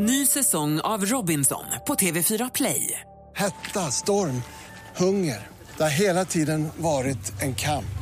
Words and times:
Ny 0.00 0.26
säsong 0.26 0.80
av 0.80 1.04
Robinson 1.06 1.64
på 1.86 1.94
TV4 1.94 2.50
Play. 2.54 3.00
Hetta, 3.36 3.90
storm, 3.90 4.42
hunger. 4.96 5.46
Det 5.76 5.82
har 5.82 5.90
hela 5.90 6.24
tiden 6.24 6.68
varit 6.76 7.42
en 7.42 7.54
kamp. 7.54 7.98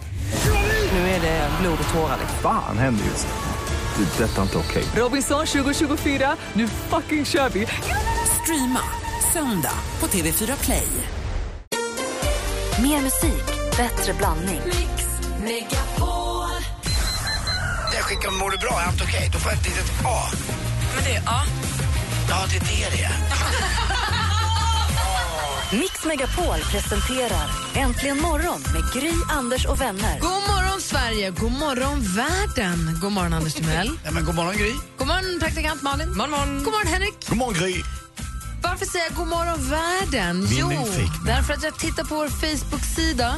Nu 0.93 0.99
är 0.99 1.21
det 1.21 1.51
blod 1.61 1.79
och 1.89 1.95
tårar. 1.95 2.19
Fan 2.43 2.79
händer 2.79 3.05
just 3.05 3.27
nu. 3.27 4.05
Det. 4.05 4.25
är 4.25 4.29
Detta 4.29 4.39
är 4.39 4.43
inte 4.43 4.59
okej. 4.59 4.85
Robinson 4.97 5.47
2024, 5.47 6.37
nu 6.53 6.69
fucking 6.69 7.25
kör 7.25 7.49
vi! 7.49 7.67
Streama 8.43 8.81
söndag 9.33 9.79
på 9.99 10.07
TV4 10.07 10.65
Play. 10.65 10.89
Mer 12.83 13.03
musik, 13.03 13.47
bättre 13.77 14.15
blandning. 14.19 14.61
Jag 17.95 18.05
skickar 18.05 18.39
Mår 18.45 18.51
du 18.51 18.59
bra? 18.59 18.81
Är 18.81 18.87
allt 18.87 19.03
okej? 19.03 19.31
Då 19.33 19.39
får 19.39 19.53
jag 19.53 19.61
ett 19.61 19.67
litet 19.67 20.05
A. 20.05 20.19
Men 20.95 21.05
det 21.05 21.11
är 21.11 21.23
A. 21.27 21.56
Ja, 22.29 22.47
det 22.51 22.57
är 22.57 22.91
det 22.91 22.97
det. 22.97 23.11
Mix 25.77 26.05
Megapol 26.05 26.59
presenterar 26.71 27.51
Äntligen 27.75 28.21
morgon 28.21 28.61
med 28.73 28.93
Gry, 28.93 29.13
Anders 29.29 29.67
och 29.67 29.81
vänner. 29.81 30.21
God 30.21 30.31
morgon, 30.31 30.81
Sverige! 30.81 31.31
God 31.31 31.53
morgon, 31.53 32.01
världen! 32.01 32.99
God 33.03 33.13
morgon, 33.13 33.33
Anders 33.33 33.55
Timell. 33.55 33.91
Ja, 34.05 34.11
men 34.11 34.25
god 34.25 34.35
morgon, 34.35 34.57
Gry. 34.57 34.73
God 34.99 35.07
morgon, 35.07 35.41
praktikant 35.41 35.83
Malin. 35.83 36.09
God 36.09 36.17
morgon, 36.17 36.65
god 36.65 36.73
morgon 36.73 36.93
Henrik. 36.93 37.29
God 37.29 37.39
morgon 37.39 37.55
Gry. 37.55 37.83
Varför 38.63 38.87
säger 38.87 39.05
jag 39.05 39.15
god 39.15 39.27
morgon, 39.29 39.71
världen? 39.71 40.47
Jo, 40.51 40.69
därför 41.27 41.55
att 41.55 41.63
jag 41.63 41.79
tittar 41.79 42.05
på 42.05 42.15
vår 42.15 42.29
Facebook-sida 42.29 43.35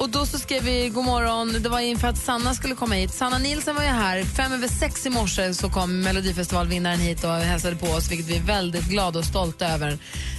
och 0.00 0.08
då 0.08 0.26
så 0.26 0.38
skrev 0.38 0.62
vi 0.62 0.88
god 0.88 1.04
morgon. 1.04 1.62
Det 1.62 1.68
var 1.68 1.80
inför 1.80 2.08
att 2.08 2.18
Sanna 2.18 2.54
skulle 2.54 2.74
komma 2.74 2.94
hit. 2.94 3.14
Sanna 3.14 3.38
Nilsson 3.38 3.74
var 3.74 3.82
ju 3.82 3.88
här. 3.88 4.24
Fem 4.24 4.52
över 4.52 4.68
sex 4.68 5.06
i 5.06 5.10
morse 5.10 5.54
så 5.54 5.70
kom 5.70 6.00
Melodifestivalvinnaren 6.00 7.00
hit 7.00 7.24
och 7.24 7.30
hälsade 7.30 7.76
på 7.76 7.86
oss, 7.86 8.10
vilket 8.10 8.26
vi 8.26 8.36
är 8.36 8.42
väldigt 8.42 8.84
glada 8.84 9.18
och 9.18 9.24
stolta 9.24 9.68
över. 9.68 9.98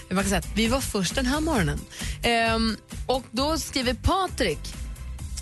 Man 0.09 0.23
kan 0.23 0.29
säga 0.29 0.39
att 0.39 0.55
vi 0.55 0.67
var 0.67 0.81
först 0.81 1.15
den 1.15 1.25
här 1.25 1.39
morgonen. 1.39 1.79
Ehm, 2.23 2.77
och 3.07 3.23
då 3.31 3.57
skriver 3.57 3.93
Patrik 3.93 4.59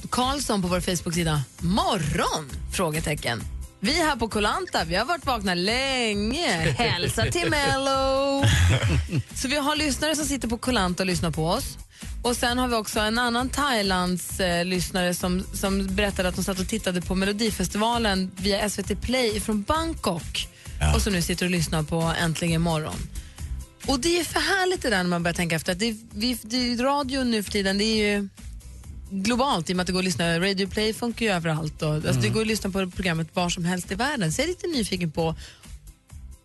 Karlsson 0.09 0.61
på 0.61 0.67
vår 0.67 0.79
Facebook-sida 0.79 1.41
morgon? 1.59 2.49
Frågetecken. 2.73 3.41
Vi 3.79 3.93
här 3.93 4.15
på 4.15 4.29
Kolanta, 4.29 4.83
vi 4.83 4.95
har 4.95 5.05
varit 5.05 5.25
vakna 5.25 5.53
länge. 5.53 6.71
Hälsa 6.71 7.25
till 7.25 7.49
Mello! 7.49 8.43
Så 9.35 9.47
vi 9.47 9.55
har 9.55 9.75
lyssnare 9.75 10.15
som 10.15 10.25
sitter 10.25 10.47
på 10.47 10.57
Kolanta 10.57 11.03
och 11.03 11.07
lyssnar 11.07 11.31
på 11.31 11.45
oss. 11.47 11.77
Och 12.21 12.35
sen 12.35 12.57
har 12.57 12.67
vi 12.67 12.75
också 12.75 12.99
en 12.99 13.17
annan 13.17 13.49
Thailands 13.49 14.39
eh, 14.39 14.65
lyssnare 14.65 15.13
som, 15.13 15.43
som 15.53 15.95
berättade 15.95 16.29
att 16.29 16.35
de 16.35 16.43
satt 16.43 16.59
och 16.59 16.67
tittade 16.67 17.01
på 17.01 17.15
Melodifestivalen 17.15 18.31
via 18.35 18.69
SVT 18.69 19.01
Play 19.01 19.39
från 19.39 19.61
Bangkok 19.63 20.47
och 20.95 21.01
som 21.01 21.13
nu 21.13 21.21
sitter 21.21 21.45
och 21.45 21.51
lyssnar 21.51 21.83
på 21.83 22.13
Äntligen 22.21 22.61
morgon. 22.61 22.95
Och 23.87 23.99
det 23.99 24.19
är 24.19 24.23
för 24.23 24.39
härligt 24.39 24.81
det 24.81 24.89
där 24.89 24.97
när 24.97 25.09
man 25.09 25.23
börjar 25.23 25.35
tänka 25.35 25.55
efter. 25.55 25.71
Att 25.71 25.79
det, 25.79 25.95
vi, 26.11 26.37
det, 26.41 26.75
radio 26.75 27.23
nu 27.23 27.43
för 27.43 27.51
tiden, 27.51 27.77
det 27.77 27.83
är 27.83 28.13
ju 28.13 28.29
globalt 29.11 29.69
i 29.69 29.73
och 29.73 29.77
med 29.77 29.83
att 29.83 29.87
det 29.87 29.93
går 29.93 29.99
att 29.99 30.05
lyssna. 30.05 30.39
Radio 30.39 30.67
Play 30.67 30.93
funkar 30.93 31.25
ju 31.25 31.31
överallt. 31.31 31.81
Och, 31.81 31.93
alltså, 31.93 32.21
Det 32.21 32.29
går 32.29 32.41
att 32.41 32.47
lyssna 32.47 32.69
på 32.69 32.91
programmet 32.91 33.27
var 33.33 33.49
som 33.49 33.65
helst 33.65 33.91
i 33.91 33.95
världen. 33.95 34.33
Så 34.33 34.41
jag 34.41 34.43
är 34.43 34.47
lite 34.47 34.67
nyfiken 34.67 35.11
på 35.11 35.35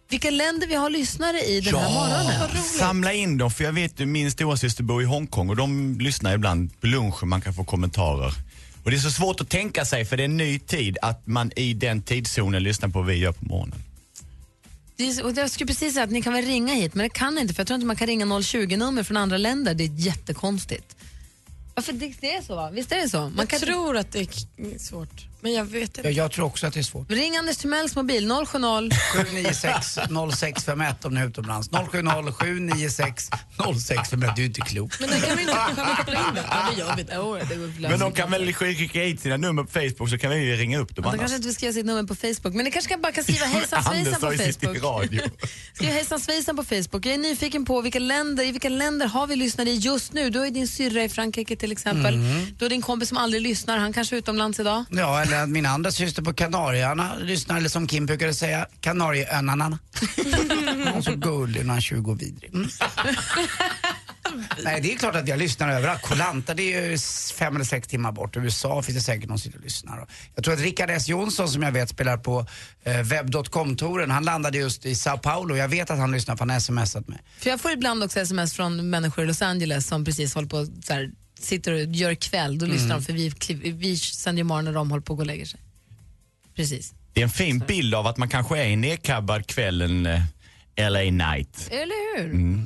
vilka 0.09 0.31
länder 0.31 0.67
vi 0.67 0.75
har 0.75 0.91
lyssnare 0.91 1.41
i 1.41 1.61
den 1.61 1.75
här 1.75 1.93
morgonen. 1.95 2.63
Samla 2.79 3.13
in 3.13 3.39
dem, 3.39 3.51
för 3.51 3.65
jag 3.65 3.73
vet 3.73 4.01
ju 4.01 4.07
min 4.07 4.31
storasyster 4.31 4.83
bor 4.83 5.03
i 5.03 5.05
Hongkong 5.05 5.51
och 5.51 5.57
de 5.57 5.99
lyssnar 6.01 6.35
ibland 6.35 6.81
på 6.81 6.87
lunchen, 6.87 7.29
man 7.29 7.41
kan 7.41 7.55
få 7.55 7.65
kommentarer. 7.65 8.33
Och 8.85 8.91
det 8.91 8.97
är 8.97 9.01
så 9.01 9.11
svårt 9.11 9.41
att 9.41 9.49
tänka 9.49 9.85
sig, 9.85 10.05
för 10.05 10.17
det 10.17 10.23
är 10.23 10.25
en 10.25 10.37
ny 10.37 10.59
tid, 10.59 10.99
att 11.03 11.27
man 11.27 11.53
i 11.57 11.75
den 11.75 12.03
tidszonen 12.03 12.63
lyssnar 12.63 12.89
på 12.89 12.99
vad 12.99 13.07
vi 13.09 13.15
gör 13.15 13.33
på 13.33 13.45
morgonen. 13.45 13.79
Det 14.97 15.07
är, 15.09 15.13
så- 15.13 15.25
och 15.25 15.33
jag 15.37 15.51
skulle 15.51 15.67
precis 15.69 15.93
säga 15.95 16.05
att 16.05 16.11
ni 16.11 16.23
kan 16.23 16.33
väl 16.33 16.45
ringa 16.45 16.75
hit, 16.75 16.95
men 16.95 17.03
det 17.03 17.09
kan 17.09 17.39
inte 17.39 17.55
för 17.55 17.61
jag 17.61 17.67
tror 17.67 17.75
inte 17.75 17.87
man 17.87 17.97
kan 17.97 18.07
ringa 18.07 18.25
020-nummer 18.27 19.03
från 19.03 19.17
andra 19.17 19.37
länder. 19.37 19.75
Det 19.75 19.85
är 19.85 19.91
jättekonstigt. 19.95 20.97
Varför 21.75 21.93
det, 21.93 22.13
det 22.21 22.35
är 22.35 22.43
så 22.43 22.55
va? 22.57 22.71
Visst 22.71 22.93
är 22.93 22.97
det 22.97 23.09
så? 23.09 23.21
Man 23.21 23.33
Jag 23.39 23.49
kan 23.49 23.61
tror 23.61 23.97
att 23.97 24.13
det 24.13 24.19
är 24.21 24.79
svårt, 24.79 25.27
men 25.45 25.53
jag 25.53 25.65
vet 25.65 25.83
inte. 25.83 26.01
Ja, 26.03 26.11
jag 26.11 26.33
tror 26.33 26.47
också 26.47 26.67
att 26.67 26.75
det 26.75 26.81
är 26.81 26.83
svårt. 26.83 27.11
Ring 27.11 27.37
Anders 27.37 27.57
Timells 27.57 27.97
mobil 27.97 28.31
070 28.47 28.91
796 29.13 29.99
0651 30.31 31.05
om 31.05 31.15
ni 31.15 31.21
är 31.21 31.27
utomlands. 31.27 31.69
070 31.69 32.33
796 32.33 33.31
0651. 33.57 34.37
Du 34.37 34.43
är 34.43 34.47
inte 34.47 34.61
klok. 34.61 35.01
Men 35.01 35.11
det 35.11 35.21
kan 35.27 35.37
vi 35.37 35.43
inte 35.43 35.55
koppla 35.97 36.29
in 36.29 36.35
det? 36.35 36.45
Ja, 36.51 36.71
det 36.71 36.81
gör 36.81 36.97
vi. 36.97 37.03
Det. 37.03 37.19
Oh, 37.19 37.25
går. 37.29 37.89
Men 37.89 38.01
de 38.01 38.13
kan 38.13 38.31
väl 38.31 38.53
skicka 38.53 39.01
hit 39.01 39.21
sina 39.21 39.37
nummer 39.37 39.63
på 39.65 39.71
Facebook 39.71 40.11
så 40.11 40.19
kan 40.19 40.31
vi 40.31 40.37
ju 40.37 40.57
ringa 40.57 40.79
upp 40.79 40.97
dem 40.97 41.03
De 41.03 41.09
annars. 41.09 41.21
kanske 41.21 41.37
inte 41.37 41.49
vill 41.49 41.55
skriva 41.55 41.73
sitt 41.73 41.87
nummer 41.87 42.03
på 42.03 42.15
Facebook, 42.15 42.55
men 42.55 42.65
ni 42.65 42.71
kanske 42.71 42.89
kan 42.91 43.01
bara 43.03 43.13
kan 43.13 43.25
skriva 43.25 43.47
hejsan 43.47 43.83
svejsan 43.85 44.21
på 44.21 44.21
Facebook. 44.21 44.83
radio. 44.83 45.21
Skriv 45.75 45.89
hejsan 45.91 46.21
svejsan 46.21 46.57
på 46.57 46.65
Facebook. 46.65 47.07
Jag 47.07 47.15
är 47.15 47.19
nyfiken 47.19 47.65
på 47.65 47.81
vilka 47.81 47.99
länder, 47.99 48.45
i 48.45 48.53
vilka 48.53 48.69
länder 48.69 49.07
har 49.07 49.27
vi 49.27 49.37
lyssnare 49.37 49.71
i 49.71 49.77
just 49.77 50.13
nu? 50.13 50.31
Du 50.31 50.39
har 50.39 50.47
ju 50.47 50.53
din 50.53 50.69
syrra 50.69 51.05
i 51.05 51.09
Frankrike 51.09 51.57
till 51.57 51.73
exempel. 51.73 52.19
Du 52.59 52.65
har 52.65 52.71
din 52.71 52.83
kompis 52.83 53.09
som 53.09 53.19
aldrig 53.19 53.43
lyssnar, 53.43 53.79
han 53.79 53.93
kanske 53.93 54.17
är 54.17 54.19
utomlands 54.19 54.61
idag. 54.61 54.85
Ja, 54.91 55.23
eller 55.23 55.34
att 55.43 55.49
min 55.49 55.67
andra 55.67 55.93
syster 55.93 56.23
på 56.23 56.33
Kanarieöarna 56.33 57.15
lyssnar, 57.21 57.57
eller 57.57 57.69
som 57.69 57.87
Kim 57.87 58.07
brukade 58.07 58.35
säga, 58.35 58.67
Kanarieöarna. 58.81 59.55
Hon 60.17 60.87
är 60.87 61.01
så 61.01 61.15
gullig 61.17 61.67
när 61.67 61.73
han 61.73 61.83
tjugo 61.83 62.11
och 62.11 62.23
vidrig. 62.23 62.55
Mm. 62.55 62.69
Nej, 64.65 64.81
det 64.81 64.93
är 64.93 64.97
klart 64.97 65.15
att 65.15 65.29
jag 65.29 65.39
lyssnar 65.39 65.69
överallt. 65.69 66.03
Kolanta, 66.03 66.55
det 66.55 66.75
är 66.75 66.91
ju 66.91 66.99
fem 67.39 67.55
eller 67.55 67.65
sex 67.65 67.89
timmar 67.89 68.13
bort. 68.13 68.37
USA 68.37 68.83
finns 68.83 68.99
det 68.99 69.05
säkert 69.05 69.29
någon 69.29 69.39
som 69.39 69.45
sitter 69.45 69.59
och 69.59 69.65
lyssnar. 69.65 70.07
Jag 70.35 70.45
tror 70.45 70.55
att 70.55 70.61
Rickard 70.61 70.91
S 70.91 71.09
Jonsson 71.09 71.49
som 71.49 71.63
jag 71.63 71.73
vet 71.73 71.89
spelar 71.89 72.17
på 72.17 72.47
eh, 72.83 73.03
webb.com-touren, 73.03 74.11
han 74.11 74.25
landade 74.25 74.59
just 74.59 74.87
i 74.87 74.95
Sao 74.95 75.19
Paulo. 75.19 75.57
Jag 75.57 75.69
vet 75.69 75.91
att 75.91 75.99
han 75.99 76.13
lyssnar 76.13 76.37
för 76.37 76.41
han 76.41 76.51
har 76.51 76.61
smsat 76.61 77.09
mig. 77.09 77.19
För 77.39 77.51
jag 77.51 77.61
får 77.61 77.71
ibland 77.71 78.05
också 78.05 78.21
sms 78.21 78.55
från 78.55 78.91
människor 78.91 79.25
i 79.25 79.27
Los 79.27 79.43
Angeles 79.43 79.87
som 79.87 80.05
precis 80.05 80.35
håller 80.35 80.49
på 80.49 80.67
så 80.67 80.93
här, 80.93 81.11
sitter 81.45 81.73
och 81.73 81.81
gör 81.81 82.15
kväll. 82.15 82.59
Då 82.59 82.67
lyssnar 82.67 82.95
de 82.95 83.03
för 83.03 83.13
vi, 83.13 83.33
vi 83.71 83.97
sänder 83.97 84.41
ju 84.41 84.45
morgon 84.45 84.65
när 84.65 84.73
de 84.73 84.91
håller 84.91 85.03
på 85.03 85.13
att 85.13 85.17
gå 85.17 85.23
och 85.23 85.27
lägga 85.27 85.47
sig. 85.47 85.61
Precis. 86.55 86.95
Det 87.13 87.21
är 87.21 87.25
en 87.25 87.31
fin 87.31 87.59
bild 87.59 87.95
av 87.95 88.07
att 88.07 88.17
man 88.17 88.29
kanske 88.29 88.59
är 88.59 88.77
nedkabbad 88.77 89.47
kvällen 89.47 90.07
eh, 90.07 90.91
LA 90.91 91.01
night. 91.01 91.69
Eller 91.71 92.19
hur? 92.19 92.61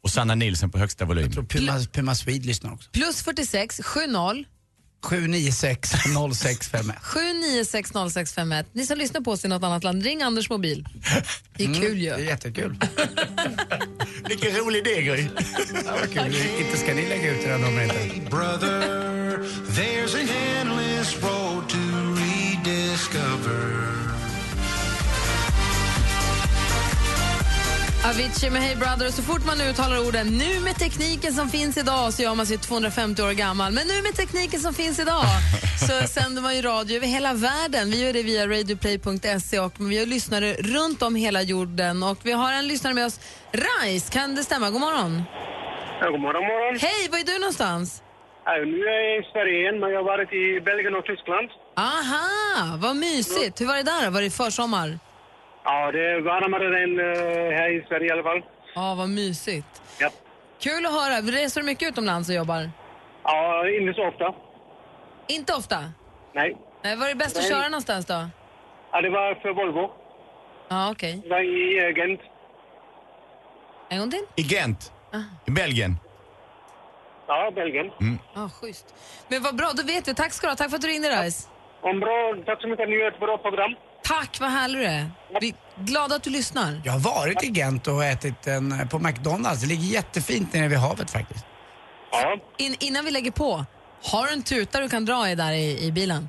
Och 0.00 0.10
Sanna 0.10 0.34
Nilsson 0.34 0.70
på 0.70 0.78
högsta 0.78 1.04
volym. 1.04 1.24
Jag 1.24 1.32
tror 1.32 1.44
Puma, 1.44 1.80
Puma 1.92 2.14
Swede 2.14 2.46
lyssnar 2.46 2.72
också. 2.72 2.90
Plus 2.90 3.22
46 3.22 3.80
70 3.84 4.44
796 5.02 5.90
0651. 5.90 6.96
796 7.02 7.92
0651. 7.92 8.66
Ni 8.72 8.86
som 8.86 8.98
lyssnar 8.98 9.20
på 9.20 9.30
oss 9.30 9.44
i 9.44 9.48
något 9.48 9.62
annat 9.62 9.84
land, 9.84 10.02
ring 10.02 10.22
Anders 10.22 10.50
mobil. 10.50 10.88
Det 11.56 11.64
är 11.64 11.74
kul 11.74 11.98
ju. 11.98 12.10
Det 12.10 12.14
är 12.14 12.18
jättekul. 12.18 12.78
Vilken 14.28 14.56
rolig 14.56 14.78
idé 14.86 15.02
Gry. 15.02 15.28
Ja, 15.86 15.92
vad 16.00 16.12
kul. 16.12 16.36
Inte 16.58 16.78
ska 16.78 16.94
ni 16.94 17.08
lägga 17.08 17.32
ut 17.32 17.42
det 17.42 17.48
där 17.48 17.58
numret 17.58 18.14
inte. 18.14 18.30
Brother, 18.30 19.38
there's 19.70 20.14
an 20.20 20.28
endless 20.28 21.22
road 21.22 21.68
to 21.68 21.78
rediscover. 22.16 23.95
Avicii 28.10 28.50
med 28.50 28.62
Hey 28.62 28.76
Brother. 28.76 29.06
Och 29.06 29.12
så 29.12 29.22
fort 29.22 29.44
man 29.46 29.60
uttalar 29.60 29.98
orden 30.06 30.26
nu 30.26 30.60
med 30.60 30.74
tekniken 30.84 31.32
som 31.32 31.48
finns 31.48 31.76
idag 31.76 32.12
så 32.12 32.22
gör 32.22 32.34
man 32.34 32.46
sig 32.46 32.58
250 32.58 33.22
år 33.22 33.32
gammal. 33.32 33.72
Men 33.72 33.86
nu 33.86 34.02
med 34.02 34.14
tekniken 34.22 34.60
som 34.60 34.74
finns 34.74 34.98
idag 34.98 35.24
så 35.88 36.06
sänder 36.16 36.42
man 36.42 36.56
ju 36.56 36.62
radio 36.62 36.96
över 36.96 37.06
hela 37.06 37.32
världen. 37.34 37.90
Vi 37.90 38.04
gör 38.04 38.12
det 38.12 38.22
via 38.22 38.46
radioplay.se 38.46 39.58
och 39.60 39.72
vi 39.78 39.98
har 39.98 40.06
lyssnare 40.06 40.52
runt 40.54 41.02
om 41.02 41.14
hela 41.14 41.42
jorden. 41.42 42.02
Och 42.02 42.18
vi 42.22 42.32
har 42.32 42.52
en 42.52 42.68
lyssnare 42.68 42.94
med 42.94 43.06
oss, 43.06 43.20
Rais. 43.52 44.10
Kan 44.10 44.34
det 44.34 44.42
stämma? 44.42 44.70
God 44.70 44.80
morgon. 44.80 45.22
Ja, 46.00 46.10
god 46.10 46.20
morgon, 46.20 46.42
morgon. 46.42 46.78
Hej, 46.80 47.08
var 47.10 47.18
är 47.18 47.24
du 47.24 47.38
någonstans? 47.38 48.02
Ja, 48.44 48.52
nu 48.52 48.78
är 48.94 49.00
jag 49.10 49.18
i 49.20 49.22
Sverige 49.32 49.54
igen, 49.60 49.80
men 49.80 49.90
jag 49.90 49.98
har 49.98 50.04
varit 50.14 50.32
i 50.32 50.60
Belgien 50.60 50.94
och 50.94 51.04
Tyskland. 51.04 51.48
Aha, 51.76 52.76
vad 52.84 52.96
mysigt. 52.96 53.60
Hur 53.60 53.66
var 53.66 53.76
det 53.76 53.82
där? 53.82 54.10
Var 54.10 54.22
det 54.22 54.30
försommar? 54.30 54.98
Ja, 55.68 55.92
det 55.92 56.10
är 56.10 56.20
varmare 56.20 56.66
än 56.82 56.98
eh, 57.00 57.58
här 57.58 57.70
i 57.70 57.84
Sverige 57.88 58.06
i 58.08 58.10
alla 58.10 58.22
fall. 58.22 58.42
Ja, 58.74 58.94
vad 58.98 59.08
mysigt. 59.08 59.82
Ja, 60.00 60.08
Kul 60.60 60.86
att 60.86 60.92
höra. 60.92 61.20
Reser 61.20 61.60
du 61.60 61.66
mycket 61.66 61.88
utomlands 61.88 62.28
och 62.28 62.34
jobbar? 62.34 62.70
ja 63.24 63.68
inte 63.80 63.94
så 63.94 64.08
ofta. 64.08 64.34
Inte 65.28 65.54
ofta? 65.54 65.76
Nej. 66.32 66.56
Nej, 66.84 66.96
var 66.96 67.04
är 67.06 67.08
det 67.08 67.14
bäst 67.14 67.36
att 67.36 67.42
Nej. 67.42 67.50
köra 67.52 67.68
någonstans 67.68 68.06
då? 68.06 68.28
Ja, 68.92 69.00
det 69.00 69.10
var 69.10 69.34
för 69.34 69.52
Volvo. 69.52 69.90
Ja, 70.68 70.90
okej. 70.90 71.20
Det 71.22 71.28
var 71.28 71.40
i 71.40 71.78
eh, 71.88 71.96
Gent. 71.96 72.20
En 73.88 73.98
gång 73.98 74.10
till? 74.10 74.24
I 74.36 74.42
Gent, 74.42 74.92
i 75.46 75.50
Belgien. 75.50 75.96
Ja, 77.26 77.50
Belgien. 77.54 77.90
Ja, 78.34 78.50
schysst. 78.60 78.94
Men 79.28 79.42
vad 79.42 79.56
bra, 79.56 79.70
då 79.74 79.82
vet 79.82 80.08
vi. 80.08 80.14
Tack 80.14 80.32
ska 80.32 80.46
du 80.46 80.50
ha. 80.50 80.56
Tack 80.56 80.70
för 80.70 80.76
att 80.76 80.82
du 80.82 80.88
ringde, 80.88 81.10
Rais. 81.10 81.48
Om 81.80 82.00
bra, 82.00 82.34
tack 82.46 82.60
så 82.60 82.68
mycket. 82.68 82.88
Ni 82.88 82.96
gör 82.96 83.08
ett 83.12 83.20
bra 83.20 83.38
program. 83.38 83.74
Tack, 84.08 84.40
vad 84.40 84.50
härlig 84.50 84.78
du 84.80 84.84
är. 84.84 85.10
Vi 85.40 85.48
är 85.48 85.54
glada 85.84 86.14
att 86.14 86.22
du 86.22 86.30
lyssnar. 86.30 86.80
Jag 86.84 86.92
har 86.92 86.98
varit 87.00 87.42
i 87.42 87.46
Gent 87.50 87.86
och 87.86 88.04
ätit 88.04 88.46
en, 88.46 88.88
på 88.88 88.98
McDonalds. 88.98 89.60
Det 89.60 89.66
ligger 89.66 89.82
jättefint 89.84 90.52
nere 90.52 90.68
vid 90.68 90.78
havet 90.78 91.10
faktiskt. 91.10 91.44
Ja. 92.12 92.36
In, 92.58 92.76
innan 92.80 93.04
vi 93.04 93.10
lägger 93.10 93.30
på, 93.30 93.64
har 94.02 94.26
du 94.26 94.32
en 94.32 94.42
tuta 94.42 94.80
du 94.80 94.88
kan 94.88 95.04
dra 95.04 95.30
i 95.30 95.34
där 95.34 95.52
i, 95.52 95.84
i 95.84 95.92
bilen? 95.92 96.28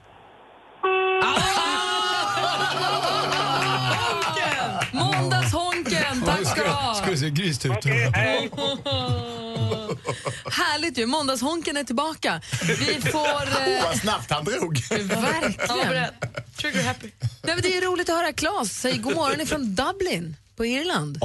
Måndagshonken! 4.92 6.04
Toppen, 6.20 6.24
tack 6.26 6.48
ska 6.48 6.64
du 6.64 6.70
ha. 6.70 6.94
Ska 6.94 7.12
du 7.12 7.18
se 7.18 7.30
grist 7.30 7.66
ut? 7.66 7.72
Okej, 7.72 8.12
hej. 8.14 8.50
Härligt 10.52 10.98
ju, 10.98 11.06
måndagshonken 11.06 11.78
är 11.78 11.84
tillbaka. 11.84 12.42
Vi 12.62 13.02
får... 13.02 13.28
Eh, 13.68 13.84
Vad 13.84 13.98
snabbt 13.98 14.32
han 14.32 14.44
drog. 14.44 14.80
verkligen. 14.90 16.06
Trigger 16.58 16.84
happy. 16.84 17.12
Nej, 17.44 17.56
men 17.56 17.62
det 17.62 17.78
är 17.78 17.82
roligt 17.82 18.10
att 18.10 18.16
höra 18.16 18.34
Claes 18.34 18.80
säga 18.82 18.98
god 18.98 19.16
morgon 19.16 19.42
ifrån 19.42 19.76
Dublin 19.76 20.36
på 20.56 20.66
Irland. 20.66 21.20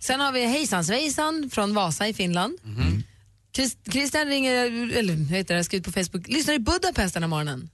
Sen 0.00 0.20
har 0.20 0.32
vi 0.32 0.46
hejsan 0.46 0.84
svejsan 0.84 1.50
från 1.52 1.74
Vasa 1.74 2.08
i 2.08 2.14
Finland. 2.14 2.58
Chris, 3.56 3.76
Christian 3.92 4.26
ringer, 4.26 4.54
eller 4.96 5.14
vad 5.14 5.26
heter 5.26 5.54
det, 5.54 5.64
skrivit 5.64 5.84
på 5.86 5.92
Facebook, 5.92 6.28
lyssnar 6.28 6.54
i 6.54 6.58
Budapest 6.58 7.14
den 7.14 7.22
här 7.22 7.28
morgonen. 7.28 7.70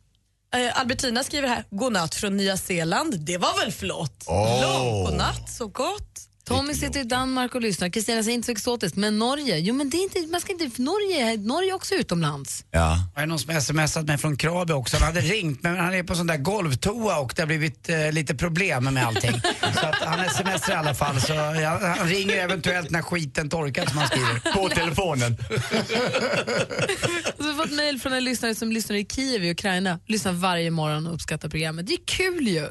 Eh, 0.55 0.81
Albertina 0.81 1.25
skriver 1.25 1.49
här, 1.49 1.65
godnatt 1.71 2.15
från 2.15 2.37
Nya 2.37 2.57
Zeeland. 2.57 3.21
Det 3.21 3.39
var 3.39 3.61
väl 3.65 3.73
flott? 3.73 4.25
Åh. 4.27 4.63
Lång 4.63 5.05
godnatt, 5.05 5.51
så 5.51 5.67
gott. 5.67 6.28
Tommy 6.49 6.75
sitter 6.75 7.01
i 7.01 7.05
Danmark 7.05 7.55
och 7.55 7.61
lyssnar. 7.61 7.89
Kristina 7.89 8.23
säger 8.23 8.35
inte 8.35 8.47
så 8.47 8.53
exotiskt, 8.53 8.97
men 8.97 9.19
Norge, 9.19 9.59
jo 9.59 9.75
men 9.75 9.91
det 9.91 9.97
är 9.97 10.03
inte, 10.03 10.33
man 10.33 10.41
ska 10.41 10.53
inte, 10.53 10.83
Norge, 10.83 11.37
Norge 11.37 11.71
är 11.71 11.75
också 11.75 11.95
utomlands. 11.95 12.65
Ja. 12.71 12.99
Det 13.15 13.21
är 13.21 13.27
någon 13.27 13.39
som 13.39 13.61
smsat 13.61 14.07
mig 14.07 14.19
från 14.19 14.37
Krabi 14.37 14.73
också. 14.73 14.97
Han 14.97 15.07
hade 15.07 15.21
ringt 15.21 15.63
men 15.63 15.77
han 15.77 15.95
är 15.95 16.03
på 16.03 16.15
sån 16.15 16.27
där 16.27 16.37
golvtoa 16.37 17.19
och 17.19 17.33
det 17.37 17.43
har 17.43 17.47
blivit 17.47 17.89
eh, 17.89 18.13
lite 18.13 18.35
problem 18.35 18.85
med 18.85 19.07
allting. 19.07 19.33
så 19.81 19.87
att 19.87 19.95
han 19.95 20.29
smsar 20.31 20.73
i 20.73 20.77
alla 20.77 20.95
fall. 20.95 21.21
Så 21.21 21.33
ja, 21.33 21.95
han 21.99 22.09
ringer 22.09 22.37
eventuellt 22.37 22.91
när 22.91 23.03
skiten 23.03 23.49
torkat 23.49 23.89
som 23.89 23.99
han 23.99 24.09
skriver. 24.09 24.53
På 24.55 24.69
telefonen. 24.69 25.37
Fått 27.59 27.73
mejl 27.73 28.01
från 28.01 28.13
en 28.13 28.25
lyssnare 28.25 28.55
som 28.55 28.73
lyssnar 28.73 28.97
i 28.97 29.05
Kiev 29.05 29.45
i 29.45 29.51
Ukraina. 29.51 30.01
Lyssnar 30.07 30.33
varje 30.33 30.71
morgon 30.71 31.07
och 31.07 31.15
uppskattar 31.15 31.49
programmet. 31.49 31.87
Det 31.87 31.93
är 31.93 32.05
kul 32.05 32.49
ju. 32.49 32.69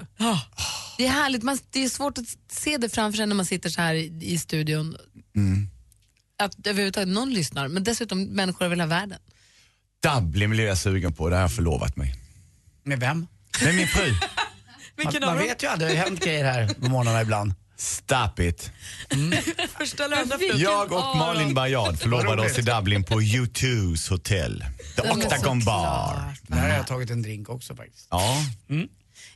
Det 0.98 1.06
är 1.06 1.10
härligt. 1.10 1.44
Man, 1.44 1.58
det 1.70 1.84
är 1.84 1.90
svårt 1.90 2.18
att 2.18 2.26
se 2.52 2.78
det 2.78 2.90
framför 2.90 3.18
sig 3.18 3.28
när 3.28 3.36
man 3.36 3.46
sitter 3.46 3.70
så 3.70 3.82
här 3.82 3.94
i, 3.94 4.20
i 4.22 4.38
studion. 4.38 4.98
Att 6.40 6.68
överhuvudtaget 6.68 7.08
någon 7.08 7.34
lyssnar, 7.34 7.68
men 7.68 7.84
dessutom 7.84 8.24
människor 8.24 8.66
över 8.66 8.76
hela 8.76 8.86
världen. 8.86 9.20
Dublin 10.04 10.50
blir 10.50 10.66
jag 10.66 10.78
sugen 10.78 11.14
på, 11.14 11.30
det 11.30 11.36
har 11.36 11.42
jag 11.42 11.56
förlovat 11.56 11.96
mig. 11.96 12.16
Med 12.84 13.00
vem? 13.00 13.28
Med 13.64 13.76
min 13.76 13.88
fru. 13.88 14.14
Man 15.04 15.14
dem? 15.22 15.38
vet 15.38 15.64
ju 15.64 15.68
aldrig, 15.68 15.92
det 15.92 15.98
har 15.98 16.06
hänt 16.06 16.24
grejer 16.24 16.46
här 16.46 16.74
på 16.74 16.90
morgnarna 16.90 17.22
ibland. 17.22 17.54
Stop 17.78 18.40
it. 18.40 18.72
Första 19.78 20.04
andra 20.04 20.38
frukt? 20.38 20.56
Jag 20.58 20.92
och 20.92 21.18
Malin 21.18 21.54
Bajard 21.54 22.00
förlovade 22.00 22.42
oss 22.42 22.60
i 22.60 22.62
Dublin 22.62 23.04
på 23.04 23.22
U2s 23.22 24.10
hotell. 24.10 24.66
The 24.96 25.02
Octagon 25.02 25.60
Bar. 25.66 26.34
Där 26.42 26.58
har 26.58 26.68
jag 26.68 26.88
tagit 26.88 27.10
en 27.10 27.22
drink 27.22 27.50
också 27.50 27.76
faktiskt. 27.76 28.08
Ja. 28.10 28.46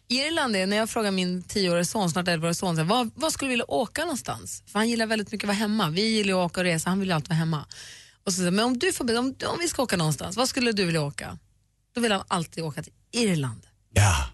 Irland 0.08 0.56
är, 0.56 0.68
när 0.68 0.78
jag 0.78 0.90
frågar 0.90 1.12
min 1.12 1.44
tioåriga 1.44 1.86
son, 1.86 2.12
snart 2.12 2.28
11 2.28 2.54
son, 2.54 2.88
vad, 2.88 3.12
vad 3.16 3.34
skulle 3.34 3.48
du 3.48 3.52
vilja 3.54 3.72
åka 3.72 4.02
någonstans? 4.02 4.64
För 4.68 4.80
han 4.80 4.90
gillar 4.90 5.06
väldigt 5.06 5.32
mycket 5.32 5.46
att 5.46 5.48
vara 5.48 5.58
hemma. 5.58 5.90
Vi 5.90 6.02
gillar 6.02 6.34
att 6.34 6.52
åka 6.52 6.60
och 6.62 6.66
resa, 6.66 6.90
han 6.90 7.00
vill 7.00 7.12
alltid 7.12 7.30
vara 7.30 7.38
hemma. 7.40 7.66
Och 8.26 8.34
så, 8.34 8.42
men 8.42 8.60
om, 8.60 8.80
du 8.80 8.94
får, 8.94 9.18
om, 9.18 9.36
om 9.46 9.58
vi 9.60 9.68
ska 9.68 9.84
åka 9.84 9.98
någonstans, 9.98 10.38
vad 10.38 10.50
skulle 10.50 10.72
du 10.72 10.86
vilja 10.86 11.02
åka? 11.02 11.38
Då 11.96 12.02
vill 12.02 12.12
han 12.12 12.24
alltid 12.28 12.64
åka 12.64 12.84
till 12.84 12.94
Irland. 13.12 13.62
ja. 13.94 14.26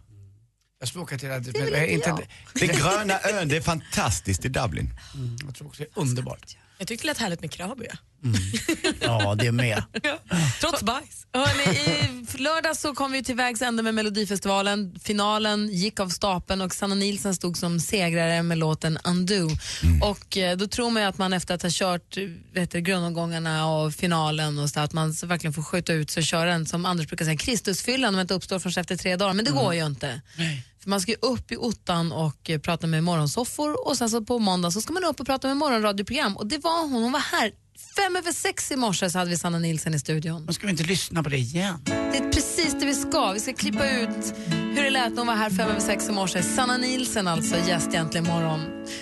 Jag 0.80 0.90
skulle 0.90 1.04
åka 1.04 1.18
till... 1.18 1.30
Det, 1.30 1.60
är 1.60 1.86
inte 1.86 2.10
inte, 2.10 2.10
jag. 2.10 2.68
Den 2.68 2.78
gröna 2.78 3.20
ön, 3.20 3.48
det 3.48 3.58
är 3.58 3.62
fantastiskt 3.62 4.46
i 4.46 4.50
Dublin. 4.50 4.90
jag 5.46 5.56
tror 5.56 5.68
också 5.68 5.84
det 5.84 6.00
är 6.00 6.02
underbart. 6.02 6.58
Jag 6.78 6.88
tyckte 6.88 7.04
det 7.04 7.08
lät 7.08 7.18
härligt 7.18 7.42
med 7.42 7.52
Krabi. 7.52 7.88
Ja, 9.02 9.36
det 9.36 9.52
med. 9.52 9.84
Trots 10.60 10.84
bajs. 10.84 11.28
Hörrni, 11.34 11.78
I 12.38 12.42
lördag 12.42 12.78
så 12.78 12.94
kom 12.94 13.12
vi 13.12 13.24
till 13.24 13.36
vägs 13.36 13.62
ände 13.62 13.84
med 13.84 13.94
Melodifestivalen. 13.94 15.00
Finalen 15.04 15.68
gick 15.68 16.00
av 16.00 16.10
stapeln 16.10 16.62
och 16.62 16.74
Sanna 16.74 16.96
Nielsen 16.96 17.36
stod 17.36 17.58
som 17.58 17.80
segrare 17.80 18.44
med 18.44 18.58
låten 18.58 18.98
Undo. 19.04 19.50
Och 20.04 20.38
eh, 20.38 20.58
då 20.58 20.68
tror 20.68 20.90
man 20.90 21.02
ju 21.02 21.08
att 21.08 21.18
man 21.18 21.34
efter 21.34 21.56
att 21.56 21.62
ha 21.62 21.70
kört 21.74 22.18
vet 22.54 22.72
du, 22.72 22.82
grundomgångarna 22.82 23.68
och 23.68 23.94
finalen 23.94 24.60
och 24.60 24.70
så 24.70 24.80
att 24.80 24.94
man 24.94 25.14
så 25.14 25.28
verkligen 25.28 25.54
får 25.54 25.64
skjuta 25.64 25.94
ut 25.94 26.10
sig 26.10 26.22
och 26.22 26.26
köra 26.28 26.54
en, 26.54 26.66
som 26.66 26.86
Anders 26.86 27.08
brukar 27.08 27.26
säga, 27.26 27.38
Kristusfyllan 27.38 28.10
om 28.10 28.16
man 28.16 28.22
inte 28.22 28.34
uppstår 28.34 28.60
först 28.60 28.78
efter 28.78 28.96
tre 28.96 29.16
dagar. 29.16 29.34
Men 29.34 29.46
det 29.46 29.52
går 29.52 29.74
ju 29.74 29.86
inte. 29.86 30.22
För 30.88 30.90
man 30.90 31.02
ska 31.02 31.12
ju 31.12 31.18
upp 31.22 31.52
i 31.52 31.58
ottan 31.58 32.12
och 32.12 32.50
eh, 32.50 32.60
prata 32.60 32.88
med 32.88 33.04
morgonsoffor 33.04 33.88
och 33.88 33.98
sen 33.98 34.10
så 34.10 34.22
på 34.22 34.40
måndag 34.40 34.72
så 34.72 34.82
ska 34.82 34.94
man 34.94 35.04
upp 35.04 35.20
och 35.20 35.26
prata 35.26 35.48
med 35.48 35.58
morgonradioprogram. 35.58 36.38
Och 36.38 36.48
det 36.48 36.58
var 36.58 36.82
hon, 36.82 37.04
hon 37.04 37.12
var 37.12 37.20
här. 37.20 37.52
Fem 37.96 38.16
över 38.16 38.32
sex 38.32 38.72
i 38.72 38.76
morse 38.76 39.10
så 39.10 39.18
hade 39.18 39.30
vi 39.30 39.38
Sanna 39.38 39.60
Nielsen 39.60 39.94
i 39.94 40.00
studion. 40.00 40.46
Men 40.46 40.54
ska 40.54 40.68
vi 40.68 40.72
inte 40.72 40.84
lyssna 40.84 41.24
på 41.24 41.30
det 41.30 41.38
igen? 41.38 41.82
Det 41.86 42.18
är 42.18 42.32
precis 42.32 42.76
det 42.80 42.86
vi 42.86 42.96
ska. 42.96 43.32
Vi 43.32 43.40
ska 43.40 43.54
klippa 43.54 43.90
ut 43.90 44.34
hur 44.48 44.84
det 44.84 44.90
lät 44.90 45.10
när 45.10 45.18
hon 45.18 45.28
var 45.28 45.36
här 45.36 45.50
fem 45.50 45.70
över 45.70 45.80
sex 45.80 46.10
i 46.10 46.12
morse. 46.12 46.44
Sanna 46.44 46.78
Nielsen 46.78 47.28
alltså, 47.28 47.56
gäst 47.68 47.88
egentligen 47.88 48.26
imorgon. 48.26 48.62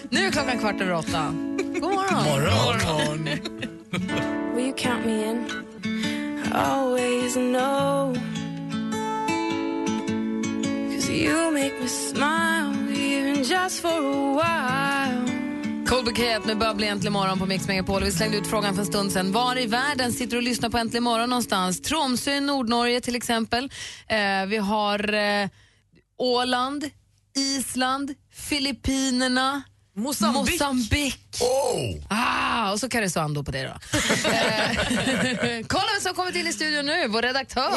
Nu 0.09 0.27
är 0.27 0.31
klockan 0.31 0.59
kvart 0.59 0.81
över 0.81 0.93
åtta. 0.93 1.33
God 1.57 1.93
morgon. 1.93 2.23
Morgon. 2.23 3.29
Will 4.55 4.65
you 4.65 4.73
count 4.77 5.05
me 5.05 5.29
in? 5.29 5.51
Always 6.53 7.33
know. 7.33 8.34
You 11.25 11.51
make 11.51 11.73
me 11.81 11.87
smile, 11.87 12.91
even 12.95 13.43
just 13.43 13.81
for 13.81 13.89
a 13.89 14.35
while. 14.35 15.85
Cold 15.87 16.05
Bouquet 16.05 16.45
med 16.45 16.57
Bubbly 16.57 16.87
äntligen 16.87 17.13
morgon 17.13 17.39
på 17.39 17.45
Mix 17.45 17.67
Megapol. 17.67 18.03
Vi 18.03 18.11
slängde 18.11 18.37
ut 18.37 18.47
frågan 18.47 18.73
för 18.73 18.81
en 18.81 18.87
stund 18.87 19.11
sedan. 19.11 19.31
Var 19.31 19.59
i 19.59 19.65
världen 19.65 20.13
sitter 20.13 20.31
du 20.31 20.37
och 20.37 20.43
lyssnar 20.43 20.69
på 20.69 20.77
Äntligen 20.77 21.03
morgon 21.03 21.29
någonstans? 21.29 21.81
Tromsö 21.81 22.31
i 22.31 22.39
Nordnorge 22.41 23.01
till 23.01 23.15
exempel. 23.15 23.71
Eh, 24.07 24.45
vi 24.47 24.57
har 24.57 25.13
eh, 25.13 25.49
Åland, 26.17 26.89
Island, 27.37 28.13
Filippinerna, 28.33 29.63
Mosambik. 29.95 30.53
Mosambik. 30.61 31.37
Oh! 31.41 32.05
Ah, 32.09 32.71
och 32.71 32.79
så 32.79 32.89
Karesuando 32.89 33.43
på 33.43 33.51
det 33.51 33.63
då. 33.63 33.73
Eh, 34.31 35.65
Kolla 35.67 35.85
vem 35.93 36.01
som 36.01 36.13
kommit 36.15 36.35
in 36.35 36.47
i 36.47 36.53
studion 36.53 36.85
nu, 36.85 37.07
vår 37.07 37.21
redaktör. 37.21 37.71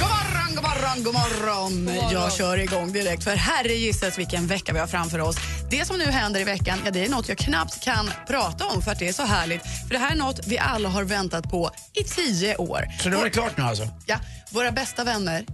God 0.00 0.10
morgon, 0.10 0.54
god 0.54 0.64
morgon, 0.64 1.04
god 1.04 1.14
morgon. 1.14 2.12
Jag 2.12 2.32
kör 2.32 2.58
igång 2.58 2.92
direkt 2.92 3.24
för 3.24 3.36
herregisses 3.36 4.18
vilken 4.18 4.46
vecka 4.46 4.72
vi 4.72 4.78
har 4.78 4.86
framför 4.86 5.18
oss. 5.18 5.36
Det 5.70 5.84
som 5.84 5.98
nu 5.98 6.04
händer 6.04 6.40
i 6.40 6.44
veckan, 6.44 6.78
ja, 6.84 6.90
det 6.90 7.04
är 7.04 7.08
något 7.08 7.28
jag 7.28 7.38
knappt 7.38 7.84
kan 7.84 8.10
prata 8.26 8.66
om 8.66 8.82
för 8.82 8.90
att 8.90 8.98
det 8.98 9.08
är 9.08 9.12
så 9.12 9.22
härligt. 9.22 9.62
För 9.62 9.90
det 9.90 9.98
här 9.98 10.12
är 10.12 10.16
något 10.16 10.46
vi 10.46 10.58
alla 10.58 10.88
har 10.88 11.04
väntat 11.04 11.50
på 11.50 11.70
i 11.94 12.04
tio 12.04 12.56
år. 12.56 12.84
Så 13.02 13.08
det 13.08 13.16
var 13.16 13.24
det 13.24 13.30
klart 13.30 13.56
nu 13.56 13.62
alltså? 13.62 13.88
Ja, 14.06 14.16
våra 14.50 14.72
bästa 14.72 15.04
vänner 15.04 15.44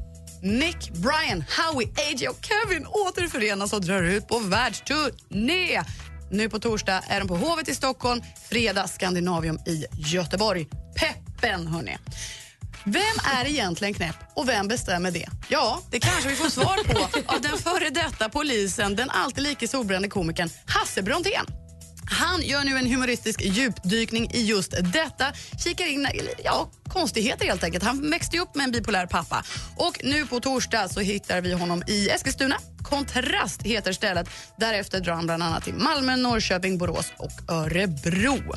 Nick, 0.43 0.91
Brian, 0.91 1.45
Howie, 1.57 1.89
AJ 1.89 2.29
och 2.29 2.39
Kevin 2.41 2.87
återförenas 2.87 3.73
och 3.73 3.81
drar 3.81 4.03
ut 4.03 4.29
på 4.29 4.39
världsturné. 4.39 5.83
Nu 6.31 6.49
på 6.49 6.59
torsdag 6.59 7.03
är 7.09 7.19
de 7.19 7.29
på 7.29 7.37
Hovet 7.37 7.69
i 7.69 7.75
Stockholm, 7.75 8.23
fredag 8.51 8.87
Scandinavium 8.87 9.59
i 9.67 9.85
Göteborg. 9.93 10.67
Peppen, 10.97 11.67
hörni. 11.67 11.97
Vem 12.85 13.03
är 13.39 13.49
egentligen 13.49 13.95
knäpp 13.95 14.17
och 14.35 14.49
vem 14.49 14.69
bestämmer 14.69 15.11
det? 15.11 15.29
Ja, 15.49 15.81
det 15.91 16.01
kanske 16.01 16.29
vi 16.29 16.35
får 16.35 16.51
svar 16.51 16.85
på 16.85 17.19
av 17.35 17.41
den 17.41 17.59
före 17.59 17.91
detta 17.91 18.29
polisen, 18.29 18.97
den 18.97 19.11
alltid 19.11 19.45
lika 19.45 19.69
solbrände 19.69 20.09
komikern 20.09 20.51
Hasse 20.67 21.03
Brontén. 21.03 21.47
Han 22.11 22.43
gör 22.43 22.65
nu 22.65 22.77
en 22.79 22.87
humoristisk 22.87 23.41
djupdykning 23.45 24.31
i 24.35 24.45
just 24.45 24.75
detta. 24.93 25.33
Kikar 25.65 25.87
in 25.87 26.09
ja, 26.45 26.71
konstigheter 26.89 27.47
helt 27.47 27.65
enkelt. 27.65 27.85
Han 27.85 28.11
växte 28.11 28.39
upp 28.39 28.55
med 28.55 28.65
en 28.65 28.71
bipolär 28.71 29.07
pappa. 29.07 29.45
Och 29.77 30.01
nu 30.05 30.27
på 30.27 30.41
torsdag 30.41 30.89
så 30.89 31.01
hittar 31.01 31.41
vi 31.41 31.53
honom 31.53 31.83
i 31.87 32.09
Eskilstuna. 32.09 32.57
Kontrast 32.83 33.63
heter 33.63 33.93
stället. 33.93 34.29
Därefter 34.57 35.01
drar 35.01 35.15
han 35.15 35.27
bland 35.27 35.43
annat 35.43 35.65
till 35.65 35.75
Malmö, 35.75 36.17
Norrköping, 36.17 36.79
Borås 36.79 37.13
och 37.17 37.53
Örebro. 37.53 38.55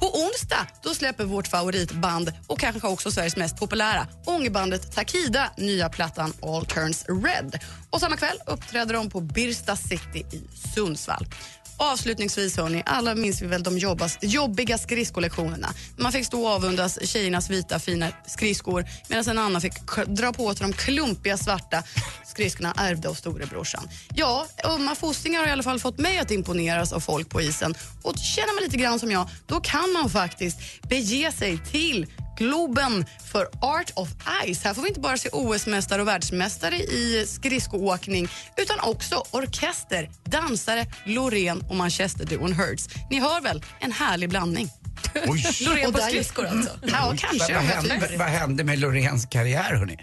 På 0.00 0.06
onsdag 0.06 0.66
då 0.82 0.94
släpper 0.94 1.24
vårt 1.24 1.46
favoritband 1.46 2.32
och 2.46 2.60
kanske 2.60 2.88
också 2.88 3.10
Sveriges 3.10 3.36
mest 3.36 3.56
populära 3.56 4.06
ångbandet 4.24 4.92
Takida 4.92 5.50
nya 5.56 5.88
plattan 5.88 6.32
All 6.42 6.66
Turns 6.66 7.04
Red. 7.08 7.58
Och 7.90 8.00
samma 8.00 8.16
kväll 8.16 8.38
uppträder 8.46 8.94
de 8.94 9.10
på 9.10 9.20
Birsta 9.20 9.76
City 9.76 10.26
i 10.32 10.42
Sundsvall. 10.74 11.26
Avslutningsvis, 11.78 12.56
hörni, 12.56 12.82
alla 12.86 13.14
minns 13.14 13.42
vi 13.42 13.46
väl 13.46 13.62
de 13.62 13.78
jobbas, 13.78 14.18
jobbiga 14.20 14.78
skridskollektionerna. 14.78 15.68
Man 15.96 16.12
fick 16.12 16.26
stå 16.26 16.42
och 16.42 16.50
avundas 16.50 16.98
tjejernas 17.06 17.50
vita 17.50 17.78
fina 17.78 18.08
skridskor 18.26 18.84
medan 19.08 19.28
en 19.28 19.38
annan 19.38 19.60
fick 19.60 19.72
dra 20.06 20.32
på 20.32 20.54
sig 20.54 20.66
de 20.66 20.72
klumpiga 20.72 21.36
svarta 21.36 21.82
skridskorna 22.24 22.74
ärvda 22.76 23.08
av 23.08 23.14
storebrorsan. 23.14 23.88
Ja, 24.14 24.46
ömma 24.64 24.94
fostingar 24.94 25.40
har 25.40 25.46
i 25.48 25.50
alla 25.50 25.62
fall 25.62 25.80
fått 25.80 25.98
mig 25.98 26.18
att 26.18 26.30
imponeras 26.30 26.92
av 26.92 27.00
folk 27.00 27.28
på 27.28 27.40
isen. 27.40 27.74
Och 28.02 28.18
känner 28.18 28.54
man 28.54 28.62
lite 28.64 28.76
grann 28.76 28.98
som 28.98 29.10
jag, 29.10 29.28
då 29.46 29.60
kan 29.60 29.92
man 29.92 30.10
faktiskt 30.10 30.58
bege 30.88 31.32
sig 31.32 31.58
till 31.72 32.06
Globen 32.36 33.04
för 33.32 33.48
Art 33.60 33.92
of 33.94 34.08
Ice. 34.46 34.64
Här 34.64 34.74
får 34.74 34.82
vi 34.82 34.88
inte 34.88 35.00
bara 35.00 35.16
se 35.16 35.28
OS-mästare 35.32 36.00
och 36.00 36.08
världsmästare 36.08 36.76
i 36.76 37.26
skridskoåkning 37.28 38.28
utan 38.56 38.80
också 38.80 39.24
orkester, 39.30 40.10
dansare, 40.24 40.86
Loreen 41.04 41.60
och 41.60 41.76
Manchesterduon 41.76 42.52
Hertz. 42.52 42.88
Ni 43.10 43.20
hör 43.20 43.40
väl? 43.40 43.64
En 43.80 43.92
härlig 43.92 44.28
blandning. 44.28 44.70
Loreen 45.60 45.92
på 45.92 45.98
skridskor 45.98 46.46
alltså? 46.46 46.70
Ja, 46.82 47.14
kanske. 47.18 47.54
Vad 47.54 47.62
hände, 47.62 48.16
vad 48.18 48.28
hände 48.28 48.64
med 48.64 48.78
Loreens 48.78 49.26
karriär 49.26 49.74
hörni? 49.74 49.98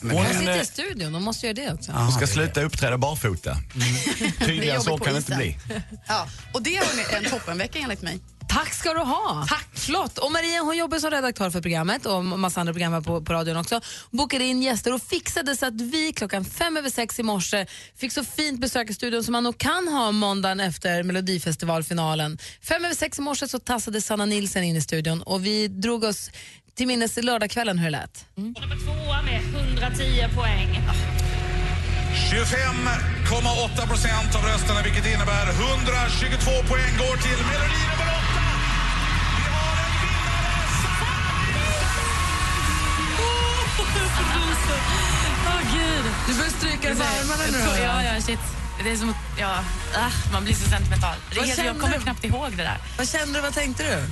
Hon 0.00 0.26
sitter 0.26 0.60
i 0.60 0.64
studion, 0.64 1.12
de 1.12 1.22
måste 1.22 1.46
göra 1.46 1.54
det 1.54 1.72
också. 1.72 1.92
Hon 1.92 2.12
ska 2.12 2.26
sluta 2.26 2.62
uppträda 2.62 2.98
barfota. 2.98 3.56
Tydligare 4.46 4.80
så 4.80 4.98
kan 4.98 5.12
det 5.12 5.18
inte 5.18 5.36
bli. 5.36 5.58
Ja, 6.06 6.28
och 6.52 6.62
det 6.62 6.76
är 6.76 7.16
en 7.16 7.24
toppenvecka 7.24 7.78
enligt 7.78 8.02
mig. 8.02 8.20
Tack 8.48 8.74
ska 8.74 8.94
du 8.94 9.00
ha. 9.00 9.46
Tack. 9.48 9.66
Flott. 9.86 10.18
Och 10.18 10.32
Maria 10.32 10.60
hon 10.60 10.76
jobbar 10.76 10.98
som 10.98 11.10
redaktör 11.10 11.50
för 11.50 11.60
programmet 11.60 12.06
och 12.06 12.24
massa 12.24 12.60
andra 12.60 12.72
program 12.72 13.04
på, 13.04 13.20
på 13.20 13.32
radion 13.32 13.56
också. 13.56 13.80
Bokade 14.10 14.44
in 14.44 14.62
gäster 14.62 14.94
och 14.94 15.02
fixade 15.02 15.56
så 15.56 15.66
att 15.66 15.80
vi 15.80 16.12
klockan 16.12 16.44
fem 16.44 16.76
över 16.76 16.90
sex 16.90 17.18
i 17.18 17.22
morse 17.22 17.66
fick 17.96 18.12
så 18.12 18.24
fint 18.24 18.60
besök 18.60 18.90
i 18.90 18.94
studion 18.94 19.24
som 19.24 19.32
man 19.32 19.44
nog 19.44 19.58
kan 19.58 19.88
ha 19.88 20.12
måndagen 20.12 20.60
efter 20.60 21.02
Melodifestivalfinalen. 21.02 22.38
Fem 22.62 22.84
över 22.84 22.94
sex 22.94 23.18
i 23.18 23.22
morse 23.22 23.48
så 23.48 23.58
tassade 23.58 24.00
Sanna 24.00 24.26
Nilsen 24.26 24.64
in 24.64 24.76
i 24.76 24.80
studion 24.80 25.22
och 25.22 25.46
vi 25.46 25.68
drog 25.68 26.04
oss 26.04 26.30
till 26.74 26.86
minnes 26.86 27.16
lördagskvällen 27.16 27.78
hur 27.78 27.84
det 27.84 27.90
lät. 27.90 28.26
Nummer 28.34 28.76
tvåa 28.84 29.22
med 29.22 29.40
110 29.54 30.28
poäng. 30.34 30.80
25,8 32.32 33.88
procent 33.88 34.34
av 34.36 34.42
rösterna 34.42 34.82
vilket 34.82 35.06
innebär 35.06 35.46
122 35.50 36.50
poäng 36.68 36.92
går 36.98 37.16
till 37.16 37.40
Melodi 37.46 37.82
nummer 37.90 38.08
8. 38.20 38.25
Åh 45.46 45.60
gud. 45.74 46.04
Du 46.28 46.34
börjar 46.34 46.50
stryka 46.50 46.88
dig 46.88 46.96
på 46.96 47.02
armarna 47.02 47.44
nu. 47.52 47.82
Ja, 47.82 48.02
ja, 48.02 48.20
shit. 48.20 48.38
Det 48.84 48.90
är 48.90 48.96
som 48.96 49.10
att, 49.10 49.16
ja, 49.38 49.64
ah, 49.94 50.32
man 50.32 50.44
blir 50.44 50.54
så 50.54 50.68
sentimental. 50.70 51.16
Det 51.34 51.40
helt, 51.40 51.64
jag 51.64 51.80
kommer 51.80 51.98
knappt 51.98 52.24
ihåg 52.24 52.50
det 52.50 52.62
där. 52.62 52.78
Vad 52.98 53.08
kände 53.08 53.38
du, 53.38 53.40
vad 53.40 53.54
tänkte 53.54 53.82
du? 53.82 54.02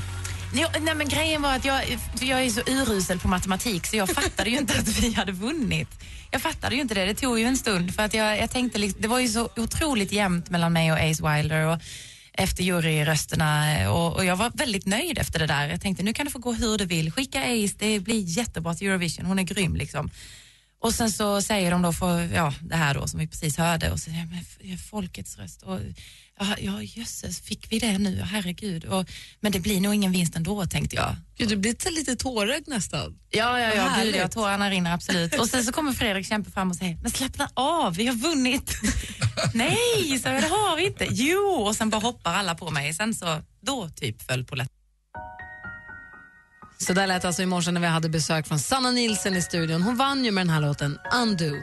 Jo, 0.56 0.68
nej, 0.80 0.94
men 0.94 1.08
grejen 1.08 1.42
var 1.42 1.54
att 1.54 1.64
jag, 1.64 1.98
jag 2.20 2.42
är 2.42 2.50
så 2.50 2.60
urusel 2.66 3.18
på 3.18 3.28
matematik 3.28 3.86
så 3.86 3.96
jag 3.96 4.08
fattade 4.08 4.50
ju 4.50 4.58
inte 4.58 4.78
att 4.78 4.88
vi 4.88 5.12
hade 5.12 5.32
vunnit. 5.32 5.88
Jag 6.30 6.42
fattade 6.42 6.74
ju 6.74 6.80
inte 6.80 6.94
det. 6.94 7.04
Det 7.04 7.14
tog 7.14 7.38
ju 7.38 7.44
en 7.44 7.56
stund 7.56 7.94
för 7.94 8.02
att 8.02 8.14
jag, 8.14 8.38
jag 8.38 8.50
tänkte, 8.50 8.78
liksom, 8.78 9.02
det 9.02 9.08
var 9.08 9.18
ju 9.18 9.28
så 9.28 9.48
otroligt 9.56 10.12
jämnt 10.12 10.50
mellan 10.50 10.72
mig 10.72 10.92
och 10.92 10.98
Ace 10.98 11.36
Wilder 11.36 11.66
och 11.66 11.78
efter 12.36 12.64
juryrösterna 12.64 13.80
eh, 13.80 13.88
och, 13.88 14.16
och 14.16 14.24
jag 14.24 14.36
var 14.36 14.50
väldigt 14.54 14.86
nöjd 14.86 15.18
efter 15.18 15.38
det 15.38 15.46
där. 15.46 15.68
Jag 15.68 15.80
tänkte 15.80 16.02
nu 16.02 16.12
kan 16.12 16.26
det 16.26 16.32
få 16.32 16.38
gå 16.38 16.52
hur 16.52 16.78
det 16.78 16.84
vill. 16.84 17.12
Skicka 17.12 17.40
Ace, 17.40 17.74
det 17.78 18.00
blir 18.00 18.20
jättebra 18.20 18.74
till 18.74 18.88
Eurovision. 18.88 19.26
Hon 19.26 19.38
är 19.38 19.42
grym 19.42 19.76
liksom. 19.76 20.10
Och 20.78 20.94
sen 20.94 21.12
så 21.12 21.42
säger 21.42 21.70
de 21.70 21.82
då 21.82 21.92
för, 21.92 22.34
ja, 22.34 22.54
det 22.60 22.76
här 22.76 22.94
då 22.94 23.06
som 23.06 23.20
vi 23.20 23.26
precis 23.26 23.58
hörde 23.58 23.90
och 23.90 24.00
så 24.00 24.10
ja, 24.10 24.26
men 24.66 24.78
folkets 24.78 25.38
röst. 25.38 25.62
Och, 25.62 25.80
ja, 26.40 26.56
ja 26.58 26.82
jösses, 26.82 27.40
fick 27.40 27.72
vi 27.72 27.78
det 27.78 27.98
nu? 27.98 28.20
Herregud. 28.22 28.84
Och, 28.84 29.10
men 29.40 29.52
det 29.52 29.60
blir 29.60 29.80
nog 29.80 29.94
ingen 29.94 30.12
vinst 30.12 30.36
ändå 30.36 30.66
tänkte 30.66 30.96
jag. 30.96 31.16
Gud, 31.38 31.48
du 31.48 31.56
blir 31.56 31.90
lite 31.90 32.16
tårögd 32.16 32.68
nästan. 32.68 33.18
Ja, 33.30 33.60
ja, 33.60 33.74
ja, 33.74 34.02
gud, 34.02 34.14
ja 34.14 34.28
tårarna 34.28 34.70
rinner 34.70 34.94
absolut. 34.94 35.34
Och 35.34 35.48
sen 35.48 35.64
så 35.64 35.72
kommer 35.72 35.92
Fredrik 35.92 36.26
Kempe 36.26 36.50
fram 36.50 36.70
och 36.70 36.76
säger, 36.76 36.96
men 37.02 37.10
slappna 37.10 37.48
av, 37.54 37.94
vi 37.94 38.06
har 38.06 38.14
vunnit. 38.14 38.80
Nej, 39.54 40.18
så 40.22 40.28
jag, 40.28 40.42
det 40.42 40.48
har 40.48 40.76
vi 40.76 40.86
inte. 40.86 41.06
Jo, 41.10 41.38
och 41.38 41.76
sen 41.76 41.90
bara 41.90 42.00
hoppar 42.00 42.34
alla 42.34 42.54
på 42.54 42.70
mig. 42.70 42.94
Sen 42.94 43.14
så, 43.14 43.42
då 43.60 43.88
typ 43.88 44.22
föll 44.22 44.44
på 44.44 44.56
Så 46.78 46.92
där 46.92 47.06
lät 47.06 47.24
alltså 47.24 47.42
i 47.42 47.46
morse 47.46 47.70
när 47.70 47.80
vi 47.80 47.86
hade 47.86 48.08
besök 48.08 48.46
från 48.46 48.58
Sanna 48.58 48.90
Nilsen 48.90 49.36
i 49.36 49.42
studion. 49.42 49.82
Hon 49.82 49.96
vann 49.96 50.24
ju 50.24 50.30
med 50.30 50.46
den 50.46 50.50
här 50.50 50.60
låten 50.60 50.98
Undo. 51.14 51.54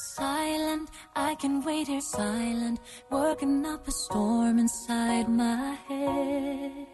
Silent, 0.00 0.90
I 1.14 1.34
can 1.40 1.62
wait 1.62 1.88
here 1.88 2.00
silent, 2.00 2.80
working 3.10 3.66
up 3.66 3.86
a 3.86 3.90
storm 3.90 4.58
inside 4.58 5.28
my 5.28 5.76
head. 5.88 6.86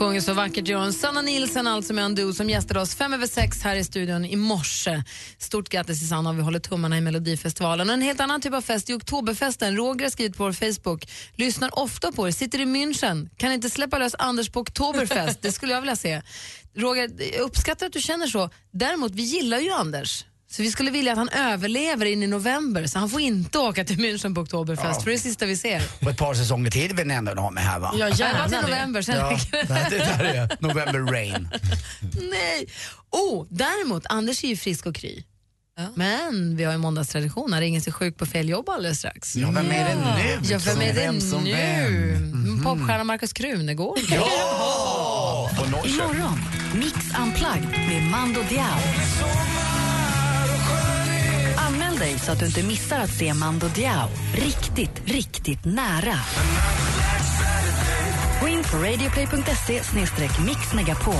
Sjunger 0.00 0.20
så 0.20 0.32
vackert 0.32 0.68
gör 0.68 0.78
hon. 0.78 0.92
Sanna 0.92 1.22
Nilsen 1.22 1.66
alltså 1.66 1.92
med 1.92 2.04
Undo 2.04 2.32
som 2.32 2.50
gästade 2.50 2.80
oss 2.80 2.94
fem 2.94 3.14
över 3.14 3.26
sex 3.26 3.62
här 3.62 3.76
i 3.76 3.84
studion 3.84 4.24
i 4.24 4.36
morse. 4.36 5.02
Stort 5.38 5.68
grattis 5.68 5.98
till 5.98 6.08
Sanna 6.08 6.30
och 6.30 6.38
vi 6.38 6.42
håller 6.42 6.58
tummarna 6.58 6.98
i 6.98 7.00
Melodifestivalen. 7.00 7.88
Och 7.88 7.94
en 7.94 8.02
helt 8.02 8.20
annan 8.20 8.40
typ 8.40 8.54
av 8.54 8.60
fest 8.60 8.90
i 8.90 8.94
Oktoberfesten. 8.94 9.76
Roger 9.76 10.04
har 10.04 10.10
skrivit 10.10 10.36
på 10.36 10.44
vår 10.44 10.52
Facebook. 10.52 11.08
Lyssnar 11.34 11.78
ofta 11.78 12.12
på 12.12 12.28
er, 12.28 12.32
sitter 12.32 12.60
i 12.60 12.64
München. 12.64 13.28
Kan 13.36 13.52
inte 13.52 13.70
släppa 13.70 13.98
lös 13.98 14.14
Anders 14.18 14.48
på 14.48 14.60
Oktoberfest. 14.60 15.42
Det 15.42 15.52
skulle 15.52 15.72
jag 15.72 15.80
vilja 15.80 15.96
se. 15.96 16.22
Roger, 16.80 17.10
jag 17.34 17.40
uppskattar 17.40 17.86
att 17.86 17.92
du 17.92 18.00
känner 18.00 18.26
så. 18.26 18.50
Däremot, 18.70 19.12
vi 19.14 19.22
gillar 19.22 19.58
ju 19.58 19.70
Anders. 19.70 20.24
Så 20.50 20.62
vi 20.62 20.70
skulle 20.70 20.90
vilja 20.90 21.12
att 21.12 21.18
han 21.18 21.28
överlever 21.28 22.06
in 22.06 22.22
i 22.22 22.26
november 22.26 22.86
så 22.86 22.98
han 22.98 23.10
får 23.10 23.20
inte 23.20 23.58
åka 23.58 23.84
till 23.84 23.96
München 23.98 24.34
på 24.34 24.40
Oktoberfest 24.40 24.84
Ja. 24.94 25.00
för 25.00 25.04
det 25.04 25.10
är 25.10 25.16
det 25.16 25.18
sista 25.22 25.46
vi 25.46 25.56
ser. 25.56 25.82
Och 26.02 26.10
ett 26.10 26.18
par 26.18 26.34
säsonger 26.34 26.70
till 26.70 26.94
vill 26.94 27.06
ni 27.06 27.14
ändå 27.14 27.32
ha 27.32 27.50
med 27.50 27.62
här 27.64 27.78
va? 27.78 27.94
Ja, 27.98 28.08
gärna 28.08 28.48
till 28.48 28.58
november, 28.62 29.02
sen 29.02 29.16
ja, 29.16 29.38
det. 29.50 29.62
där 29.68 30.24
är 30.24 30.56
November 30.60 31.12
Rain. 31.12 31.48
Nej. 32.30 32.68
Oh, 33.10 33.46
däremot, 33.50 34.06
Anders 34.08 34.44
är 34.44 34.48
ju 34.48 34.56
frisk 34.56 34.86
och 34.86 34.94
kry. 34.94 35.24
Men 35.94 36.56
vi 36.56 36.64
har 36.64 36.72
ju 36.72 36.78
måndagstradition, 36.78 37.52
han 37.52 37.60
ringer 37.62 37.80
sig 37.80 37.92
sjuk 37.92 38.16
på 38.16 38.26
fel 38.26 38.48
jobb 38.48 38.68
alldeles 38.68 38.98
strax. 38.98 39.36
Ja, 39.36 39.50
vem 39.50 39.70
är 39.70 39.84
det 39.88 39.94
nu? 39.94 40.48
Ja, 40.52 40.58
vem 40.66 40.80
är 40.80 40.94
det 40.94 41.00
Vem 41.00 41.44
nu? 41.44 41.52
vem? 41.52 42.60
Popstjärnan 42.64 43.06
Markus 43.06 43.32
Krunegård. 43.32 43.98
Imorgon, 45.58 46.38
Mix 46.74 46.94
Unplugged 47.22 47.88
med 47.88 48.02
Mando 48.10 48.40
Diao. 48.48 48.78
Anmäl 51.56 51.98
dig 51.98 52.18
så 52.18 52.32
att 52.32 52.38
du 52.38 52.46
inte 52.46 52.62
missar 52.62 53.00
att 53.00 53.10
se 53.10 53.34
Mando 53.34 53.68
Diao 53.68 54.08
riktigt, 54.34 55.02
riktigt 55.04 55.64
nära. 55.64 56.14
Gå 58.40 58.48
in 58.48 58.62
på 58.62 58.76
radioplay.se 58.76 59.82
mixmegapol. 60.44 61.14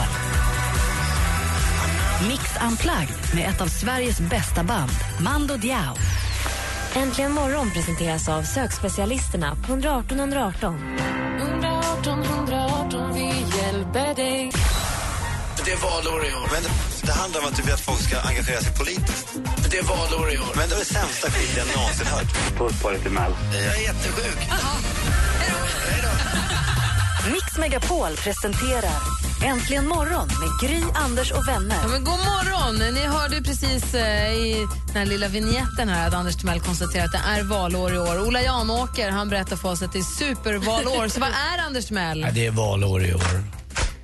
Mix 2.28 2.42
Unplugged 2.70 3.34
med 3.34 3.48
ett 3.48 3.60
av 3.60 3.66
Sveriges 3.66 4.20
bästa 4.20 4.64
band, 4.64 4.92
Mando 5.20 5.56
Diao. 5.56 5.94
Äntligen 6.94 7.32
morgon 7.32 7.70
presenteras 7.70 8.28
av 8.28 8.42
sökspecialisterna 8.42 9.56
på 9.66 9.72
118 9.72 10.18
118. 10.20 10.98
118 11.38 11.80
118, 12.00 12.46
vi 12.46 12.59
dig. 13.92 14.52
Det 15.64 15.70
är 15.70 15.76
valår 15.76 16.26
i 16.26 16.32
år. 16.34 16.48
Men 16.52 16.62
det 17.02 17.12
handlar 17.12 17.40
om 17.40 17.46
att 17.46 17.56
du 17.56 17.62
vill 17.62 17.74
att 17.74 17.80
folk 17.80 18.00
ska 18.00 18.20
engagera 18.20 18.60
sig 18.60 18.74
politiskt. 18.74 19.26
Det 19.70 19.78
är 19.78 19.82
valår 19.82 20.32
i 20.32 20.38
år. 20.38 20.52
Men 20.56 20.68
det 20.68 20.74
är 20.74 20.78
det 20.78 20.84
sämsta 20.84 21.30
skit 21.30 21.52
jag 21.56 21.66
någonsin 21.76 22.06
hört. 22.06 22.58
Puss 22.58 22.82
på 22.82 22.90
dig 22.90 23.00
till 23.00 23.10
Mel. 23.10 23.32
Jag 23.52 23.76
är 23.76 23.82
jättesjuk. 23.82 24.40
Mix 27.32 27.58
Megapol 27.58 28.16
presenterar 28.16 29.20
Äntligen 29.44 29.88
morgon 29.88 30.28
med 30.40 30.68
Gry, 30.70 30.82
Anders 30.94 31.32
och 31.32 31.48
vänner. 31.48 31.76
Ja, 31.82 31.88
men 31.88 32.04
god 32.04 32.18
morgon! 32.18 32.94
Ni 32.94 33.06
hörde 33.06 33.42
precis 33.42 33.94
eh, 33.94 34.32
i 34.32 34.66
den 34.86 34.96
här 34.96 35.06
lilla 35.06 35.28
vignetten 35.28 35.88
här 35.88 36.08
att 36.08 36.14
Anders 36.14 36.36
Timell 36.36 36.60
konstaterar 36.60 37.04
att 37.04 37.12
det 37.12 37.22
är 37.26 37.42
valår 37.42 37.94
i 37.94 37.98
år. 37.98 38.26
Ola 38.26 38.42
Janåker 38.42 39.10
han 39.10 39.28
berättar 39.28 39.56
för 39.56 39.68
oss 39.68 39.82
att 39.82 39.92
det 39.92 39.98
är 39.98 40.02
supervalår. 40.02 41.08
Så 41.08 41.20
vad 41.20 41.28
är 41.28 41.66
Anders 41.66 41.86
Timell? 41.86 42.20
Nej, 42.20 42.32
det 42.34 42.46
är 42.46 42.50
valår 42.50 43.04
i 43.04 43.14
år. 43.14 43.59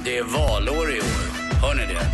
Det 0.05 0.19
är 0.19 0.23
valår 0.23 0.95
i 0.95 1.01
år. 1.01 1.07
Hör 1.63 1.75
ni 1.75 1.83
det? 1.87 2.07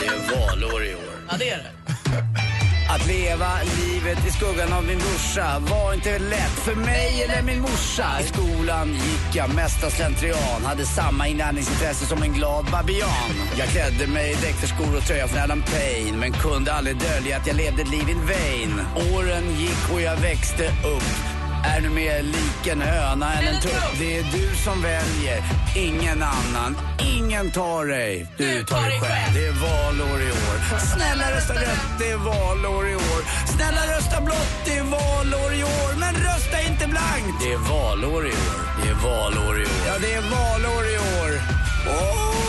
Det 0.00 0.06
är 0.06 0.36
valår 0.36 0.84
i 0.84 0.94
år. 0.94 1.14
Ja, 1.28 1.36
det 1.38 1.50
är 1.50 1.58
det. 1.58 2.47
Att 2.88 3.06
leva 3.06 3.50
livet 3.78 4.26
i 4.26 4.30
skuggan 4.30 4.72
av 4.72 4.84
min 4.84 4.98
brorsa 4.98 5.58
var 5.58 5.94
inte 5.94 6.18
lätt 6.18 6.58
för 6.66 6.74
mig 6.74 7.22
eller 7.22 7.42
min 7.42 7.60
morsa. 7.60 8.20
I 8.20 8.24
skolan 8.24 8.92
gick 8.92 9.36
jag 9.36 9.54
mest 9.54 9.84
av 9.84 9.90
slentrian. 9.90 10.64
Hade 10.64 10.86
samma 10.86 11.28
inlärningsintresse 11.28 12.06
som 12.06 12.22
en 12.22 12.32
glad 12.32 12.64
babian. 12.72 13.32
Jag 13.58 13.68
klädde 13.68 14.06
mig 14.12 14.32
i 14.32 14.34
dräkterskor 14.34 14.96
och 14.96 15.02
tröja 15.02 15.28
från 15.28 15.42
Adam 15.42 15.62
Payne. 15.62 16.16
Men 16.16 16.32
kunde 16.32 16.72
aldrig 16.72 16.96
dölja 16.96 17.36
att 17.36 17.46
jag 17.46 17.56
levde 17.56 17.82
ett 17.82 17.90
liv 17.90 18.08
in 18.08 18.26
vain. 18.26 18.80
Åren 19.14 19.44
gick 19.58 19.92
och 19.92 20.00
jag 20.00 20.16
växte 20.16 20.64
upp. 20.66 21.37
Är 21.64 21.80
nu 21.80 21.88
mer 21.88 22.22
lik 22.22 22.66
en 22.66 22.80
höna 22.80 23.32
än 23.32 23.46
en 23.46 23.60
tupp. 23.60 23.98
Det 23.98 24.18
är 24.18 24.22
du 24.22 24.56
som 24.56 24.82
väljer, 24.82 25.42
ingen 25.76 26.22
annan. 26.22 26.76
Ingen 27.00 27.50
tar 27.50 27.84
dig, 27.86 28.26
du 28.36 28.64
tar 28.64 28.82
dig 28.82 29.00
själv. 29.00 29.34
Det 29.34 29.46
är 29.46 29.52
valår 29.52 30.22
i 30.22 30.30
år. 30.30 30.78
Snälla 30.94 31.36
rösta 31.36 31.54
rött, 31.54 31.98
det 31.98 32.10
är 32.10 32.16
valår 32.16 32.88
i 32.88 32.94
år. 32.94 33.46
Snälla 33.46 33.96
rösta 33.96 34.20
blått, 34.20 34.64
det 34.64 34.76
är 34.76 34.82
valår 34.82 35.54
i 35.54 35.64
år. 35.64 35.98
Men 35.98 36.14
rösta 36.14 36.60
inte 36.62 36.86
blankt. 36.86 37.40
Det 37.40 37.52
är 37.52 37.58
valår 37.58 38.26
i 38.26 38.30
år. 38.30 38.60
Det 38.82 38.88
är 38.88 38.94
valår 38.94 39.60
i 39.60 39.64
år. 39.64 39.70
Ja, 39.86 39.98
det 40.00 40.12
är 40.12 40.20
valår 40.20 40.84
i 40.94 40.98
år. 40.98 41.40
Åh, 41.86 42.48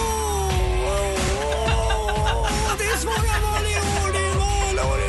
det 2.77 2.83
är 2.83 2.97
svåra 2.97 3.39
val 3.41 3.65
i 3.65 3.75
år. 3.75 4.13
Det 4.13 4.25
är 4.29 4.35
valår 4.35 4.99
i 5.05 5.08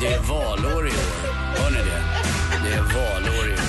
Det 0.00 0.06
är 0.06 0.20
valår 0.20 0.86
i 0.88 0.90
år. 0.90 1.32
Hör 1.56 1.70
ni 1.70 1.76
det? 1.78 2.02
Det 2.68 2.74
är 2.74 2.82
valår 2.82 3.48
i 3.48 3.52
år. 3.52 3.60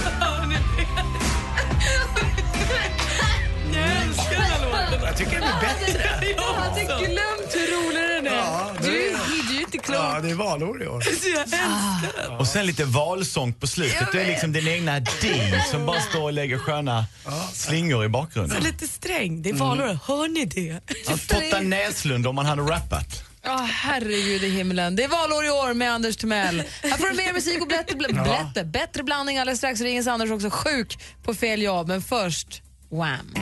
Jag 3.73 4.01
älskar 4.01 4.31
den 4.31 4.41
här 4.41 4.91
låten. 4.91 5.05
Jag 5.05 5.17
tycker 5.17 5.31
den 5.31 5.43
är 5.43 5.61
bättre. 5.61 6.33
Jag 6.37 6.53
hade 6.53 6.81
glömt 6.83 7.55
hur 7.55 7.85
rolig 7.87 8.09
den 8.23 8.27
är. 8.27 8.37
Ja, 8.37 8.71
det 8.81 8.87
du, 8.87 9.09
är- 9.09 9.17
du 9.27 9.49
är 9.49 9.53
ju 9.53 9.59
inte 9.61 9.77
klok. 9.77 9.97
Ja, 9.97 10.19
det 10.23 10.29
är 10.29 10.35
valår 10.35 10.83
i 10.83 10.87
år. 10.87 11.03
Jag 11.03 11.41
älskar 11.41 12.27
den. 12.29 12.37
Och 12.39 12.47
sen 12.47 12.65
lite 12.65 12.85
valsång 12.85 13.53
på 13.53 13.67
slutet. 13.67 14.07
Det 14.11 14.21
är 14.21 14.27
liksom 14.27 14.51
din 14.53 14.67
egna 14.67 14.99
Dean 14.99 15.61
som 15.71 15.85
bara 15.85 16.01
står 16.01 16.21
och 16.23 16.33
lägger 16.33 16.57
sköna 16.57 17.05
slingor 17.53 18.05
i 18.05 18.09
bakgrunden. 18.09 18.57
Så 18.57 18.63
lite 18.63 18.87
sträng. 18.87 19.41
Det 19.41 19.49
är 19.49 19.53
valår. 19.53 19.99
Hör 20.07 20.27
ni 20.27 20.45
det? 20.45 20.79
Totta 21.27 21.59
Näslund 21.61 22.27
om 22.27 22.35
man 22.35 22.45
hade 22.45 22.61
rappat. 22.61 23.23
Ja, 23.43 23.67
herregud 23.71 24.43
i 24.43 24.49
himlen. 24.49 24.95
Det 24.95 25.03
är 25.03 25.07
valår 25.07 25.45
i 25.45 25.49
år 25.49 25.73
med 25.73 25.91
Anders 25.93 26.17
Timell. 26.17 26.63
Här 26.83 26.97
får 26.97 27.07
du 27.09 27.15
mer 27.15 27.33
musik 27.33 27.61
och 27.61 27.67
blätter, 27.67 27.95
bl- 27.95 28.13
Ja. 28.15 28.23
blätter, 28.23 28.63
bättre 28.69 29.03
blandning 29.03 29.37
alldeles 29.37 29.57
strax. 29.59 29.81
Ringens 29.81 30.07
Anders 30.07 30.31
också 30.31 30.49
sjuk 30.49 30.99
på 31.23 31.33
fel 31.33 31.61
jobb. 31.61 31.87
Men 31.87 32.01
först, 32.01 32.61
Wham! 32.91 33.33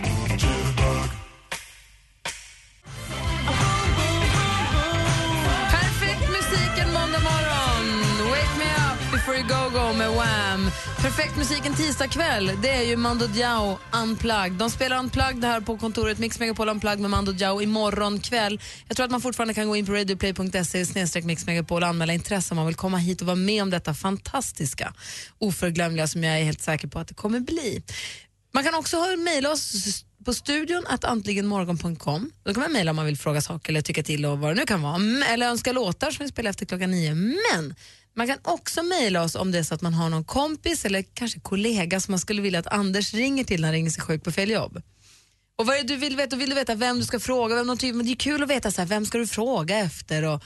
Up 9.41 9.47
go 9.47 9.79
go 9.79 9.93
med 9.93 10.09
Wham! 10.09 10.71
Perfekt 11.01 11.37
musik 11.37 11.65
en 11.65 11.75
tisdagkväll. 11.75 12.51
Det 12.61 12.69
är 12.69 12.83
ju 12.83 12.95
Mando 12.95 13.27
Diao 13.27 13.79
Unplugged. 14.03 14.51
De 14.51 14.69
spelar 14.69 14.99
Unplugged 14.99 15.43
här 15.43 15.61
på 15.61 15.77
kontoret 15.77 16.19
Mix 16.19 16.39
Megapol 16.39 16.69
Unplugged 16.69 16.99
med 16.99 17.09
Mando 17.09 17.31
Diao 17.31 17.61
imorgon 17.61 18.19
kväll. 18.19 18.61
Jag 18.87 18.97
tror 18.97 19.05
att 19.05 19.11
man 19.11 19.21
fortfarande 19.21 19.53
kan 19.53 19.67
gå 19.67 19.75
in 19.75 19.85
på 19.85 19.91
radioplay.se 19.91 21.21
Mix 21.23 21.45
Megapol 21.45 21.83
och 21.83 21.89
anmäla 21.89 22.13
intresse 22.13 22.53
om 22.53 22.55
man 22.55 22.65
vill 22.65 22.75
komma 22.75 22.97
hit 22.97 23.21
och 23.21 23.27
vara 23.27 23.35
med 23.35 23.63
om 23.63 23.69
detta 23.69 23.93
fantastiska, 23.93 24.93
oförglömliga 25.37 26.07
som 26.07 26.23
jag 26.23 26.39
är 26.39 26.43
helt 26.43 26.61
säker 26.61 26.87
på 26.87 26.99
att 26.99 27.07
det 27.07 27.13
kommer 27.13 27.39
bli. 27.39 27.83
Man 28.53 28.63
kan 28.63 28.75
också 28.75 28.97
mejla 29.17 29.51
oss 29.51 30.05
på 30.25 30.33
studion 30.33 30.83
att 30.87 31.03
antligenmorgon.com. 31.03 32.31
Då 32.43 32.53
kan 32.53 32.63
man 32.63 32.71
mejla 32.71 32.91
om 32.91 32.95
man 32.95 33.05
vill 33.05 33.17
fråga 33.17 33.41
saker 33.41 33.71
eller 33.71 33.81
tycka 33.81 34.03
till 34.03 34.25
och 34.25 34.39
vad 34.39 34.51
det 34.51 34.59
nu 34.59 34.65
kan 34.65 34.81
vara. 34.81 34.95
Mm, 34.95 35.23
eller 35.23 35.47
önska 35.47 35.71
låtar 35.71 36.11
som 36.11 36.25
vi 36.25 36.29
spelar 36.29 36.49
efter 36.49 36.65
klockan 36.65 36.91
nio. 36.91 37.13
Men 37.15 37.75
man 38.15 38.27
kan 38.27 38.37
också 38.41 38.83
mejla 38.83 39.23
oss 39.23 39.35
om 39.35 39.51
det 39.51 39.59
är 39.59 39.63
så 39.63 39.75
att 39.75 39.81
man 39.81 39.93
har 39.93 40.09
någon 40.09 40.23
kompis 40.23 40.85
eller 40.85 41.01
kanske 41.01 41.39
kollega 41.39 41.99
som 41.99 42.11
man 42.11 42.19
skulle 42.19 42.41
vilja 42.41 42.59
att 42.59 42.67
Anders 42.67 43.13
ringer 43.13 43.43
till 43.43 43.61
när 43.61 43.67
han 43.67 43.73
ringer 43.73 43.89
sig 43.89 44.03
sjuk 44.03 44.23
på 44.23 44.31
fel 44.31 44.49
jobb. 44.49 44.81
Och 45.57 45.65
vad 45.65 45.75
är 45.75 45.81
det 45.81 45.87
du 45.87 45.95
vill 45.95 46.15
veta? 46.17 46.35
Vill 46.35 46.49
du 46.49 46.55
veta 46.55 46.75
vem 46.75 46.99
du 46.99 47.05
ska 47.05 47.19
fråga? 47.19 47.55
Vem, 47.55 47.67
någon 47.67 47.77
typ, 47.77 47.95
men 47.95 48.05
det 48.05 48.11
är 48.11 48.15
kul 48.15 48.43
att 48.43 48.49
veta 48.49 48.71
så 48.71 48.81
här, 48.81 48.87
vem 48.87 49.05
ska 49.05 49.17
du 49.17 49.27
fråga 49.27 49.77
efter? 49.77 50.23
Och, 50.23 50.43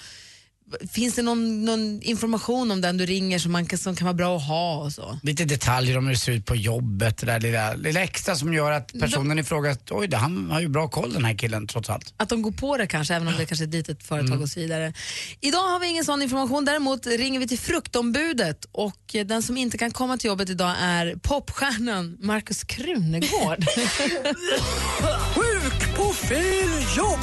finns 0.92 1.15
det 1.15 1.22
någon, 1.22 1.65
någon 1.65 2.01
information 2.01 2.72
om 2.72 2.82
den 2.82 2.98
du 2.98 3.06
ringer 3.06 3.39
som, 3.39 3.51
man 3.51 3.65
kan, 3.65 3.80
som 3.80 3.96
kan 3.96 4.06
vara 4.06 4.13
bra 4.13 4.38
att 4.38 4.48
ha? 4.48 4.77
Och 4.77 4.92
så? 4.92 5.20
Lite 5.24 5.46
detaljer 5.46 5.98
om 5.98 6.06
hur 6.06 6.13
det 6.13 6.20
ser 6.20 6.32
ut 6.32 6.46
på 6.46 6.56
jobbet, 6.56 7.18
det 7.18 7.25
där 7.25 7.39
lilla, 7.39 7.74
lilla 7.74 8.01
extra 8.03 8.36
som 8.36 8.53
gör 8.53 8.72
att 8.72 8.94
personen 9.00 9.39
i 9.39 9.44
fråga, 9.44 9.75
oj 9.89 10.08
det, 10.08 10.18
han 10.18 10.51
har 10.51 10.62
ju 10.62 10.68
bra 10.68 10.88
koll 10.88 11.13
den 11.13 11.25
här 11.25 11.34
killen 11.38 11.68
trots 11.68 11.89
allt. 11.89 12.13
Att 12.18 12.30
de 12.30 12.42
går 12.42 12.51
på 12.51 12.77
det 12.77 12.88
kanske, 12.88 13.15
även 13.15 13.27
om 13.27 13.34
det 13.38 13.46
kanske 13.46 13.65
är 13.65 13.68
ett 13.68 13.74
litet 13.74 14.03
företag 14.03 14.30
Mm. 14.34 14.44
och 14.44 14.50
så 14.50 14.60
vidare. 14.60 14.94
Idag 15.42 15.60
har 15.60 15.80
vi 15.80 15.88
ingen 15.88 16.06
sån 16.06 16.22
information, 16.22 16.65
däremot 16.65 17.08
ringer 17.08 17.39
vi 17.39 17.48
till 17.48 17.60
fruktombudet 17.60 18.65
och 18.72 19.15
den 19.25 19.44
som 19.44 19.58
inte 19.58 19.77
kan 19.77 19.92
komma 19.92 20.18
till 20.18 20.27
jobbet 20.27 20.50
idag 20.50 20.75
är 20.80 21.15
popstjärnan 21.22 22.18
Markus 22.20 22.63
Krunegård. 22.63 23.65
Sjuk 25.36 25.96
på 25.98 26.13
fel 26.13 26.70
jobb! 26.98 27.20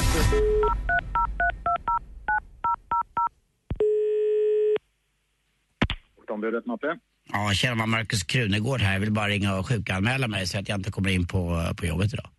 Ombudet 6.31 6.65
Mappe. 6.65 6.97
Ja, 7.31 7.51
tjena, 7.53 7.85
Markus 7.85 8.23
Krunegård 8.23 8.81
här. 8.81 8.93
Jag 8.93 8.99
vill 8.99 9.11
bara 9.11 9.27
ringa 9.27 9.55
och 9.55 9.67
sjukanmäla 9.67 10.27
mig 10.27 10.47
så 10.47 10.59
att 10.59 10.69
jag 10.69 10.79
inte 10.79 10.91
kommer 10.91 11.09
in 11.09 11.27
på, 11.27 11.63
på 11.77 11.85
jobbet 11.85 12.13
idag. 12.13 12.29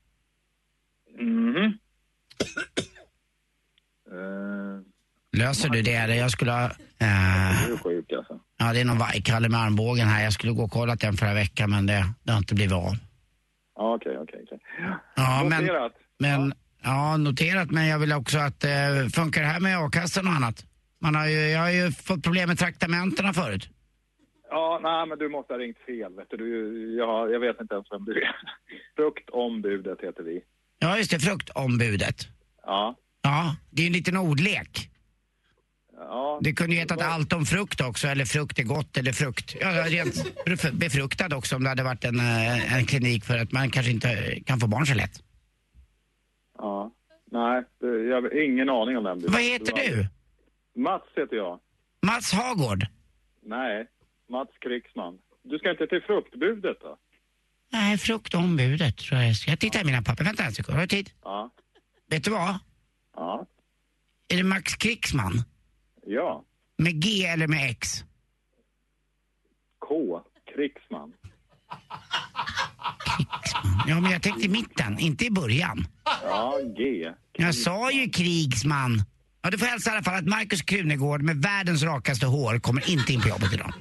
Eh, 4.13 4.81
Löser 5.39 5.69
du 5.69 5.83
det 5.83 5.95
eller 5.95 6.15
jag 6.15 6.31
skulle 6.31 6.53
ha... 6.53 6.69
du 6.99 7.05
eh, 7.07 7.73
är 7.73 7.77
sjuk 7.77 8.13
alltså. 8.13 8.41
ja, 8.59 8.73
det 8.73 8.81
är 8.81 8.85
någon 8.85 8.99
vajkalle 8.99 9.49
med 9.49 9.61
armbågen 9.61 10.09
här. 10.09 10.25
Jag 10.25 10.33
skulle 10.33 10.53
gå 10.53 10.63
och 10.63 10.71
kolla 10.71 10.97
den 10.97 11.15
förra 11.17 11.35
veckan 11.35 11.71
men 11.71 11.87
det, 11.87 12.05
det 12.23 12.33
har 12.33 12.39
inte 12.39 12.55
blivit 12.55 12.73
av. 12.73 12.95
Ja, 13.77 13.95
okej, 13.95 14.19
okej, 14.19 14.41
okej. 14.45 14.59
Ja, 15.17 15.45
men, 15.49 15.65
Noterat. 15.65 15.93
men, 16.19 16.53
ja, 16.83 17.17
noterat. 17.17 17.71
Men 17.71 17.87
jag 17.87 17.99
vill 17.99 18.13
också 18.13 18.39
att 18.39 18.65
eh, 18.65 18.71
funkar 19.15 19.41
det 19.41 19.47
här 19.49 19.61
med 19.61 19.79
a-kassan 19.79 20.27
och 20.27 20.33
annat? 20.33 20.67
Man 21.01 21.15
har 21.15 21.27
ju, 21.27 21.39
jag 21.39 21.61
har 21.61 21.71
ju 21.71 21.93
fått 21.93 22.23
problem 22.23 22.49
med 22.49 22.59
traktamenterna 22.59 23.33
förut. 23.33 23.69
Ja, 24.55 24.81
nej, 24.83 25.07
men 25.09 25.19
du 25.19 25.29
måste 25.29 25.53
ha 25.53 25.59
ringt 25.59 25.79
fel. 25.79 26.15
Vet 26.15 26.31
du. 26.31 26.37
Du, 26.37 26.97
jag, 26.97 27.33
jag 27.33 27.41
vet 27.41 27.61
inte 27.61 27.75
ens 27.75 27.87
vem 27.93 28.05
du 28.05 28.13
är. 28.23 28.37
Fruktombudet 28.97 30.01
heter 30.01 30.23
vi. 30.23 30.41
Ja, 30.79 30.99
just 30.99 31.11
det. 31.11 31.21
Fruktombudet. 31.21 32.17
Ja. 32.63 32.97
Ja, 33.23 33.57
det 33.71 33.83
är 33.83 33.87
en 33.87 33.93
liten 33.93 34.17
ordlek. 34.17 34.91
ja. 35.97 36.39
Det 36.43 36.53
kunde 36.53 36.75
ju 36.75 36.81
hetat 36.81 37.03
allt 37.03 37.33
om 37.33 37.45
frukt 37.45 37.81
också, 37.81 38.09
eller 38.09 38.25
frukt 38.25 38.59
är 38.59 38.63
gott, 38.63 38.97
eller 38.97 39.13
frukt. 39.13 39.57
Ja, 39.61 39.69
rent 39.89 40.15
bef- 40.47 40.73
befruktad 40.79 41.37
också 41.37 41.57
om 41.57 41.63
det 41.63 41.69
hade 41.69 41.83
varit 41.83 42.05
en, 42.05 42.21
eh, 42.21 42.77
en 42.77 42.87
klinik 42.87 43.25
för 43.25 43.39
att 43.39 43.53
man 43.53 43.71
kanske 43.71 43.93
inte 43.93 44.41
kan 44.47 44.61
få 44.61 44.67
barn 44.67 44.87
så 44.87 44.95
lätt. 44.95 45.23
Ja. 46.59 46.91
Nej, 47.31 47.65
jag 47.81 48.23
har 48.23 48.43
ingen 48.45 48.69
aning 48.69 48.97
om 48.99 49.05
vem 49.05 49.21
du 49.21 49.27
är. 49.27 49.31
Vad 49.33 49.43
heter 49.43 49.73
du? 49.75 50.07
Mats 50.81 51.03
heter 51.17 51.37
jag. 51.37 51.61
Mats 52.07 52.33
Hagård? 52.33 52.87
Nej, 53.43 53.87
Mats 54.31 54.51
Krigsman. 54.61 55.19
Du 55.43 55.59
ska 55.59 55.71
inte 55.71 55.87
till 55.87 56.03
fruktbudet 56.07 56.81
då? 56.81 56.99
Nej, 57.73 57.99
fruktombudet 57.99 58.97
tror 58.97 59.21
jag. 59.21 59.37
Ska 59.37 59.51
jag 59.51 59.61
titta 59.61 59.81
i 59.81 59.85
mina 59.85 60.03
papper? 60.03 60.25
Vänta 60.25 60.45
en 60.45 60.53
sekund, 60.53 60.75
har 60.75 60.83
du 60.83 60.89
tid? 60.89 61.11
Ja. 61.23 61.51
Vet 62.11 62.25
du 62.25 62.31
vad? 62.31 62.59
Ja. 63.17 63.47
Är 64.29 64.37
det 64.37 64.43
Max 64.45 64.75
Krigsman? 64.77 65.45
Ja. 66.07 66.45
Med 66.79 67.03
G 67.03 67.25
eller 67.27 67.47
med 67.47 67.71
X? 67.71 68.05
K. 69.79 70.21
Krigsman. 70.55 71.13
Ja, 73.87 74.01
men 74.01 74.11
jag 74.11 74.23
tänkte 74.23 74.47
i 74.47 74.49
mitten, 74.49 74.99
inte 74.99 75.25
i 75.25 75.31
början. 75.31 75.87
Ja, 76.05 76.59
G. 76.77 77.13
Jag 77.33 77.55
sa 77.55 77.91
ju 77.91 78.11
krigsman. 78.11 79.03
Ja, 79.43 79.51
du 79.51 79.59
får 79.59 79.67
hälsa 79.67 79.91
i 79.91 79.93
alla 79.93 80.03
fall 80.03 80.15
att 80.15 80.27
Markus 80.27 80.63
Krunegård 80.63 81.23
med 81.23 81.37
världens 81.37 81.83
rakaste 81.83 82.27
hår 82.27 82.59
kommer 82.59 82.91
inte 82.91 83.13
in 83.13 83.21
på 83.21 83.29
jobbet 83.29 83.53
idag. 83.53 83.73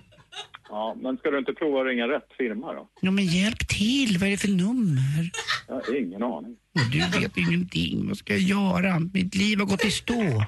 Ja, 0.72 0.96
men 1.02 1.18
ska 1.18 1.30
du 1.30 1.40
inte 1.40 1.54
prova 1.54 1.80
att 1.82 1.88
ringa 1.88 2.08
rätt 2.08 2.28
firma 2.38 2.74
då? 2.74 2.88
Ja, 3.02 3.12
men 3.12 3.26
hjälp 3.26 3.68
till. 3.68 4.18
Vad 4.20 4.28
är 4.28 4.32
det 4.32 4.38
för 4.38 4.48
nummer? 4.48 5.32
Jag 5.68 5.76
har 5.76 6.00
ingen 6.00 6.24
aning. 6.24 6.56
Och 6.76 6.92
du 6.92 7.20
vet 7.20 7.38
ingenting. 7.38 8.08
Vad 8.08 8.18
ska 8.18 8.34
jag 8.34 8.42
göra? 8.42 9.00
Mitt 9.14 9.36
liv 9.36 9.60
har 9.60 9.66
gått 9.66 9.86
i 9.86 9.92
stå. 9.92 10.46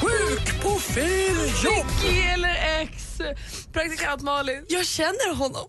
Sjuk 0.00 0.62
på 0.62 0.70
fel 0.70 1.36
jobb! 1.64 1.86
G 2.02 2.20
eller 2.34 2.82
X? 2.82 2.99
Praktikant 3.72 4.22
Malin. 4.22 4.64
Jag 4.68 4.86
känner 4.86 5.34
honom. 5.34 5.68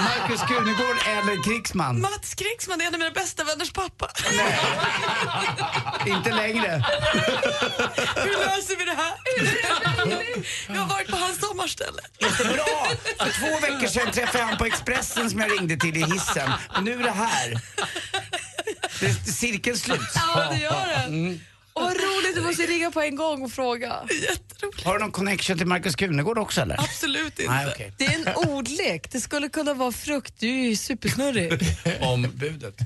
Markus 0.00 0.40
Krunegård 0.48 0.96
eller 1.06 1.42
krigsman? 1.44 2.00
Mats 2.00 2.34
Krigsman 2.34 2.80
är 2.80 2.86
en 2.86 2.94
av 2.94 2.98
mina 3.00 3.10
bästa 3.10 3.44
vänners 3.44 3.72
pappa. 3.72 4.10
Inte 6.06 6.32
längre. 6.32 6.84
Hur 8.16 8.38
löser 8.38 8.76
vi 8.78 8.84
det 8.84 8.96
här? 8.96 9.14
Jag 10.68 10.80
har 10.80 10.88
varit 10.88 11.08
på 11.08 11.16
hans 11.16 11.40
sommarställe. 11.40 12.02
Bra! 12.38 12.88
För 13.18 13.40
två 13.40 13.60
veckor 13.60 13.86
sedan 13.86 14.12
träffade 14.12 14.38
jag 14.38 14.46
han 14.46 14.56
på 14.56 14.64
Expressen 14.64 15.30
som 15.30 15.40
jag 15.40 15.52
ringde 15.52 15.76
till 15.76 15.96
i 15.96 16.04
hissen. 16.04 16.52
Och 16.76 16.82
nu 16.82 16.92
är 16.92 17.02
det 17.02 17.10
här. 17.10 17.60
Det, 19.00 19.32
cirkeln 19.32 19.76
sluts. 19.78 20.14
Ja, 20.14 20.48
det 20.50 20.58
gör 20.58 20.86
den. 20.86 21.40
Och 21.76 21.82
vad 21.82 21.96
roligt, 21.96 22.34
du 22.34 22.40
måste 22.42 22.62
ringa 22.66 22.90
på 22.90 23.00
en 23.00 23.16
gång 23.16 23.42
och 23.42 23.52
fråga. 23.52 23.92
Har 24.84 24.92
du 24.94 25.00
någon 25.00 25.12
connection 25.12 25.58
till 25.58 25.66
Markus 25.66 25.94
Krunegård 25.96 26.38
också 26.38 26.60
eller? 26.60 26.80
Absolut 26.80 27.38
inte. 27.38 27.52
Nej, 27.52 27.66
okej. 27.74 27.92
Det 27.98 28.04
är 28.04 28.14
en 28.28 28.34
ordlek. 28.50 29.10
Det 29.12 29.20
skulle 29.20 29.48
kunna 29.48 29.74
vara 29.74 29.92
frukt. 29.92 30.34
Du 30.38 30.48
är 30.48 30.68
ju 30.68 30.76
supersnurrig. 30.76 31.52
Ombudet. 32.00 32.76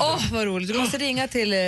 Åh, 0.00 0.32
vad 0.32 0.44
roligt. 0.44 0.68
Du 0.72 0.78
måste 0.78 0.98
ringa 0.98 1.28
till... 1.28 1.52
Eh, 1.52 1.58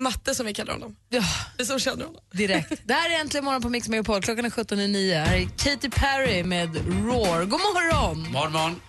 Matte 0.00 0.34
som 0.34 0.46
vi 0.46 0.54
kallar 0.54 0.72
honom. 0.72 0.96
ja, 1.08 1.22
Vi 1.58 1.66
som 1.66 1.78
känner 1.78 2.04
honom. 2.04 2.20
direkt. 2.32 2.72
Det 2.84 2.94
här 2.94 3.10
är 3.10 3.20
Äntligen 3.20 3.44
morgon 3.44 3.62
på 3.62 3.68
Mix 3.68 3.88
Megapol. 3.88 4.22
Klockan 4.22 4.44
är 4.44 4.50
17.09. 4.50 5.24
Här 5.24 5.36
är 5.36 5.48
Katy 5.58 5.90
Perry 5.90 6.44
med 6.44 6.76
Roar. 6.76 7.44
God 7.44 7.60
morgon! 7.60 8.32
Morgon, 8.32 8.52
morgon. 8.52 8.80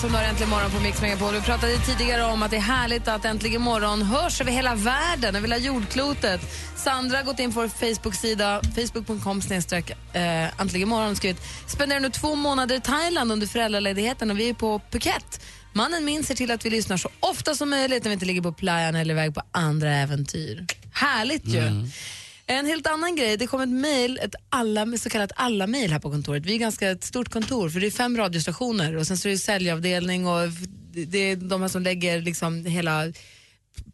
Som 0.00 0.08
du 0.08 0.12
som 0.12 0.14
har 0.14 0.22
Äntligen 0.22 0.50
morgon 0.50 0.70
på 0.70 0.80
Mix 0.80 1.02
Megapol. 1.02 1.34
Vi 1.34 1.40
pratade 1.40 1.78
tidigare 1.78 2.24
om 2.24 2.42
att 2.42 2.50
det 2.50 2.56
är 2.56 2.60
härligt 2.60 3.08
att 3.08 3.24
Äntligen 3.24 3.62
morgon 3.62 4.02
hörs 4.02 4.40
över 4.40 4.52
hela 4.52 4.74
världen, 4.74 5.36
över 5.36 5.48
hela 5.48 5.58
jordklotet. 5.58 6.40
Sandra 6.76 7.16
har 7.16 7.24
gått 7.24 7.38
in 7.38 7.52
på 7.52 7.60
vår 7.60 7.68
Facebook-sida, 7.68 8.60
facebook.com 8.74 9.42
snedstreck 9.42 9.90
eh, 9.90 10.60
Äntligen 10.60 10.88
morgon 10.88 11.10
och 11.10 11.16
skrivit 11.16 11.42
spenderar 11.66 12.00
nu 12.00 12.10
två 12.10 12.34
månader 12.34 12.76
i 12.76 12.80
Thailand 12.80 13.32
under 13.32 13.46
föräldraledigheten 13.46 14.30
och 14.30 14.38
vi 14.38 14.48
är 14.48 14.54
på 14.54 14.78
Phuket. 14.90 15.40
Mannen 15.72 16.04
min 16.04 16.24
ser 16.24 16.34
till 16.34 16.50
att 16.50 16.66
vi 16.66 16.70
lyssnar 16.70 16.96
så 16.96 17.08
ofta 17.20 17.54
som 17.54 17.70
möjligt 17.70 18.04
när 18.04 18.08
vi 18.08 18.14
inte 18.14 18.26
ligger 18.26 18.42
på 18.42 18.52
playan 18.52 18.94
eller 18.94 19.14
iväg 19.14 19.34
på 19.34 19.42
andra 19.50 19.94
äventyr. 19.94 20.66
Härligt 20.92 21.46
ju! 21.46 21.60
Mm. 21.60 21.90
En 22.48 22.66
helt 22.66 22.86
annan 22.86 23.16
grej, 23.16 23.36
det 23.36 23.46
kom 23.46 23.60
ett 23.60 23.68
mejl, 23.68 24.18
ett 24.22 24.34
alla, 24.48 24.96
så 24.96 25.10
kallat 25.10 25.32
alla-mejl 25.34 25.92
här 25.92 25.98
på 25.98 26.10
kontoret. 26.10 26.46
Vi 26.46 26.54
är 26.54 26.58
ganska 26.58 26.90
ett 26.90 27.04
stort 27.04 27.28
kontor 27.28 27.68
för 27.68 27.80
det 27.80 27.86
är 27.86 27.90
fem 27.90 28.16
radiostationer 28.16 28.96
och 28.96 29.06
sen 29.06 29.18
så 29.18 29.28
är 29.28 29.32
det 29.32 29.38
säljavdelning 29.38 30.26
och 30.26 30.48
det 31.06 31.18
är 31.18 31.36
de 31.36 31.62
här 31.62 31.68
som 31.68 31.82
lägger 31.82 32.20
liksom 32.20 32.64
hela 32.66 33.12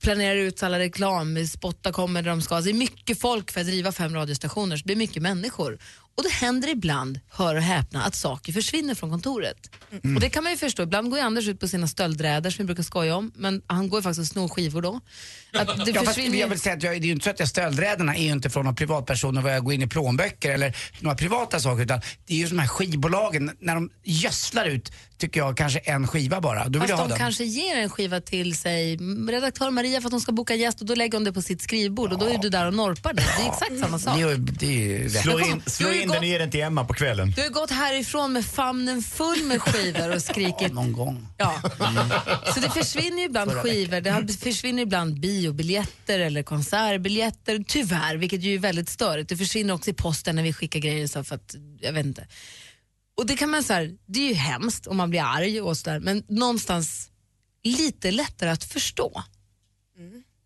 planerar 0.03 0.37
ut 0.37 0.63
alla 0.63 0.79
reklam, 0.79 1.47
spottar 1.47 1.93
kommer 1.93 2.23
där 2.23 2.31
de 2.31 2.43
ska. 2.43 2.57
Så 2.57 2.63
det 2.63 2.71
är 2.71 2.75
mycket 2.75 3.21
folk 3.21 3.51
för 3.51 3.61
att 3.61 3.67
driva 3.67 3.93
fem 3.93 4.15
radiostationer, 4.15 4.77
så 4.77 4.83
det 4.87 4.93
är 4.93 4.97
mycket 4.97 5.23
människor. 5.23 5.79
Och 6.15 6.23
det 6.23 6.31
händer 6.31 6.69
ibland, 6.69 7.21
hör 7.29 7.55
och 7.55 7.63
häpna, 7.63 8.03
att 8.03 8.15
saker 8.15 8.53
försvinner 8.53 8.95
från 8.95 9.11
kontoret. 9.11 9.71
Mm. 10.03 10.17
Och 10.17 10.21
det 10.21 10.31
kan 10.31 10.45
man 10.45 10.53
ju 10.53 10.59
förstå. 10.59 10.83
Ibland 10.83 11.11
går 11.11 11.19
ju 11.19 11.25
Anders 11.25 11.49
ut 11.49 11.61
på 11.61 11.69
sina 11.69 11.89
stöldräder 11.89 12.51
som 12.51 12.63
vi 12.63 12.67
brukar 12.67 12.83
skoja 12.83 13.17
om, 13.17 13.33
men 13.35 13.63
han 13.67 13.89
går 13.89 13.99
ju 13.99 14.03
faktiskt 14.03 14.21
och 14.21 14.27
snor 14.27 14.49
skivor 14.49 14.83
då. 14.83 15.01
Att 15.53 15.85
det 15.85 15.91
ja, 15.95 16.03
försvinner 16.03 16.39
jag 16.39 16.49
vill 16.49 16.61
säga 16.61 16.77
att 16.77 16.83
jag, 16.83 16.93
det 16.93 17.05
är 17.05 17.07
ju 17.07 17.13
inte 17.13 17.25
så 17.25 17.31
att 17.31 17.41
jag 17.41 17.49
stöldräderna 17.49 18.17
är 18.17 18.23
ju 18.23 18.33
inte 18.33 18.51
från 18.51 18.65
några 18.65 18.77
privatpersoner 18.77 19.43
var 19.43 19.51
jag 19.51 19.65
går 19.65 19.73
in 19.73 19.83
i 19.83 19.87
plånböcker 19.87 20.51
eller 20.51 20.77
några 21.01 21.17
privata 21.17 21.61
saker 21.61 21.83
utan 21.83 22.01
det 22.27 22.35
är 22.35 22.39
ju 22.39 22.47
de 22.47 22.59
här 22.59 22.69
skivbolagen 22.69 23.51
när 23.61 23.75
de 23.75 23.91
gödslar 24.03 24.67
ut 24.67 24.93
tycker 25.19 25.41
jag 25.41 25.57
kanske 25.57 25.79
en 25.79 26.09
skiva 26.09 26.41
bara. 26.41 26.69
Då 26.69 26.71
vill 26.71 26.81
Fast 26.81 26.91
jag 26.91 26.97
ha 26.97 27.05
de 27.05 27.09
den. 27.09 27.19
kanske 27.19 27.45
ger 27.45 27.77
en 27.77 27.91
skiva 27.91 28.21
till 28.21 28.57
sig, 28.57 28.97
redaktör 29.29 29.71
Maria 29.71 29.92
för 30.01 30.07
att 30.09 30.13
hon 30.13 30.21
ska 30.21 30.33
boka 30.33 30.55
gäst 30.55 30.81
och 30.81 30.87
då 30.87 30.95
lägger 30.95 31.19
hon 31.19 31.25
det 31.25 31.33
på 31.33 31.43
sitt 31.43 31.63
skrivbord 31.63 32.13
och 32.13 32.19
då 32.19 32.27
är 32.27 32.39
du 32.39 32.49
där 32.49 32.67
och 32.67 32.75
norpar 32.75 33.13
det. 33.13 33.23
Det 33.23 33.43
är 33.43 33.49
exakt 33.53 33.79
samma 33.81 33.99
sak. 33.99 34.17
Det 34.17 34.23
är, 34.23 34.37
det 34.37 35.05
är. 35.05 35.09
Slå 35.09 35.41
in, 35.41 35.63
slå 35.67 35.89
in 35.93 35.99
den 35.99 36.09
gått- 36.09 36.19
och 36.19 36.25
ge 36.25 36.39
den 36.39 36.51
till 36.51 36.61
Emma 36.61 36.85
på 36.85 36.95
kvällen. 36.95 37.33
Du 37.37 37.43
har 37.43 37.49
gått 37.49 37.71
härifrån 37.71 38.33
med 38.33 38.45
famnen 38.45 39.03
full 39.03 39.43
med 39.45 39.63
skivor 39.63 40.15
och 40.15 40.23
skrikit. 40.23 40.73
Någon 40.73 40.93
gång. 40.93 41.27
Ja. 41.39 41.61
Så 42.55 42.61
det 42.61 42.71
försvinner 42.71 43.19
ju 43.19 43.25
ibland 43.25 43.51
Förra 43.51 43.63
skivor, 43.63 44.01
det 44.01 44.11
har- 44.11 44.39
försvinner 44.41 44.83
ibland 44.83 45.21
biobiljetter 45.21 46.19
eller 46.19 46.43
konsertbiljetter, 46.43 47.65
tyvärr, 47.69 48.17
vilket 48.17 48.43
ju 48.43 48.55
är 48.55 48.59
väldigt 48.59 48.89
störigt. 48.89 49.29
Det 49.29 49.37
försvinner 49.37 49.75
också 49.75 49.91
i 49.91 49.95
posten 49.95 50.37
när 50.37 50.43
vi 50.43 50.53
skickar 50.53 50.81
grejer 50.81 51.07
så 51.07 51.25
för 51.25 51.35
att, 51.35 51.55
jag 51.81 51.93
vet 51.93 52.07
inte. 52.07 52.27
Och 53.17 53.27
det 53.27 53.37
kan 53.37 53.51
man 53.51 53.63
så 53.63 53.73
här, 53.73 53.91
det 54.07 54.21
är 54.21 54.29
ju 54.29 54.35
hemskt 54.35 54.87
och 54.87 54.97
man 54.97 55.11
blir 55.11 55.23
arg 55.23 55.61
och 55.61 55.77
sådär, 55.77 56.01
men 56.01 56.25
någonstans 56.29 57.09
lite 57.65 58.11
lättare 58.11 58.51
att 58.51 58.65
förstå. 58.65 59.23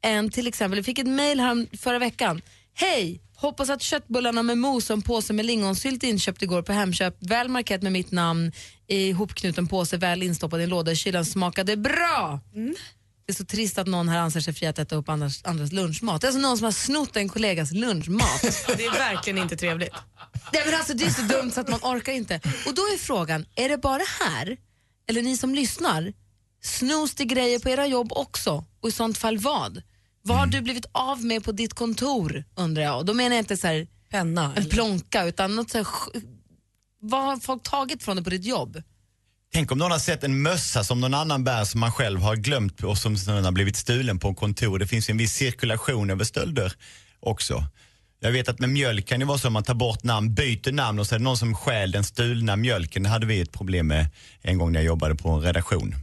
Än 0.03 0.31
till 0.31 0.47
exempel, 0.47 0.79
jag 0.79 0.85
fick 0.85 0.99
ett 0.99 1.07
mejl 1.07 1.41
här 1.41 1.77
förra 1.77 1.99
veckan. 1.99 2.41
Hej! 2.75 3.21
Hoppas 3.37 3.71
att 3.71 3.83
köttbullarna 3.83 4.43
med 4.43 4.59
mos 4.59 4.91
och 4.91 4.97
en 4.97 5.03
påse 5.03 5.33
med 5.33 5.47
lingonsylt 5.47 6.03
inköpt 6.03 6.43
igår 6.43 6.63
på 6.63 6.73
Hemköp, 6.73 7.17
väl 7.21 7.49
markerat 7.49 7.83
med 7.83 7.93
mitt 7.93 8.11
namn 8.11 8.53
i 8.87 9.09
ihopknuten 9.09 9.67
påse, 9.67 9.97
väl 9.97 10.23
instoppad 10.23 10.61
i 10.61 10.63
en 10.63 10.69
låda 10.69 10.93
i 10.93 10.97
kylen, 10.97 11.25
smakade 11.25 11.77
bra! 11.77 12.41
Det 13.27 13.33
är 13.33 13.35
så 13.35 13.45
trist 13.45 13.79
att 13.79 13.87
någon 13.87 14.09
här 14.09 14.19
anser 14.19 14.41
sig 14.41 14.55
fri 14.55 14.67
att 14.67 14.79
äta 14.79 14.97
upp 14.97 15.09
andras, 15.09 15.45
andras 15.45 15.73
lunchmat. 15.73 16.21
Det 16.21 16.25
är 16.25 16.29
alltså 16.29 16.41
någon 16.41 16.59
som 16.59 16.65
har 16.65 16.73
snott 16.73 17.17
en 17.17 17.29
kollegas 17.29 17.73
lunchmat. 17.73 18.43
Det 18.77 18.85
är 18.87 18.93
verkligen 18.93 19.39
inte 19.39 19.57
trevligt. 19.57 19.95
Nej, 20.53 20.63
men 20.67 20.75
alltså, 20.75 20.95
det 20.95 21.05
är 21.05 21.11
så 21.11 21.23
dumt 21.23 21.51
så 21.51 21.61
att 21.61 21.69
man 21.69 21.81
orkar 21.83 22.13
inte. 22.13 22.41
Och 22.67 22.75
då 22.75 22.83
är 22.83 22.99
frågan, 22.99 23.47
är 23.55 23.69
det 23.69 23.79
bara 23.79 24.03
här, 24.21 24.57
eller 25.09 25.23
ni 25.23 25.37
som 25.37 25.55
lyssnar, 25.55 26.13
snos 26.67 27.15
det 27.15 27.25
grejer 27.25 27.59
på 27.59 27.69
era 27.69 27.87
jobb 27.87 28.13
också? 28.13 28.65
Och 28.81 28.89
i 28.89 28.93
sånt 28.93 29.19
fall 29.19 29.39
vad? 29.39 29.83
Vad 30.23 30.37
har 30.39 30.47
du 30.47 30.61
blivit 30.61 30.87
av 30.93 31.25
med 31.25 31.45
på 31.45 31.53
ditt 31.53 31.75
kontor 31.75 32.45
undrar 32.55 32.83
jag? 32.83 32.99
Och 32.99 33.05
då 33.05 33.15
menar 33.15 33.37
jag 33.37 33.43
inte 33.43 33.57
så 33.57 33.67
här, 33.67 33.87
Penna. 34.11 34.55
en 34.57 34.69
plånka 34.69 35.25
utan 35.25 35.57
något 35.57 35.71
så 35.71 35.79
här, 35.79 35.87
vad 37.01 37.25
har 37.25 37.37
folk 37.37 37.63
tagit 37.63 38.03
från 38.03 38.17
det 38.17 38.23
på 38.23 38.31
ditt 38.31 38.45
jobb? 38.45 38.83
Tänk 39.53 39.73
om 39.73 39.79
någon 39.79 39.91
har 39.91 39.99
sett 39.99 40.25
en 40.25 40.43
mössa 40.43 40.85
som 40.85 41.01
någon 41.01 41.15
annan 41.15 41.45
bär 41.45 41.65
som 41.65 41.81
man 41.81 41.93
själv 41.93 42.21
har 42.21 42.37
glömt 42.37 42.85
och 42.85 42.99
som 42.99 43.17
sen 43.17 43.45
har 43.45 43.53
blivit 43.53 43.77
stulen 43.77 44.19
på 44.19 44.29
en 44.29 44.35
kontor. 44.35 44.79
Det 44.79 44.87
finns 44.87 45.09
ju 45.09 45.13
en 45.13 45.19
viss 45.19 45.33
cirkulation 45.33 46.11
över 46.11 46.25
stölder 46.25 46.73
också. 47.21 47.65
Jag 48.21 48.33
vet 48.33 48.49
att 48.49 48.59
med 48.59 48.69
mjölk 48.69 49.07
kan 49.07 49.21
det 49.21 49.27
vara 49.27 49.39
så 49.39 49.47
att 49.47 49.53
man 49.53 49.63
tar 49.63 49.75
bort 49.75 50.05
namn, 50.05 50.35
byter 50.35 50.73
namn 50.73 50.99
och 50.99 51.07
så 51.07 51.15
är 51.15 51.19
det 51.19 51.25
någon 51.25 51.37
som 51.37 51.55
stjäl 51.55 51.91
den 51.91 52.05
stulna 52.05 52.57
mjölken. 52.57 53.03
Det 53.03 53.09
hade 53.09 53.27
vi 53.27 53.41
ett 53.41 53.53
problem 53.53 53.87
med 53.87 54.07
en 54.43 54.59
gång 54.59 54.73
när 54.73 54.81
jag 54.81 54.87
jobbade 54.87 55.15
på 55.15 55.31
en 55.31 55.41
redaktion. 55.41 55.95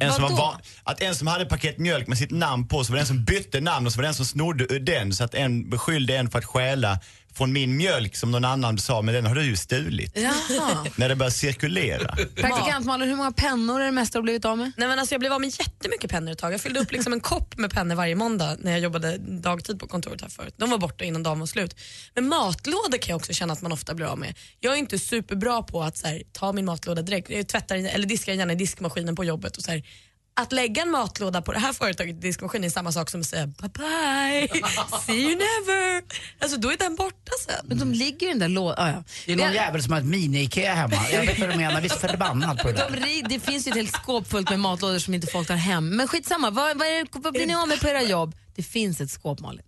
En 0.00 0.12
som 0.12 0.22
var 0.22 0.30
van, 0.30 0.60
att 0.84 1.02
en 1.02 1.14
som 1.14 1.26
hade 1.26 1.42
ett 1.42 1.48
paket 1.48 1.78
mjölk 1.78 2.06
med 2.06 2.18
sitt 2.18 2.30
namn 2.30 2.68
på 2.68 2.84
så 2.84 2.92
var 2.92 2.96
det 2.96 3.02
en 3.02 3.06
som 3.06 3.24
bytte 3.24 3.60
namn 3.60 3.86
och 3.86 3.92
så 3.92 3.96
var 3.96 4.02
det 4.02 4.08
en 4.08 4.14
som 4.14 4.24
snodde 4.24 4.74
ur 4.74 4.80
den 4.80 5.12
så 5.12 5.24
att 5.24 5.34
en 5.34 5.70
beskyllde 5.70 6.16
en 6.16 6.30
för 6.30 6.38
att 6.38 6.44
stjäla 6.44 6.98
från 7.38 7.52
min 7.52 7.76
mjölk 7.76 8.16
som 8.16 8.30
någon 8.30 8.44
annan 8.44 8.78
sa, 8.78 9.02
men 9.02 9.14
den 9.14 9.26
har 9.26 9.34
du 9.34 9.44
ju 9.44 9.56
stulit. 9.56 10.12
Jaha. 10.14 10.86
När 10.96 11.08
det 11.08 11.16
börjar 11.16 11.30
cirkulera. 11.30 12.16
Praktikant 12.34 12.86
Malin, 12.86 13.08
hur 13.08 13.16
många 13.16 13.32
pennor 13.32 13.80
är 13.80 13.84
det 13.84 13.92
mesta 13.92 14.12
du 14.12 14.18
har 14.18 14.22
blivit 14.22 14.44
av 14.44 14.58
med? 14.58 14.72
Nej, 14.76 14.88
men 14.88 14.98
alltså, 14.98 15.14
jag 15.14 15.20
blev 15.20 15.32
av 15.32 15.40
med 15.40 15.50
jättemycket 15.58 16.10
pennor 16.10 16.32
ett 16.32 16.38
tag. 16.38 16.52
Jag 16.52 16.60
fyllde 16.60 16.80
upp 16.80 16.92
liksom 16.92 17.12
en 17.12 17.20
kopp 17.20 17.56
med 17.56 17.70
pennor 17.70 17.94
varje 17.94 18.14
måndag 18.14 18.56
när 18.60 18.70
jag 18.70 18.80
jobbade 18.80 19.18
dagtid 19.18 19.80
på 19.80 19.86
kontoret 19.86 20.20
här 20.20 20.28
förut. 20.28 20.54
De 20.56 20.70
var 20.70 20.78
borta 20.78 21.04
innan 21.04 21.22
dagen 21.22 21.40
var 21.40 21.46
slut. 21.46 21.76
Men 22.14 22.28
matlådor 22.28 22.98
kan 22.98 23.12
jag 23.12 23.16
också 23.16 23.32
känna 23.32 23.52
att 23.52 23.62
man 23.62 23.72
ofta 23.72 23.94
blir 23.94 24.06
av 24.06 24.18
med. 24.18 24.34
Jag 24.60 24.72
är 24.74 24.76
inte 24.76 24.98
superbra 24.98 25.62
på 25.62 25.82
att 25.82 25.96
så 25.96 26.06
här, 26.06 26.22
ta 26.32 26.52
min 26.52 26.64
matlåda 26.64 27.02
direkt. 27.02 27.30
Jag 27.30 27.48
tvättar 27.48 27.76
eller 27.76 28.06
diskar 28.06 28.32
gärna 28.32 28.52
i 28.52 28.56
diskmaskinen 28.56 29.16
på 29.16 29.24
jobbet. 29.24 29.56
Och 29.56 29.62
så 29.62 29.70
här, 29.70 29.82
att 30.38 30.52
lägga 30.52 30.82
en 30.82 30.90
matlåda 30.90 31.42
på 31.42 31.52
det 31.52 31.58
här 31.58 31.72
företaget 31.72 32.16
i 32.16 32.18
diskmaskinen 32.18 32.64
är 32.64 32.70
samma 32.70 32.92
sak 32.92 33.10
som 33.10 33.20
att 33.20 33.26
säga 33.26 33.46
bye 33.46 33.68
bye, 33.68 34.48
see 35.06 35.12
you 35.22 35.30
never. 35.30 36.02
Alltså 36.38 36.56
då 36.58 36.70
är 36.72 36.76
den 36.76 36.96
borta 36.96 37.32
sen. 37.46 37.66
Men 37.68 37.78
de 37.78 37.92
ligger 37.92 38.26
i 38.26 38.30
den 38.30 38.38
där 38.38 38.48
lådan. 38.48 38.74
Ah, 38.78 38.90
ja. 38.90 39.04
Det 39.26 39.32
är 39.32 39.36
någon 39.36 39.46
Jag- 39.46 39.54
jävel 39.54 39.82
som 39.82 39.92
har 39.92 40.00
ett 40.00 40.06
mini-Ikea 40.06 40.74
hemma. 40.74 40.96
Jag 41.12 41.20
vet 41.26 41.38
vad 41.38 41.48
du 41.50 41.56
menar, 41.56 41.80
visst 41.80 42.00
förbannad 42.00 42.58
på 42.58 42.68
det 42.68 42.74
De, 42.74 42.78
där. 42.92 43.06
ri- 43.06 43.26
det 43.28 43.40
finns 43.40 43.66
ju 43.66 43.70
ett 43.70 43.76
helt 43.76 43.92
skåp 43.92 44.28
fullt 44.30 44.50
med 44.50 44.60
matlådor 44.60 44.98
som 44.98 45.14
inte 45.14 45.26
folk 45.26 45.48
tar 45.48 45.54
hem. 45.56 45.88
Men 45.96 46.08
skitsamma, 46.08 46.50
vad, 46.50 46.78
vad, 46.78 46.88
är, 46.88 47.06
vad 47.20 47.32
blir 47.32 47.46
ni 47.46 47.54
av 47.54 47.68
med 47.68 47.80
på 47.80 47.88
era 47.88 48.02
jobb? 48.02 48.34
Det 48.56 48.62
finns 48.62 49.00
ett 49.00 49.10
skåp 49.10 49.40
Malin. 49.40 49.62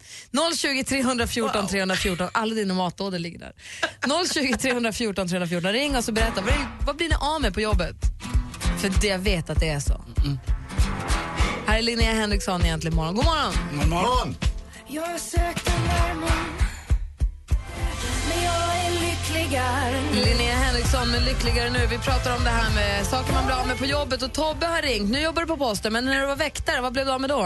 020 0.56 0.84
314 0.84 1.66
314, 1.68 2.28
alla 2.32 2.54
dina 2.54 2.74
matlådor 2.74 3.18
ligger 3.18 3.38
där. 3.38 3.52
020 4.34 4.56
314 4.56 5.28
314, 5.28 5.72
ring 5.72 5.96
oss 5.96 6.08
och 6.08 6.14
berätta, 6.14 6.42
vad, 6.86 6.96
blir 6.96 7.08
ni 7.08 7.14
av 7.20 7.40
med 7.40 7.54
på 7.54 7.60
jobbet? 7.60 7.96
För 8.80 9.00
det 9.00 9.06
jag 9.06 9.18
vet 9.18 9.50
att 9.50 9.60
det 9.60 9.68
är 9.68 9.80
så. 9.80 10.04
Här 11.70 11.78
är 11.78 11.82
Linnea 11.82 12.14
Henriksson 12.22 12.60
egentligen 12.68 12.96
morgon. 12.96 13.14
God 13.18 13.24
morgon! 13.32 13.52
God 13.78 13.88
morgon. 13.96 14.28
Jag 14.96 15.06
har 15.12 15.20
sökt 15.34 15.64
den 15.70 15.82
värmen 15.90 16.48
Men 18.28 18.38
jag 18.50 18.62
är 18.84 18.90
lyckligare 19.06 19.96
Linnea 20.26 20.56
Henriksson 20.64 21.06
med 21.14 21.22
Lyckligare 21.28 21.70
nu. 21.76 21.82
Vi 21.94 21.98
pratar 22.08 22.30
om 22.38 22.42
det 22.48 22.54
här 22.60 22.70
med 22.78 22.92
saker 23.12 23.30
man 23.38 23.44
blir 23.46 23.56
av 23.60 23.66
med 23.70 23.78
på 23.82 23.88
jobbet 23.96 24.20
och 24.26 24.32
Tobbe 24.40 24.66
har 24.74 24.82
ringt. 24.90 25.08
Nu 25.14 25.18
jobbar 25.26 25.40
du 25.42 25.48
på 25.54 25.58
posten, 25.66 25.90
men 25.94 26.02
när 26.04 26.16
du 26.22 26.26
var 26.34 26.40
väktare, 26.48 26.78
vad 26.86 26.92
blev 26.94 27.04
du 27.06 27.12
av 27.16 27.20
med 27.24 27.30
då? 27.36 27.42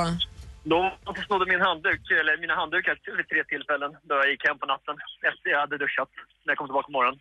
De 0.73 1.13
snodde 1.27 1.47
min 1.53 1.63
handduk, 1.69 2.03
eller 2.21 2.35
mina 2.45 2.55
handdukar 2.61 2.95
vid 3.19 3.29
tre 3.33 3.41
tillfällen 3.53 3.91
då 4.09 4.13
jag 4.21 4.29
gick 4.33 4.43
hem 4.49 4.59
på 4.63 4.67
natten 4.73 4.97
efter 5.31 5.47
jag 5.55 5.61
hade 5.65 5.77
duschat 5.85 6.13
när 6.45 6.51
jag 6.53 6.59
kom 6.59 6.69
tillbaka 6.71 6.89
på 6.91 6.97
morgonen. 6.99 7.19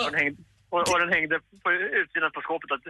Och 0.00 0.10
den 0.10 0.18
hängde, 0.20 0.36
och, 0.74 0.82
och 0.92 0.98
den 1.02 1.12
hängde 1.16 1.36
på 1.62 1.68
utsidan 2.02 2.30
på 2.36 2.40
skåpet, 2.46 2.70
att, 2.74 2.84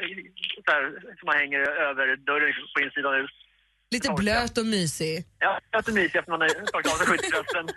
så 0.66 0.70
här, 0.74 0.82
som 1.18 1.26
man 1.30 1.36
hänger 1.42 1.60
över 1.88 2.06
dörren 2.30 2.52
på 2.74 2.80
insidan 2.86 3.14
ut. 3.24 3.36
Lite 3.90 4.12
blöt 4.12 4.58
och 4.58 4.66
mysig. 4.66 5.24
Ja, 5.38 5.60
jag 5.70 5.88
är 5.88 5.92
mysig 5.92 6.18
efter 6.18 6.30
man 6.30 6.40
har 6.40 6.48
tagit 6.48 6.92
av 6.92 6.96
sig 6.96 7.06
skyddsrösten. 7.06 7.68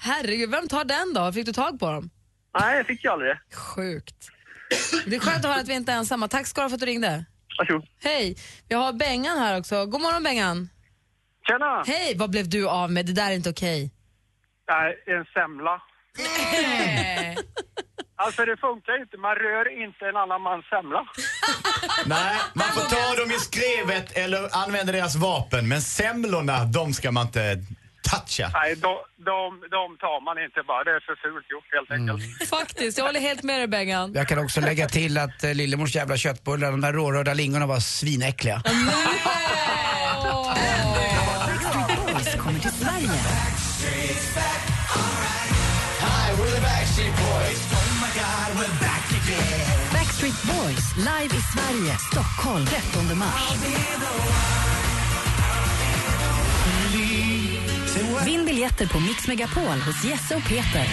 Herregud, 0.00 0.50
vem 0.50 0.68
tar 0.68 0.84
den 0.84 1.14
då? 1.14 1.32
Fick 1.32 1.46
du 1.46 1.52
tag 1.52 1.80
på 1.80 1.90
dem? 1.90 2.10
Nej, 2.60 2.76
jag 2.76 2.86
fick 2.86 3.04
ju 3.04 3.10
aldrig 3.10 3.30
det. 3.30 3.56
Sjukt. 3.56 4.28
Det 5.06 5.16
är 5.16 5.20
skönt 5.20 5.44
att 5.44 5.50
höra 5.50 5.60
att 5.60 5.68
vi 5.68 5.74
inte 5.74 5.92
är 5.92 5.96
ensamma. 5.96 6.28
Tack 6.28 6.46
ska 6.46 6.60
du 6.60 6.64
ha 6.64 6.68
för 6.68 6.74
att 6.74 6.80
du 6.80 6.86
ringde. 6.86 7.24
Varsågod. 7.58 7.86
Hej, 8.02 8.36
vi 8.68 8.74
har 8.74 8.92
Bengan 8.92 9.38
här 9.38 9.58
också. 9.58 9.86
God 9.86 10.00
morgon 10.00 10.22
Bengan. 10.22 10.68
Tjena! 11.48 11.82
Hej, 11.86 12.14
vad 12.16 12.30
blev 12.30 12.48
du 12.48 12.68
av 12.68 12.92
med? 12.92 13.06
Det 13.06 13.12
där 13.12 13.30
är 13.30 13.34
inte 13.34 13.50
okej. 13.50 13.90
Nej, 14.70 15.02
en 15.06 15.24
semla. 15.24 15.82
Alltså 18.16 18.44
det 18.44 18.56
funkar 18.56 19.00
inte, 19.02 19.16
man 19.16 19.34
rör 19.34 19.82
inte 19.84 20.06
en 20.06 20.16
annan 20.16 20.42
mans 20.42 20.64
semla. 20.66 21.00
Nej, 22.06 22.36
man 22.52 22.68
får 22.68 22.80
ta 22.80 23.22
dem 23.22 23.30
i 23.30 23.38
skrevet 23.38 24.12
eller 24.12 24.56
använda 24.56 24.92
deras 24.92 25.16
vapen. 25.16 25.68
Men 25.68 25.82
semlorna, 25.82 26.64
de 26.64 26.94
ska 26.94 27.12
man 27.12 27.26
inte 27.26 27.58
toucha. 28.10 28.50
Nej, 28.54 28.74
de, 28.74 28.96
de, 29.24 29.60
de 29.70 29.96
tar 30.04 30.24
man 30.24 30.44
inte 30.44 30.62
bara, 30.66 30.84
det 30.84 30.90
är 30.90 31.00
för 31.00 31.16
fult 31.22 31.50
gjort 31.50 31.64
helt 31.76 31.90
enkelt. 31.90 32.48
Faktiskt, 32.48 32.98
jag 32.98 33.04
håller 33.04 33.20
helt 33.20 33.42
med 33.42 33.60
dig 33.60 33.68
Bengan. 33.68 34.12
Jag 34.14 34.28
kan 34.28 34.38
också 34.38 34.60
lägga 34.60 34.88
till 34.88 35.18
att 35.18 35.44
eh, 35.44 35.54
Lillemors 35.54 35.94
jävla 35.94 36.16
köttbullar, 36.16 36.70
de 36.70 36.80
där 36.80 36.92
rårörda 36.92 37.34
lingonen 37.34 37.68
var 37.68 37.80
svinäckliga. 37.80 38.62
Boys 38.64 38.74
live 50.96 51.36
i 51.36 51.42
Sverige, 51.54 51.96
Stockholm 51.98 52.66
13 52.66 53.18
mars. 53.18 53.52
Vinn 58.24 58.44
biljetter 58.46 58.86
på 58.86 59.00
Mix 59.00 59.28
Megapol 59.28 59.78
hos 59.86 60.04
Jesse 60.04 60.36
och 60.36 60.42
Peter. 60.42 60.88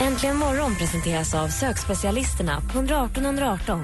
Äntligen 0.00 0.36
morgon 0.36 0.76
presenteras 0.76 1.34
av 1.34 1.48
sökspecialisterna 1.48 2.60
på 2.60 2.78
118 2.78 3.24
118. 3.24 3.80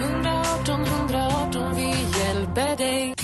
118 0.00 0.84
118, 0.84 1.76
vi 1.76 1.88
hjälper 2.18 2.76
dig. 2.76 3.19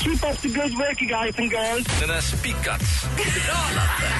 Keep 0.00 0.24
up 0.24 0.36
the 0.38 0.48
good 0.48 0.74
work 0.78 0.98
guys 0.98 1.38
and 1.38 1.50
girls. 1.50 1.86
Den 2.00 2.10
är 2.10 2.14
Lasse. 3.76 4.10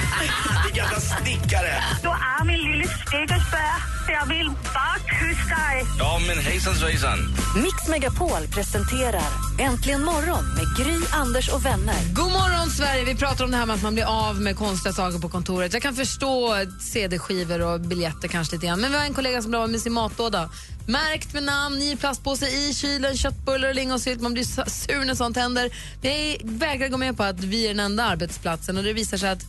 Din 0.65 0.75
gamla 0.75 0.99
snickare. 0.99 1.83
Du 2.01 2.09
är 2.09 2.45
min 2.45 2.71
lille 2.71 2.83
stickersbär. 2.87 3.91
Jag 4.07 4.25
vill 4.25 4.49
bara 4.49 4.97
kyssa 5.19 5.55
dig. 5.55 5.85
Ja, 5.99 6.19
men 6.27 6.37
hejsan 6.37 6.75
svejsan. 6.75 7.19
Mix 7.63 7.87
Megapol 7.87 8.47
presenterar 8.53 9.51
Äntligen 9.59 10.03
morgon 10.03 10.45
med 10.55 10.77
Gry, 10.77 10.99
Anders 11.11 11.49
och 11.49 11.65
vänner. 11.65 12.13
God 12.13 12.31
morgon, 12.31 12.69
Sverige! 12.69 13.05
Vi 13.05 13.15
pratar 13.15 13.45
om 13.45 13.51
det 13.51 13.57
här 13.57 13.65
med 13.65 13.75
att 13.75 13.83
man 13.83 13.93
blir 13.93 14.05
av 14.05 14.41
med 14.41 14.57
konstiga 14.57 14.93
saker 14.93 15.19
på 15.19 15.29
kontoret. 15.29 15.73
Jag 15.73 15.81
kan 15.81 15.95
förstå 15.95 16.55
CD-skivor 16.79 17.61
och 17.61 17.81
biljetter 17.81 18.27
kanske 18.27 18.55
lite 18.55 18.67
grann. 18.67 18.81
Men 18.81 18.91
vi 18.91 18.97
har 18.97 19.05
en 19.05 19.13
kollega 19.13 19.41
som 19.41 19.51
blir 19.51 19.63
av 19.63 19.69
med 19.69 19.81
sin 19.81 19.93
matlåda. 19.93 20.49
Märkt 20.87 21.33
med 21.33 21.43
namn, 21.43 21.81
i 21.81 21.95
plastpåse, 21.95 22.47
i 22.47 22.73
kylen, 22.73 23.17
köttbullar 23.17 23.69
och 23.69 23.75
lingonsylt. 23.75 24.21
Man 24.21 24.33
blir 24.33 24.43
sur 24.69 25.05
när 25.05 25.15
sånt 25.15 25.37
händer. 25.37 25.70
Jag 26.01 26.37
vägrar 26.43 26.87
gå 26.87 26.97
med 26.97 27.17
på 27.17 27.23
att 27.23 27.43
vi 27.43 27.65
är 27.65 27.67
den 27.67 27.79
enda 27.79 28.03
arbetsplatsen 28.03 28.77
och 28.77 28.83
det 28.83 28.93
visar 28.93 29.17
sig 29.17 29.29
att 29.29 29.43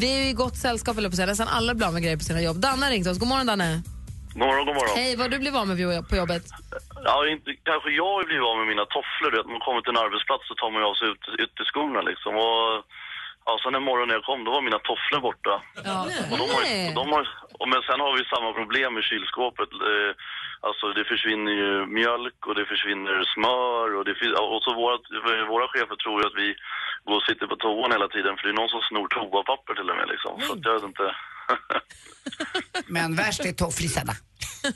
vi 0.00 0.08
är 0.18 0.30
i 0.30 0.32
gott 0.32 0.56
sällskap, 0.56 0.98
eller 0.98 1.08
på 1.08 1.12
att 1.12 1.16
säga. 1.16 1.26
Nästan 1.26 1.48
alla 1.48 1.74
blir 1.74 1.86
av 1.86 1.92
med 1.92 2.02
grejer 2.02 2.16
på 2.16 2.24
sina 2.30 2.42
jobb. 2.48 2.56
Danne 2.56 2.82
har 2.86 2.90
ringt 2.90 3.08
oss. 3.10 3.18
God 3.18 3.28
morgon, 3.28 3.46
Danne. 3.46 3.82
God 4.32 4.46
morgon, 4.46 4.66
god 4.66 4.76
morgon. 4.78 4.94
Hej, 5.00 5.16
vad 5.20 5.30
du 5.30 5.36
blivit 5.38 5.58
av 5.60 5.66
med 5.68 6.08
på 6.10 6.16
jobbet? 6.22 6.44
Ja, 7.08 7.16
inte, 7.34 7.48
kanske 7.70 7.90
jag 8.00 8.10
har 8.16 8.24
blivit 8.28 8.48
av 8.50 8.56
med 8.60 8.68
mina 8.72 8.86
tofflor. 8.96 9.30
vet. 9.36 9.46
Man 9.54 9.62
kommer 9.66 9.80
till 9.80 9.94
en 9.96 10.04
arbetsplats 10.06 10.44
så 10.48 10.54
tar 10.60 10.70
man 10.72 10.80
ju 10.82 10.86
av 10.90 10.96
sig 11.00 11.06
ut, 11.12 11.24
ytterskorna 11.44 12.00
liksom. 12.10 12.32
Och, 12.46 12.66
ja, 13.46 13.52
sen 13.62 13.78
en 13.78 13.88
morgon 13.90 14.06
när 14.08 14.16
jag 14.18 14.26
kom, 14.30 14.40
då 14.44 14.50
var 14.56 14.62
mina 14.68 14.80
tofflor 14.90 15.20
borta. 15.28 15.54
Ja. 15.88 15.98
Och 16.30 16.38
de 16.42 16.46
har, 16.54 16.62
och 16.88 16.94
de 17.00 17.04
har, 17.14 17.22
och 17.60 17.68
men 17.72 17.80
sen 17.88 18.00
har 18.04 18.12
vi 18.18 18.22
samma 18.34 18.50
problem 18.60 18.90
med 18.96 19.04
kylskåpet. 19.10 19.70
Eh, 19.90 20.12
Alltså 20.60 20.92
det 20.92 21.04
försvinner 21.04 21.52
ju 21.52 21.86
mjölk 21.86 22.46
och 22.46 22.54
det 22.54 22.64
försvinner 22.72 23.24
smör 23.34 23.94
och, 23.96 24.04
det, 24.04 24.14
fin- 24.14 24.34
och 24.54 24.62
så 24.62 24.74
våra, 24.74 24.96
våra 25.54 25.68
chefer 25.68 25.96
tror 25.96 26.20
ju 26.20 26.26
att 26.26 26.38
vi 26.42 26.48
går 27.04 27.16
och 27.16 27.22
sitter 27.28 27.46
på 27.46 27.56
toan 27.56 27.92
hela 27.92 28.08
tiden 28.08 28.36
för 28.36 28.42
det 28.42 28.52
är 28.54 28.60
någon 28.60 28.68
som 28.68 28.80
snor 28.88 29.08
toapapper 29.08 29.74
till 29.74 29.90
och 29.90 29.96
med 29.96 30.08
liksom. 30.08 30.40
Så 30.40 30.52
att 30.52 30.64
jag 30.64 30.74
vet 30.74 30.82
inte. 30.82 31.16
Men 32.86 33.16
värst 33.16 33.44
är 33.44 33.52
tofflisarna. 33.52 34.12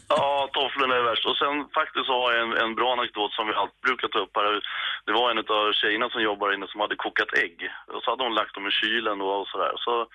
Ja, 0.08 0.48
tofflorna 0.52 0.94
är 0.96 1.02
värst. 1.02 1.26
Och 1.26 1.36
sen 1.36 1.56
faktiskt 1.80 2.06
så 2.06 2.12
har 2.20 2.32
jag 2.32 2.42
en, 2.42 2.52
en 2.64 2.74
bra 2.74 2.92
anekdot 2.92 3.32
som 3.32 3.46
vi 3.46 3.54
alltid 3.54 3.82
brukar 3.88 4.08
ta 4.08 4.18
upp 4.18 4.34
här. 4.36 4.62
Det 5.06 5.12
var 5.12 5.30
en 5.30 5.38
av 5.38 5.72
tjejerna 5.72 6.08
som 6.10 6.22
jobbar 6.22 6.54
inne 6.54 6.66
som 6.68 6.80
hade 6.80 6.96
kokat 6.96 7.32
ägg. 7.44 7.58
Och 7.94 8.02
så 8.02 8.10
hade 8.10 8.24
hon 8.24 8.34
lagt 8.34 8.54
dem 8.54 8.66
i 8.66 8.70
kylen 8.70 9.20
och, 9.20 9.40
och 9.40 9.48
sådär. 9.48 9.72
Så, 9.76 10.06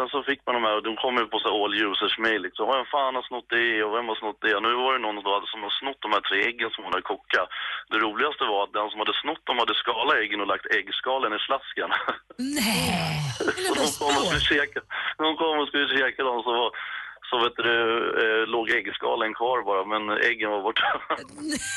sen 0.00 0.08
så 0.14 0.18
fick 0.30 0.40
man 0.46 0.54
de 0.58 0.62
här, 0.68 0.76
de 0.88 0.92
kom 1.02 1.14
ju 1.20 1.26
på 1.32 1.38
så 1.38 1.46
här 1.48 1.56
all 1.60 1.74
users 1.86 2.16
mail 2.24 2.40
liksom. 2.46 2.64
Vem 2.74 2.90
fan 2.94 3.16
har 3.18 3.24
snott 3.30 3.48
det 3.56 3.66
och 3.84 3.92
vem 3.96 4.08
har 4.10 4.18
snott 4.22 4.40
det? 4.44 4.54
Och 4.56 4.64
nu 4.66 4.72
var 4.82 4.92
det 4.94 5.04
någon 5.04 5.24
då 5.28 5.34
som 5.52 5.62
har 5.66 5.74
snott 5.80 6.00
de 6.04 6.10
här 6.14 6.24
tre 6.28 6.38
äggen 6.50 6.70
som 6.70 6.84
hon 6.84 6.92
hade 6.94 7.10
kokat. 7.12 7.48
Det 7.92 7.98
roligaste 8.06 8.44
var 8.52 8.60
att 8.64 8.76
den 8.78 8.90
som 8.90 9.00
hade 9.02 9.20
snott 9.22 9.44
dem 9.46 9.60
hade 9.62 9.80
skalat 9.82 10.20
äggen 10.22 10.42
och 10.42 10.50
lagt 10.52 10.66
äggskalen 10.78 11.32
i 11.38 11.40
slasken. 11.46 11.90
Nej! 12.58 13.20
Så 13.66 13.72
de 13.80 13.86
kom 14.00 14.14
och 14.20 14.26
skulle 14.28 14.48
käka, 14.52 14.80
de 15.24 15.28
kom 15.40 15.54
och 15.60 15.68
skulle 15.68 15.88
käka 15.98 16.20
dem 16.28 16.38
så 16.46 16.50
var, 16.60 16.70
så 17.30 17.34
vet 17.44 17.56
du, 17.56 17.74
eh, 18.22 18.42
låg 18.54 18.66
äggskalen 18.70 19.34
kvar 19.34 19.58
bara, 19.70 19.82
men 19.92 20.02
äggen 20.30 20.50
var 20.50 20.62
borta. 20.62 20.88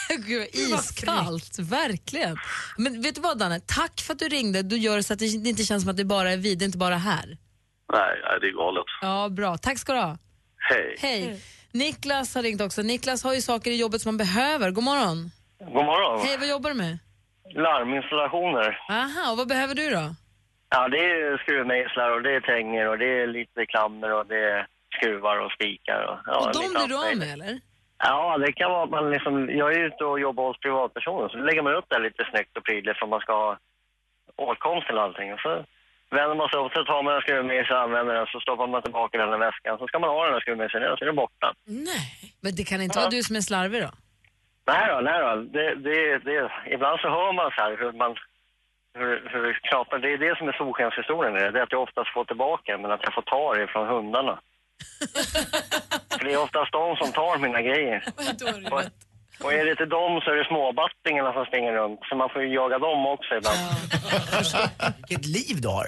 Gud, 0.27 0.47
iskallt, 0.53 1.55
verkligen. 1.59 2.38
Men 2.77 3.01
vet 3.01 3.15
du 3.15 3.21
vad 3.21 3.38
Danne, 3.39 3.59
tack 3.79 3.95
för 4.05 4.13
att 4.13 4.19
du 4.19 4.27
ringde. 4.38 4.62
Du 4.62 4.77
gör 4.77 5.01
så 5.01 5.13
att 5.13 5.19
det 5.19 5.25
inte 5.25 5.63
känns 5.63 5.83
som 5.83 5.91
att 5.91 5.97
det 5.97 6.05
bara 6.05 6.31
är 6.31 6.38
vi, 6.38 6.55
det 6.55 6.63
är 6.63 6.71
inte 6.71 6.77
bara 6.77 6.95
här. 6.95 7.38
Nej, 7.93 8.13
nej, 8.23 8.38
det 8.41 8.47
är 8.47 8.51
galet. 8.51 8.86
Ja, 9.01 9.29
bra. 9.29 9.58
Tack 9.58 9.77
ska 9.77 9.93
du 9.93 9.99
ha. 9.99 10.17
Hej. 10.69 10.95
Hej. 10.99 11.41
Niklas 11.73 12.36
har 12.36 12.43
ringt 12.43 12.62
också. 12.62 12.82
Niklas 12.82 13.23
har 13.23 13.34
ju 13.34 13.41
saker 13.41 13.71
i 13.71 13.79
jobbet 13.84 14.01
som 14.01 14.10
man 14.12 14.17
behöver. 14.17 14.71
God 14.71 14.84
morgon. 14.84 15.17
God 15.60 15.86
morgon. 15.91 16.19
Hej, 16.25 16.38
vad 16.38 16.49
jobbar 16.49 16.69
du 16.69 16.75
med? 16.75 16.97
Larminstallationer. 17.65 18.79
Aha, 18.89 19.32
och 19.32 19.38
vad 19.38 19.47
behöver 19.47 19.75
du 19.75 19.89
då? 19.89 20.06
Ja, 20.69 20.88
det 20.88 20.97
är 20.97 21.38
skruvmejslar 21.38 22.10
och 22.15 22.21
det 22.23 22.36
är 22.36 22.41
tänger 22.41 22.88
och 22.89 22.97
det 22.97 23.21
är 23.21 23.27
lite 23.27 23.65
klammer 23.65 24.13
och 24.17 24.25
det 24.25 24.41
är 24.53 24.67
skruvar 24.95 25.38
och 25.45 25.51
spikar. 25.51 26.01
Och, 26.10 26.17
ja, 26.25 26.38
och 26.39 26.53
de 26.53 26.60
blir 26.75 26.88
du 26.88 26.97
av 27.08 27.17
med 27.17 27.34
eller? 27.34 27.60
Ja, 27.97 28.38
det 28.38 28.53
kan 28.53 28.71
vara 28.71 28.84
att 28.84 28.89
man 28.89 29.12
liksom, 29.12 29.49
jag 29.49 29.73
är 29.73 29.86
ute 29.88 30.03
och 30.06 30.19
jobbar 30.19 30.47
hos 30.47 30.60
privatpersoner 30.60 31.29
så 31.29 31.38
lägger 31.38 31.62
man 31.62 31.75
upp 31.75 31.86
det 31.89 31.99
lite 31.99 32.23
snyggt 32.32 32.58
och 32.58 32.65
prydligt 32.65 32.99
för 32.99 33.08
man 33.08 33.19
ska 33.19 33.34
ha 33.34 33.58
åtkomst 34.36 34.88
till 34.88 34.97
allting. 34.97 35.34
Och 35.34 35.39
så 35.39 35.65
vänder 36.19 36.36
man 36.36 36.49
sig 36.49 36.60
upp, 36.60 36.73
så 36.73 36.84
tar 36.84 37.04
man 37.04 37.15
en 37.15 37.21
skruvmejsel 37.21 37.76
och 37.76 37.82
använder 37.82 38.13
den, 38.13 38.28
så 38.34 38.39
stoppar 38.39 38.67
man 38.67 38.82
tillbaka 38.82 39.17
den 39.17 39.34
i 39.38 39.38
väskan. 39.47 39.78
Så 39.78 39.88
ska 39.88 39.99
man 39.99 40.10
ha 40.10 40.26
den 40.26 40.34
här 40.34 40.41
skruvmejseln 40.41 40.91
och 40.91 40.97
så 40.97 41.04
är 41.06 41.12
den 41.12 41.21
borta. 41.26 41.47
Nej. 41.89 42.06
Men 42.43 42.52
det 42.58 42.63
kan 42.63 42.82
inte 42.82 42.99
vara 42.99 43.10
du 43.10 43.23
som 43.23 43.36
är 43.36 43.41
slarvig 43.41 43.82
då? 43.82 43.91
Nej 44.71 44.86
då, 44.91 44.97
nej 45.10 45.19
då. 45.26 45.32
Det, 45.56 45.76
det, 45.76 46.17
det, 46.28 46.52
ibland 46.76 46.99
så 46.99 47.08
hör 47.17 47.34
man 47.34 47.52
så 47.56 47.62
här 47.62 47.78
hur 47.82 47.91
man 47.91 48.15
hur, 48.99 49.30
hur 49.32 49.43
det 49.47 49.54
knaprar. 49.54 49.99
Det 49.99 50.13
är 50.13 50.17
det 50.17 50.38
som 50.38 50.47
är 50.47 50.52
solskenshistorien. 50.52 51.38
i 51.38 51.52
Det 51.52 51.60
är 51.60 51.63
att 51.63 51.71
jag 51.71 51.82
oftast 51.82 52.13
får 52.13 52.26
tillbaka 52.26 52.78
men 52.78 52.91
att 52.91 53.04
jag 53.04 53.13
får 53.13 53.21
ta 53.21 53.54
det 53.54 53.67
från 53.67 53.88
hundarna. 53.88 54.39
För 56.17 56.26
det 56.26 56.34
är 56.34 56.43
oftast 56.43 56.71
de 56.71 56.95
som 56.95 57.12
tar 57.12 57.38
mina 57.38 57.62
grejer. 57.62 58.04
Och 59.43 59.54
är 59.54 59.65
det 59.65 59.72
inte 59.72 59.86
dem 59.86 60.22
så 60.22 60.32
är 60.32 60.36
det 60.36 60.46
småbattingarna 60.46 61.34
som 61.34 61.46
springer 61.46 61.74
runt. 61.74 62.00
Så 62.10 62.15
man 62.15 62.30
får 62.30 62.41
ju 62.43 62.54
jaga 62.54 62.78
dem 62.80 63.06
också 63.15 63.32
ibland. 63.39 63.60
Vilket 64.98 65.26
liv 65.26 65.56
du 65.62 65.67
har. 65.67 65.88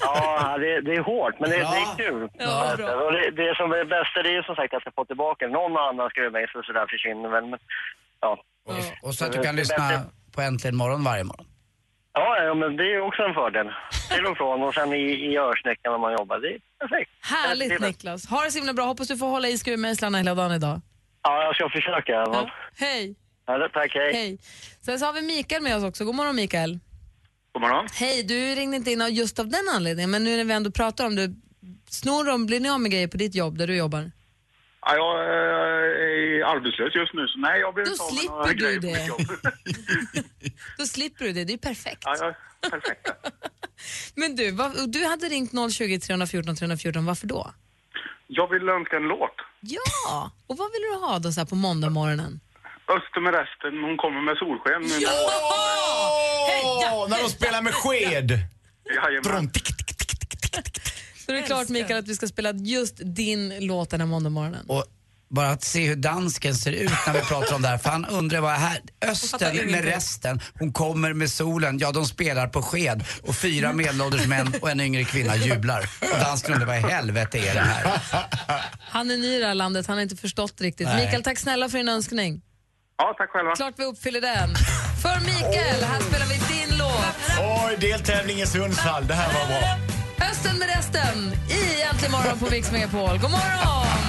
Ja, 0.00 0.58
det, 0.58 0.80
det 0.80 0.92
är 0.94 1.02
hårt 1.12 1.34
men 1.40 1.50
det, 1.50 1.56
det 1.56 1.62
är 1.86 1.96
kul. 1.96 2.28
Ja, 2.38 2.74
bra. 2.76 2.90
och 3.04 3.12
det, 3.12 3.30
det 3.30 3.54
som 3.56 3.72
är 3.72 3.76
det 3.76 3.84
bästa 3.84 4.22
det 4.22 4.28
är 4.28 4.32
ju 4.40 4.42
som 4.42 4.54
sagt 4.56 4.74
att 4.74 4.82
jag 4.84 4.94
får 4.94 5.04
tillbaka 5.04 5.46
någon 5.46 5.76
annan 5.76 6.10
skruvmejsel 6.10 6.56
och 6.60 6.64
sådär 6.64 6.86
försvinner 6.90 7.28
väl. 7.28 7.44
Men, 7.50 7.58
ja. 8.20 8.38
Och 9.02 9.14
så 9.14 9.24
att 9.24 9.32
du 9.32 9.42
kan 9.42 9.56
lyssna 9.56 9.76
bättre- 9.88 10.04
på 10.34 10.40
Äntligen 10.40 10.76
morgon 10.76 11.04
varje 11.04 11.24
morgon. 11.24 11.46
Ja, 12.12 12.42
ja, 12.42 12.54
men 12.54 12.76
det 12.76 12.82
är 12.84 12.94
ju 12.96 13.00
också 13.00 13.22
en 13.22 13.34
fördel. 13.34 13.66
Till 14.14 14.26
och 14.26 14.36
från 14.36 14.62
och 14.62 14.74
sen 14.74 14.92
i, 14.92 15.02
i 15.32 15.38
örsnäckan 15.38 15.92
när 15.92 15.98
man 15.98 16.12
jobbar. 16.12 16.38
Det 16.38 16.48
är 16.48 16.58
perfekt. 16.80 17.10
Härligt 17.20 17.72
är- 17.72 17.78
Niklas. 17.86 18.26
Ha 18.30 18.42
det 18.44 18.50
så 18.50 18.58
himla 18.58 18.72
bra. 18.72 18.84
Hoppas 18.84 19.08
du 19.08 19.16
får 19.16 19.26
hålla 19.26 19.48
i 19.48 19.58
skruvmejslarna 19.58 20.18
hela 20.18 20.34
dagen 20.34 20.52
idag. 20.52 20.80
Ja, 21.22 21.42
jag 21.44 21.54
ska 21.54 21.68
försöka. 21.68 22.12
Ja. 22.12 22.50
Hej. 22.76 23.14
Ja, 23.46 23.68
tack, 23.72 23.94
hej. 23.94 24.12
Hej. 24.12 24.38
Sen 24.80 24.98
så 24.98 25.06
har 25.06 25.12
vi 25.12 25.22
Mikael 25.22 25.62
med 25.62 25.76
oss 25.76 25.84
också. 25.84 26.04
God 26.04 26.14
morgon 26.14 26.36
Mikael. 26.36 26.78
God 27.52 27.62
morgon. 27.62 27.88
Hej, 27.94 28.22
du 28.22 28.54
ringde 28.54 28.76
inte 28.76 28.90
in 28.90 29.06
just 29.10 29.38
av 29.38 29.48
den 29.48 29.68
anledningen, 29.74 30.10
men 30.10 30.24
nu 30.24 30.36
när 30.36 30.44
vi 30.44 30.52
ändå 30.52 30.70
pratar 30.70 31.06
om 31.06 31.16
det, 31.16 31.34
snor 31.88 32.24
de, 32.24 32.46
blir 32.46 32.60
ni 32.60 32.70
av 32.70 32.80
med 32.80 32.90
grejer 32.90 33.08
på 33.08 33.16
ditt 33.16 33.34
jobb 33.34 33.58
där 33.58 33.66
du 33.66 33.76
jobbar? 33.76 34.10
Ja, 34.82 34.94
jag 34.96 35.18
eh, 35.20 35.30
är 36.40 36.56
arbetslös 36.56 36.94
just 36.94 37.14
nu, 37.14 37.26
så 37.28 37.38
nej, 37.38 37.60
jag 37.60 37.74
blir 37.74 37.84
Då 37.84 37.90
inte 37.90 38.02
av 38.02 38.12
med 38.12 38.18
slipper 38.18 38.34
några 38.34 38.48
du 38.48 38.54
grejer 38.54 38.80
på 38.80 38.86
det. 38.86 38.92
mitt 38.92 39.08
jobb. 39.08 39.20
Då 40.78 40.84
slipper 40.86 41.24
du 41.24 41.32
det, 41.32 41.44
det 41.44 41.52
är 41.52 41.58
perfekt. 41.58 42.02
Ja, 42.04 42.16
ja, 42.20 42.34
perfekt. 42.70 43.10
Men 44.14 44.36
du, 44.36 44.50
vad, 44.50 44.92
du 44.92 45.04
hade 45.06 45.26
ringt 45.26 45.72
020 45.72 45.98
314 45.98 46.56
314, 46.56 47.04
varför 47.06 47.26
då? 47.26 47.50
Jag 48.26 48.48
vill 48.50 48.68
önska 48.68 48.96
en 48.96 49.02
låt. 49.02 49.36
Ja, 49.60 50.30
och 50.46 50.56
vad 50.56 50.72
vill 50.72 50.82
du 50.92 51.06
ha 51.06 51.18
då 51.18 51.32
så 51.32 51.40
här 51.40 51.46
på 51.46 51.54
måndag 51.54 51.90
morgonen? 51.90 52.40
Öster 52.88 53.20
med 53.20 53.34
resten, 53.34 53.82
hon 53.82 53.96
kommer 53.96 54.20
med 54.20 54.36
solsken. 54.36 54.82
nu. 54.82 55.06
Åh, 56.64 57.08
när 57.08 57.22
de 57.22 57.28
spelar 57.28 57.62
med 57.62 57.74
sked! 57.74 58.30
Jajamän. 58.94 59.50
Så 61.26 61.32
det 61.32 61.38
är 61.38 61.46
klart 61.46 61.68
Mikael 61.68 61.98
att 61.98 62.08
vi 62.08 62.14
ska 62.14 62.26
spela 62.26 62.52
just 62.52 62.96
din 63.04 63.66
låt 63.66 63.90
den 63.90 64.00
här 64.00 64.06
måndag 64.06 64.30
morgonen. 64.30 64.66
Och 64.68 64.84
bara 65.30 65.50
att 65.50 65.64
se 65.64 65.86
hur 65.86 65.96
dansken 65.96 66.54
ser 66.54 66.72
ut 66.72 66.92
när 67.06 67.12
vi 67.12 67.20
pratar 67.20 67.54
om 67.54 67.62
det 67.62 67.68
här. 67.68 67.78
För 67.78 67.90
han 67.90 68.04
undrar 68.04 68.40
vad 68.40 68.52
här, 68.52 68.80
Östen 69.04 69.70
med 69.70 69.84
resten, 69.84 70.40
hon 70.58 70.72
kommer 70.72 71.12
med 71.12 71.30
solen, 71.30 71.78
ja 71.78 71.92
de 71.92 72.06
spelar 72.06 72.46
på 72.46 72.62
sked. 72.62 73.04
Och 73.22 73.36
fyra 73.36 73.72
medelålders 73.72 74.26
män 74.26 74.54
och 74.62 74.70
en 74.70 74.80
yngre 74.80 75.04
kvinna 75.04 75.36
jublar. 75.36 75.90
Och 76.00 76.18
dansken 76.24 76.52
undrar 76.52 76.66
vad 76.66 76.76
i 76.76 76.80
helvete 76.80 77.38
är 77.38 77.54
det 77.54 77.60
här? 77.60 78.00
Han 78.80 79.10
är 79.10 79.16
ny 79.16 79.36
i 79.36 79.40
det 79.40 79.46
här 79.46 79.54
landet, 79.54 79.86
han 79.86 79.96
har 79.96 80.02
inte 80.02 80.16
förstått 80.16 80.60
riktigt. 80.60 80.86
Nej. 80.86 81.04
Mikael, 81.04 81.22
tack 81.22 81.38
snälla 81.38 81.68
för 81.68 81.78
din 81.78 81.88
önskning. 81.88 82.42
Ja, 82.98 83.14
tack 83.18 83.30
själva. 83.30 83.56
Klart 83.56 83.74
vi 83.76 83.84
uppfyller 83.84 84.20
den. 84.20 84.54
För 85.02 85.20
Mikael, 85.20 85.82
här 85.84 86.00
spelar 86.00 86.26
vi 86.26 86.34
din 86.34 86.78
låt. 86.78 87.16
Oj, 87.40 87.76
deltävling 87.80 88.40
i 88.40 88.46
Sundsvall. 88.46 89.06
Det 89.06 89.14
här 89.14 89.34
var 89.34 89.46
bra. 89.46 89.78
Hösten 90.26 90.58
med 90.58 90.68
resten 90.68 91.32
i 91.50 91.82
Äntligen 91.82 92.12
morgon 92.12 92.38
på 92.38 92.50
Mix 92.50 92.72
Megapol. 92.72 93.18
God 93.18 93.30
morgon! 93.30 93.99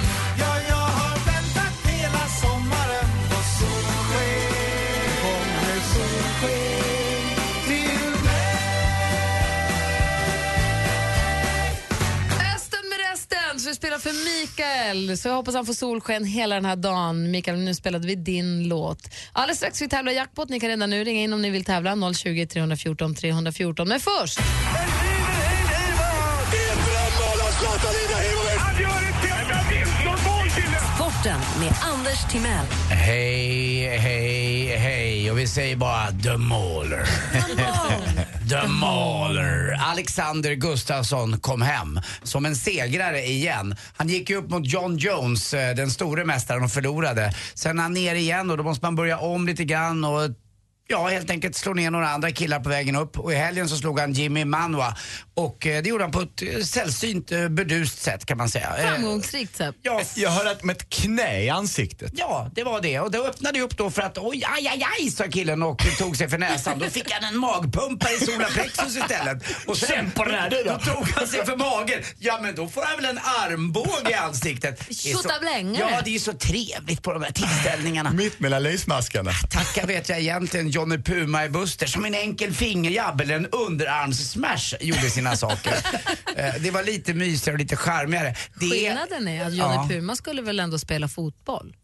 Spelar 13.82 13.98
för 13.98 14.40
Mikael, 14.40 15.18
så 15.18 15.28
jag 15.28 15.34
hoppas 15.34 15.54
han 15.54 15.66
får 15.66 15.72
solsken 15.72 16.24
hela 16.24 16.54
den 16.54 16.64
här 16.64 16.76
dagen. 16.76 17.30
Mikael, 17.30 17.58
nu 17.58 17.74
spelade 17.74 18.06
vi 18.06 18.14
din 18.14 18.68
låt. 18.68 18.98
Alldeles 19.32 19.58
strax 19.58 19.76
ska 19.76 19.84
vi 19.84 19.88
tävla 19.88 20.12
i 20.12 20.14
jackpot. 20.14 20.48
Ni 20.48 20.60
kan 20.60 20.68
redan 20.68 20.90
nu 20.90 21.04
ringa 21.04 21.20
in 21.20 21.32
om 21.32 21.42
ni 21.42 21.50
vill 21.50 21.64
tävla. 21.64 22.14
020 22.14 22.46
314 22.46 23.14
314. 23.14 23.88
Men 23.88 24.00
först... 24.00 24.40
Med 31.60 31.74
Anders 31.82 32.32
Timell. 32.32 32.66
Hej, 32.90 33.98
hej, 33.98 34.76
hej. 34.76 35.30
Och 35.30 35.38
vi 35.38 35.46
säger 35.46 35.76
bara 35.76 36.12
The 36.22 36.36
Mauler. 36.36 37.08
The 38.48 38.68
Mauler. 38.68 39.76
Alexander 39.80 40.54
Gustafsson 40.54 41.40
kom 41.40 41.62
hem 41.62 42.00
som 42.22 42.46
en 42.46 42.56
segrare 42.56 43.26
igen. 43.26 43.76
Han 43.96 44.08
gick 44.08 44.30
ju 44.30 44.36
upp 44.36 44.50
mot 44.50 44.66
John 44.66 44.96
Jones, 44.96 45.54
eh, 45.54 45.74
den 45.74 45.90
store 45.90 46.24
mästaren, 46.24 46.64
och 46.64 46.70
förlorade. 46.70 47.32
Sen 47.54 47.78
är 47.78 47.82
han 47.82 47.92
ner 47.92 48.14
igen 48.14 48.50
och 48.50 48.56
då 48.56 48.62
måste 48.62 48.84
man 48.84 48.94
börja 48.94 49.18
om 49.18 49.46
lite 49.46 49.64
grann 49.64 50.04
och 50.04 50.30
Ja, 50.88 51.08
helt 51.08 51.30
enkelt 51.30 51.56
slå 51.56 51.74
ner 51.74 51.90
några 51.90 52.08
andra 52.08 52.30
killar 52.30 52.60
på 52.60 52.68
vägen 52.68 52.96
upp. 52.96 53.18
Och 53.18 53.32
i 53.32 53.36
helgen 53.36 53.68
så 53.68 53.76
slog 53.76 53.98
han 53.98 54.12
Jimmy 54.12 54.44
Manua. 54.44 54.96
Och 55.34 55.66
eh, 55.66 55.82
det 55.82 55.88
gjorde 55.88 56.04
han 56.04 56.10
på 56.12 56.20
ett 56.20 56.42
eh, 56.42 56.58
sällsynt 56.64 57.32
eh, 57.32 57.48
burdust 57.48 58.02
sätt 58.02 58.26
kan 58.26 58.38
man 58.38 58.48
säga. 58.48 58.74
Framgångsrikt 58.82 59.56
sätt. 59.56 59.74
Ja, 59.82 60.00
Jag 60.14 60.30
hörde 60.30 60.50
att 60.50 60.64
med 60.64 60.76
ett 60.76 60.88
knä 60.90 61.42
i 61.42 61.48
ansiktet. 61.50 62.12
Ja, 62.16 62.50
det 62.54 62.64
var 62.64 62.80
det. 62.80 63.00
Och 63.00 63.10
det 63.10 63.18
öppnade 63.18 63.60
upp 63.60 63.76
då 63.76 63.90
för 63.90 64.02
att 64.02 64.18
oj, 64.18 64.44
aj, 64.46 64.68
aj, 64.68 64.86
aj, 65.00 65.10
sa 65.10 65.24
killen 65.24 65.62
och 65.62 65.82
tog 65.98 66.16
sig 66.16 66.28
för 66.28 66.38
näsan. 66.38 66.78
Då 66.78 66.86
fick 66.90 67.10
han 67.12 67.24
en 67.34 67.38
magpumpa 67.38 68.10
i 68.10 68.24
solar 68.24 68.50
plexus 68.50 68.96
istället. 68.96 69.42
Och 69.66 69.76
sen, 69.76 69.88
Känn 69.88 70.10
på 70.10 70.24
den 70.24 70.34
här, 70.34 70.50
du 70.50 70.56
då. 70.56 70.70
då 70.84 70.92
tog 70.94 71.08
han 71.08 71.26
sig 71.26 71.46
för 71.46 71.56
magen. 71.56 72.02
Ja, 72.18 72.38
men 72.42 72.54
då 72.54 72.68
får 72.68 72.82
han 72.82 72.96
väl 72.96 73.04
en 73.04 73.18
armbåge 73.18 74.10
i 74.10 74.14
ansiktet. 74.14 74.84
Det 74.88 74.94
Tjottablängare. 74.94 75.90
Ja, 75.90 76.00
det 76.04 76.10
är 76.10 76.12
ju 76.12 76.18
så 76.18 76.32
trevligt 76.32 77.02
på 77.02 77.12
de 77.12 77.22
här 77.22 77.32
tillställningarna. 77.32 78.10
Mitt 78.10 78.40
mellan 78.40 78.62
lysmaskarna. 78.62 79.32
Tacka 79.50 79.86
vet 79.86 80.08
jag 80.08 80.20
egentligen 80.20 80.68
Johnny 80.68 80.98
Puma 80.98 81.44
i 81.44 81.48
Buster 81.48 81.86
som 81.86 82.04
en 82.04 82.14
enkel 82.14 82.54
fingerjabb 82.54 83.20
eller 83.20 83.34
en 83.36 83.46
underarms-smash 83.46 84.74
gjorde 84.80 85.10
sina 85.22 85.36
saker. 85.36 85.74
Eh, 86.36 86.54
det 86.60 86.70
var 86.70 86.82
lite 86.82 87.14
mysigare 87.14 87.54
och 87.54 87.58
lite 87.58 87.76
charmigare. 87.76 88.34
Det 88.54 88.70
Skillnaden 88.70 89.28
är 89.28 89.46
att 89.46 89.54
Johnny 89.54 89.74
Ja. 89.74 89.86
Puma 89.90 90.16
skulle 90.16 90.42
väl 90.42 90.60
ändå 90.60 90.78
spela 90.78 91.08
fotboll? 91.08 91.76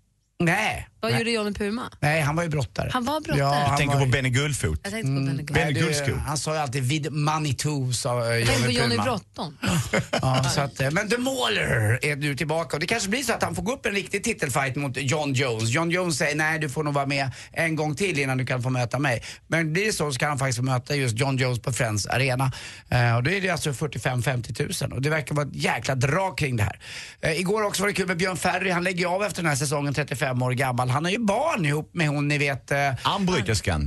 Nej. 0.42 0.88
Vad 1.01 1.11
Nej. 1.11 1.20
gjorde 1.20 1.31
Johnny 1.31 1.53
Puma? 1.55 1.90
Nej, 2.01 2.20
han 2.20 2.37
var 2.37 2.42
ju 2.42 2.48
brottare. 2.48 2.90
Han 2.92 3.05
var 3.05 3.20
brottare. 3.20 3.38
Ja, 3.38 3.53
han 3.55 3.68
Jag 3.68 3.77
tänker 3.79 3.96
var 3.96 4.05
på 4.05 4.11
Benny 4.11 4.31
Guldfot. 4.31 4.81
Jag 4.83 4.92
tänkte 4.92 5.09
på 5.09 5.14
Benny 5.20 5.37
Guldfot. 5.37 5.55
Benny 5.55 5.72
Guldskog. 5.72 6.16
Han 6.16 6.38
sa 6.38 6.53
ju 6.55 6.59
alltid 6.61 6.83
vid 6.83 7.12
Manitou, 7.12 7.92
sa 7.92 8.31
eh, 8.31 8.37
Jag 8.37 8.46
tänkte 8.46 8.64
på 8.64 8.70
Johnny 8.70 8.94
Johnny 8.94 8.96
Puma. 8.96 9.05
Bråttom. 9.05 9.57
Ja, 10.22 10.44
så 10.44 10.61
att, 10.61 10.81
eh, 10.81 10.90
men 10.90 11.09
The 11.09 11.18
Mauler 11.18 11.98
är 12.03 12.16
nu 12.16 12.37
tillbaka 12.37 12.77
och 12.77 12.81
det 12.81 12.87
kanske 12.87 13.09
blir 13.09 13.22
så 13.22 13.33
att 13.33 13.42
han 13.42 13.55
får 13.55 13.62
gå 13.62 13.72
upp 13.72 13.87
en 13.87 13.92
riktig 13.92 14.24
titelfight 14.24 14.77
mot 14.77 14.96
John 14.96 15.33
Jones. 15.33 15.68
John 15.70 15.90
Jones 15.90 16.18
säger 16.18 16.37
nej 16.37 16.59
du 16.59 16.68
får 16.68 16.83
nog 16.85 16.94
vara 16.94 17.07
med 17.07 17.31
en 17.53 17.77
gång 17.77 17.94
till 17.94 18.18
innan 18.18 18.38
du 18.38 18.46
kan 18.46 18.62
få 18.62 18.70
möta 18.70 18.98
mig. 18.98 19.22
Men 19.46 19.72
blir 19.72 19.87
det 19.87 19.92
så 19.92 20.12
så 20.12 20.18
kan 20.18 20.29
han 20.29 20.38
faktiskt 20.38 20.57
få 20.59 20.64
möta 20.64 20.94
just 20.96 21.18
John 21.18 21.37
Jones 21.37 21.59
på 21.62 21.72
Friends 21.72 22.07
Arena. 22.07 22.53
Eh, 22.88 23.16
och 23.16 23.22
då 23.22 23.31
är 23.31 23.40
det 23.40 23.51
alltså 23.51 23.70
45-50 23.70 24.55
tusen 24.55 24.92
och 24.92 25.03
det 25.03 25.11
verkar 25.11 25.35
vara 25.35 25.46
ett 25.46 25.55
jäkla 25.55 25.94
drag 25.94 26.38
kring 26.38 26.57
det 26.57 26.62
här. 26.62 26.81
Eh, 27.20 27.40
igår 27.40 27.62
också 27.62 27.83
var 27.83 27.88
det 27.88 27.94
kul 27.94 28.07
med 28.07 28.16
Björn 28.16 28.37
Ferry, 28.37 28.70
han 28.70 28.85
lägger 28.85 29.07
av 29.07 29.24
efter 29.24 29.42
den 29.42 29.48
här 29.48 29.57
säsongen 29.57 29.94
35 29.94 30.28
år 30.33 30.51
gammal. 30.51 30.91
Han 30.91 31.05
har 31.05 31.12
ju 31.12 31.19
barn 31.19 31.64
ihop 31.64 31.91
med 31.95 32.09
hon 32.09 32.29
ni 32.29 32.38
vet. 32.38 32.71
Eh, 32.71 32.79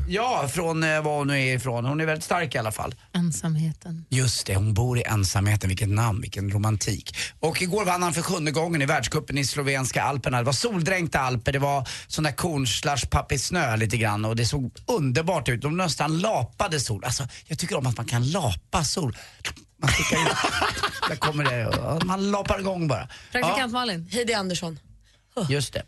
ja, 0.08 0.48
från 0.54 0.84
eh, 0.84 1.02
var 1.02 1.18
hon 1.18 1.28
nu 1.28 1.40
är 1.40 1.56
ifrån. 1.56 1.86
Hon 1.86 2.02
är 2.02 2.06
väldigt 2.06 2.24
stark 2.26 2.56
i 2.56 2.58
alla 2.58 2.72
fall. 2.72 2.96
Ensamheten. 3.14 4.06
Just 4.10 4.46
det, 4.46 4.56
hon 4.56 4.74
bor 4.74 4.98
i 4.98 5.04
ensamheten. 5.04 5.70
Vilket 5.70 5.90
namn, 5.90 6.22
vilken 6.22 6.52
romantik. 6.52 7.18
Och 7.40 7.62
igår 7.62 7.86
vann 7.86 8.04
han 8.04 8.14
för 8.14 8.22
sjunde 8.22 8.52
gången 8.52 8.82
i 8.82 8.86
världscupen 8.86 9.38
i 9.38 9.46
slovenska 9.46 10.04
alperna. 10.04 10.38
Det 10.38 10.44
var 10.44 10.54
soldränkta 10.54 11.20
alper, 11.20 11.52
det 11.52 11.60
var 11.60 11.88
sån 12.08 12.24
där 12.24 12.32
korn 12.32 12.68
snö 13.38 13.76
lite 13.76 13.98
grann 13.98 14.26
och 14.26 14.36
det 14.36 14.46
såg 14.46 14.72
underbart 14.88 15.50
ut. 15.50 15.62
De 15.62 15.78
nästan 15.78 16.20
lapade 16.20 16.80
sol. 16.80 17.04
Alltså, 17.06 17.24
jag 17.48 17.60
tycker 17.60 17.78
om 17.78 17.88
att 17.88 17.98
man 17.98 18.06
kan 18.06 18.32
lapa 18.32 18.84
sol. 18.84 19.18
Man 19.78 19.90
stickar 19.92 20.18
in. 20.18 20.28
Där 21.10 21.16
kommer 21.16 21.44
det. 21.44 22.06
Man 22.06 22.32
lapar 22.32 22.60
igång 22.60 22.88
bara. 22.88 23.08
Praktikant 23.32 23.74
Malin. 23.74 24.10
Heidi 24.12 24.34
Andersson. 24.34 24.80
Just 25.50 25.74
det. 25.74 25.84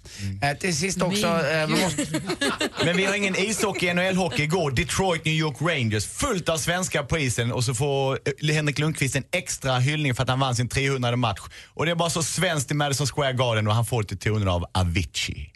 Eh, 0.47 0.57
till 0.57 0.77
sist 0.77 1.01
också, 1.01 1.27
eh, 1.27 1.67
man 1.69 1.79
måste... 1.79 2.05
Men 2.85 2.97
vi 2.97 3.05
har 3.05 3.15
ingen 3.15 3.35
ishockey, 3.35 3.87
NHL-hockey 3.93 4.41
igår. 4.41 4.71
Detroit, 4.71 5.25
New 5.25 5.33
York 5.33 5.57
Rangers. 5.61 6.05
Fullt 6.05 6.49
av 6.49 6.57
svenskar 6.57 7.03
på 7.03 7.17
isen 7.17 7.51
och 7.51 7.63
så 7.63 7.73
får 7.73 8.19
eh, 8.41 8.53
Henrik 8.55 8.79
Lundqvist 8.79 9.15
en 9.15 9.23
extra 9.31 9.79
hyllning 9.79 10.15
för 10.15 10.23
att 10.23 10.29
han 10.29 10.39
vann 10.39 10.55
sin 10.55 10.69
300 10.69 11.15
match. 11.15 11.39
Och 11.73 11.85
det 11.85 11.91
är 11.91 11.95
bara 11.95 12.09
så 12.09 12.23
svenskt 12.23 12.71
i 12.71 12.73
Madison 12.73 13.07
Square 13.07 13.33
Garden 13.33 13.67
och 13.67 13.75
han 13.75 13.85
får 13.85 14.01
det 14.03 14.07
till 14.07 14.17
tonen 14.17 14.47
av 14.47 14.65
Avicii. 14.73 15.53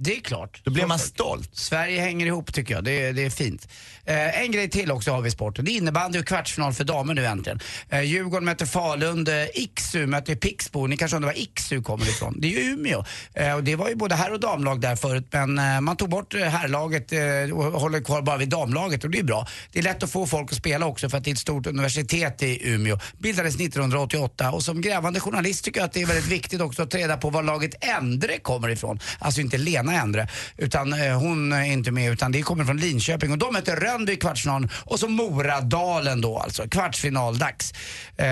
Det 0.00 0.16
är 0.16 0.20
klart. 0.20 0.60
Då 0.64 0.70
blir 0.70 0.86
man 0.86 0.98
stolt. 0.98 1.50
Sverige 1.52 2.00
hänger 2.00 2.26
ihop 2.26 2.54
tycker 2.54 2.74
jag, 2.74 2.84
det 2.84 3.06
är, 3.06 3.12
det 3.12 3.24
är 3.24 3.30
fint. 3.30 3.68
Eh, 4.04 4.42
en 4.42 4.52
grej 4.52 4.70
till 4.70 4.90
också 4.90 5.12
har 5.12 5.22
vi 5.22 5.28
i 5.28 5.30
sporten. 5.30 5.64
Det 5.64 5.70
är 5.70 5.76
innebandy 5.76 6.18
och 6.18 6.26
kvartsfinal 6.26 6.72
för 6.72 6.84
damer 6.84 7.14
nu 7.14 7.26
äntligen. 7.26 7.60
Eh, 7.88 8.02
Djurgården 8.02 8.44
möter 8.44 8.66
Falun, 8.66 9.26
eh, 9.28 9.34
Iksu 9.54 10.06
möter 10.06 10.34
Pixbo. 10.34 10.86
Ni 10.86 10.96
kanske 10.96 11.16
undrar 11.16 11.28
var 11.30 11.38
Iksu 11.38 11.82
kommer 11.82 12.08
ifrån? 12.08 12.40
Det 12.40 12.46
är 12.46 12.62
ju 12.62 12.70
Umeå. 12.70 13.04
Eh, 13.34 13.54
och 13.54 13.64
det 13.64 13.76
var 13.76 13.88
ju 13.88 13.94
både 13.94 14.14
herr 14.14 14.32
och 14.32 14.40
damlag 14.40 14.80
där 14.80 14.96
förut 14.96 15.28
men 15.30 15.58
eh, 15.58 15.80
man 15.80 15.96
tog 15.96 16.08
bort 16.08 16.34
eh, 16.34 16.40
herrlaget 16.40 17.12
eh, 17.12 17.18
och 17.52 17.80
håller 17.80 18.00
kvar 18.00 18.22
bara 18.22 18.36
vid 18.36 18.48
damlaget 18.48 19.04
och 19.04 19.10
det 19.10 19.18
är 19.18 19.24
bra. 19.24 19.46
Det 19.72 19.78
är 19.78 19.82
lätt 19.82 20.02
att 20.02 20.10
få 20.10 20.26
folk 20.26 20.52
att 20.52 20.58
spela 20.58 20.86
också 20.86 21.08
för 21.08 21.18
att 21.18 21.24
det 21.24 21.30
är 21.30 21.32
ett 21.32 21.38
stort 21.38 21.66
universitet 21.66 22.42
i 22.42 22.68
Umeå. 22.68 22.98
Bildades 23.18 23.54
1988 23.54 24.50
och 24.50 24.62
som 24.62 24.80
grävande 24.80 25.20
journalist 25.20 25.64
tycker 25.64 25.80
jag 25.80 25.86
att 25.86 25.92
det 25.92 26.02
är 26.02 26.06
väldigt 26.06 26.32
viktigt 26.32 26.60
också 26.60 26.82
att 26.82 26.90
ta 26.90 26.98
reda 26.98 27.16
på 27.16 27.30
var 27.30 27.42
laget 27.42 27.84
Endre 27.84 28.38
kommer 28.38 28.68
ifrån. 28.68 29.00
Alltså 29.18 29.40
inte 29.40 29.58
Lena 29.58 29.87
Endre, 29.94 30.28
utan 30.56 30.92
eh, 30.92 31.18
hon 31.18 31.52
är 31.52 31.62
inte 31.64 31.90
med 31.90 32.12
utan 32.12 32.32
det 32.32 32.42
kommer 32.42 32.64
från 32.64 32.76
Linköping 32.76 33.32
och 33.32 33.38
de 33.38 33.52
möter 33.52 33.76
Rönnby 33.76 34.12
i 34.12 34.16
kvartsfinalen 34.16 34.70
och 34.74 35.00
så 35.00 35.08
Moradalen 35.08 36.20
då 36.20 36.38
alltså. 36.38 36.68
Kvartsfinaldags. 36.68 37.72
Eh, 38.16 38.26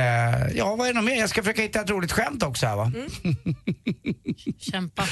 ja, 0.54 0.76
vad 0.76 0.88
är 0.88 0.94
det 0.94 1.02
mer? 1.02 1.16
Jag 1.20 1.30
ska 1.30 1.42
försöka 1.42 1.62
hitta 1.62 1.80
ett 1.80 1.90
roligt 1.90 2.12
skämt 2.12 2.42
också 2.42 2.66
här 2.66 2.76
va. 2.76 2.92
Kämpa. 4.58 5.02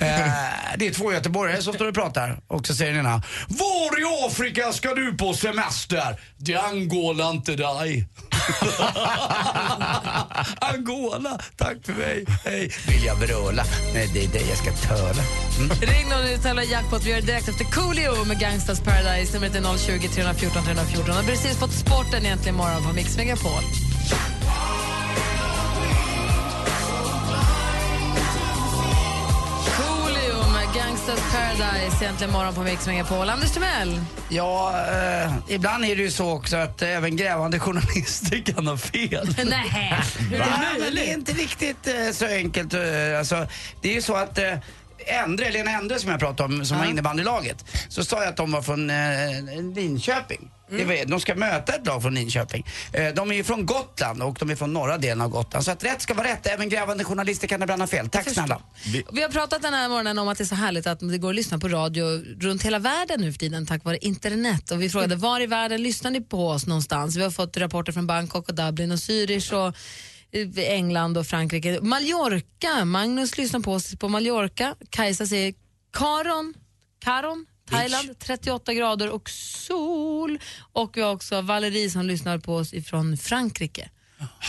Eh, 0.00 0.32
det 0.76 0.86
är 0.86 0.94
två 0.94 1.12
göteborgare 1.12 1.62
som 1.62 1.74
står 1.74 1.88
och 1.88 1.94
pratar 1.94 2.40
och 2.46 2.66
så 2.66 2.74
säger 2.74 2.92
den 2.92 3.00
ena 3.00 3.22
Var 3.48 4.00
i 4.00 4.26
Afrika 4.26 4.72
ska 4.72 4.94
du 4.94 5.16
på 5.16 5.34
semester? 5.34 6.20
Det 6.36 6.56
angår 6.56 7.30
inte 7.30 7.56
dig. 7.56 8.08
Angola, 10.60 11.38
tack 11.56 11.76
för 11.84 11.92
mig. 11.92 12.24
Hej. 12.44 12.70
Vill 12.88 13.04
jag 13.04 13.16
vråla? 13.16 13.64
Nej, 13.94 14.10
det 14.14 14.24
är 14.24 14.28
det 14.28 14.48
jag 14.48 14.58
ska 14.58 14.72
töla. 14.72 15.22
Mm. 15.58 15.70
Ring 15.80 16.12
om 16.14 16.22
du 16.26 16.36
tävla 16.42 16.64
i 16.64 16.70
jackpot. 16.70 17.04
Vi 17.04 17.10
gör 17.10 17.20
det 17.20 17.26
direkt 17.26 17.48
efter 17.48 17.64
Coolio 17.64 18.24
med 18.24 18.40
Gangsters 18.40 18.80
Paradise. 18.80 19.34
Numret 19.34 19.54
är 19.54 19.78
020 19.78 20.08
314 20.08 20.62
314. 20.64 21.14
har 21.14 21.22
precis 21.22 21.56
fått 21.56 21.72
sporten 21.72 22.26
egentligen 22.26 22.56
morgon 22.56 22.82
på 22.82 22.92
Mix 22.92 23.16
Megapol. 23.16 23.62
Gangsters 31.08 31.32
Paradise 31.32 32.04
egentligen 32.04 32.32
morgon 32.32 32.54
på 32.54 32.62
Mix 32.62 32.86
Megapol. 32.86 33.28
Anders 33.30 33.50
Timell. 33.50 34.00
Ja, 34.28 34.74
eh, 34.92 35.32
ibland 35.48 35.84
är 35.84 35.96
det 35.96 36.02
ju 36.02 36.10
så 36.10 36.30
också 36.30 36.56
att 36.56 36.82
eh, 36.82 36.96
även 36.96 37.16
grävande 37.16 37.58
journalister 37.58 38.42
kan 38.42 38.66
ha 38.66 38.76
fel. 38.76 39.34
Nej. 39.44 39.94
Nej, 40.30 40.40
men 40.80 40.94
det 40.94 41.10
är 41.10 41.14
inte 41.14 41.32
riktigt 41.32 41.86
eh, 41.86 42.10
så 42.12 42.26
enkelt. 42.26 42.74
eh, 42.74 42.80
Alltså, 43.18 43.46
det 43.82 43.90
är 43.90 43.94
ju 43.94 44.02
så 44.02 44.16
att 44.16 44.38
eh, 44.38 44.54
Endre, 45.24 45.50
Lena 45.50 45.70
Endre 45.70 45.98
som 45.98 46.10
jag 46.10 46.20
pratade 46.20 46.54
om, 46.54 46.64
som 46.64 46.78
var 46.78 46.84
innebandylaget, 46.84 47.64
så 47.88 48.04
sa 48.04 48.20
jag 48.20 48.28
att 48.28 48.36
de 48.36 48.52
var 48.52 48.62
från 48.62 48.90
eh, 48.90 49.74
Linköping. 49.74 50.50
Var, 50.70 51.06
de 51.06 51.20
ska 51.20 51.34
möta 51.34 51.74
ett 51.74 51.86
lag 51.86 52.02
från 52.02 52.14
Linköping. 52.14 52.66
Eh, 52.92 53.14
de 53.14 53.30
är 53.30 53.34
ju 53.34 53.44
från 53.44 53.66
Gotland 53.66 54.22
och 54.22 54.36
de 54.40 54.50
är 54.50 54.56
från 54.56 54.72
norra 54.72 54.98
delen 54.98 55.20
av 55.20 55.30
Gotland. 55.30 55.64
Så 55.64 55.70
att 55.70 55.84
rätt 55.84 56.02
ska 56.02 56.14
vara 56.14 56.28
rätt. 56.28 56.46
Även 56.46 56.68
grävande 56.68 57.04
journalister 57.04 57.48
kan 57.48 57.62
ibland 57.62 57.82
ha 57.82 57.86
fel. 57.86 58.08
Tack 58.08 58.30
snälla. 58.30 58.60
Vi 59.12 59.22
har 59.22 59.28
pratat 59.28 59.62
den 59.62 59.74
här 59.74 59.88
morgonen 59.88 60.18
om 60.18 60.28
att 60.28 60.38
det 60.38 60.44
är 60.44 60.46
så 60.46 60.54
härligt 60.54 60.86
att 60.86 61.00
det 61.00 61.18
går 61.18 61.30
att 61.30 61.34
lyssna 61.34 61.58
på 61.58 61.68
radio 61.68 62.04
runt 62.40 62.62
hela 62.62 62.78
världen 62.78 63.20
nu 63.20 63.32
för 63.32 63.38
tiden 63.38 63.66
tack 63.66 63.84
vare 63.84 63.98
internet. 63.98 64.70
Och 64.70 64.82
vi 64.82 64.90
frågade 64.90 65.16
var 65.16 65.40
i 65.40 65.46
världen 65.46 65.82
lyssnar 65.82 66.10
ni 66.10 66.20
på 66.20 66.48
oss 66.48 66.66
någonstans? 66.66 67.16
Vi 67.16 67.22
har 67.22 67.30
fått 67.30 67.56
rapporter 67.56 67.92
från 67.92 68.06
Bangkok 68.06 68.48
och 68.48 68.54
Dublin 68.54 68.92
och 68.92 68.98
Zürich 68.98 69.52
och 69.52 69.76
eh, 70.32 70.74
England 70.74 71.18
och 71.18 71.26
Frankrike. 71.26 71.78
Mallorca, 71.82 72.84
Magnus 72.84 73.38
lyssnar 73.38 73.60
på 73.60 73.72
oss 73.72 73.94
på 73.96 74.08
Mallorca. 74.08 74.74
Kajsa 74.90 75.26
säger 75.26 75.54
Karon, 75.92 76.54
Karon 77.04 77.46
Thailand, 77.70 78.18
38 78.18 78.74
grader 78.74 79.10
och 79.10 79.30
sol. 79.30 80.17
Och 80.72 80.96
vi 80.96 81.00
har 81.02 81.12
också 81.12 81.40
Valerie 81.40 81.90
som 81.90 82.06
lyssnar 82.06 82.38
på 82.38 82.54
oss 82.54 82.74
ifrån 82.74 83.16
Frankrike. 83.16 83.90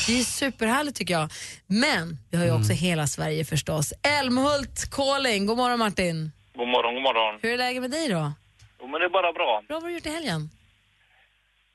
Det 0.08 0.20
är 0.20 0.24
superhärligt 0.24 0.98
tycker 0.98 1.14
jag. 1.14 1.30
Men 1.68 2.18
vi 2.32 2.38
har 2.38 2.46
ju 2.46 2.52
också 2.52 2.74
hela 2.74 3.08
Sverige 3.08 3.46
förstås. 3.46 3.94
Älmhult 4.20 4.90
calling. 4.92 5.46
God 5.46 5.58
morgon 5.58 5.80
Martin. 5.80 6.32
God 6.56 6.68
morgon, 6.68 6.94
god 6.94 7.04
morgon. 7.04 7.40
Hur 7.42 7.54
är 7.54 7.58
läget 7.58 7.82
med 7.82 7.92
dig 7.92 8.10
då? 8.10 8.34
Jo, 8.80 8.88
men 8.88 9.00
det 9.00 9.06
är 9.06 9.10
bara 9.10 9.34
bra. 9.34 9.62
Bra, 9.68 9.76
vad 9.76 9.84
har 9.84 9.90
du 9.90 9.96
gjort 9.96 10.06
i 10.06 10.10
helgen? 10.10 10.50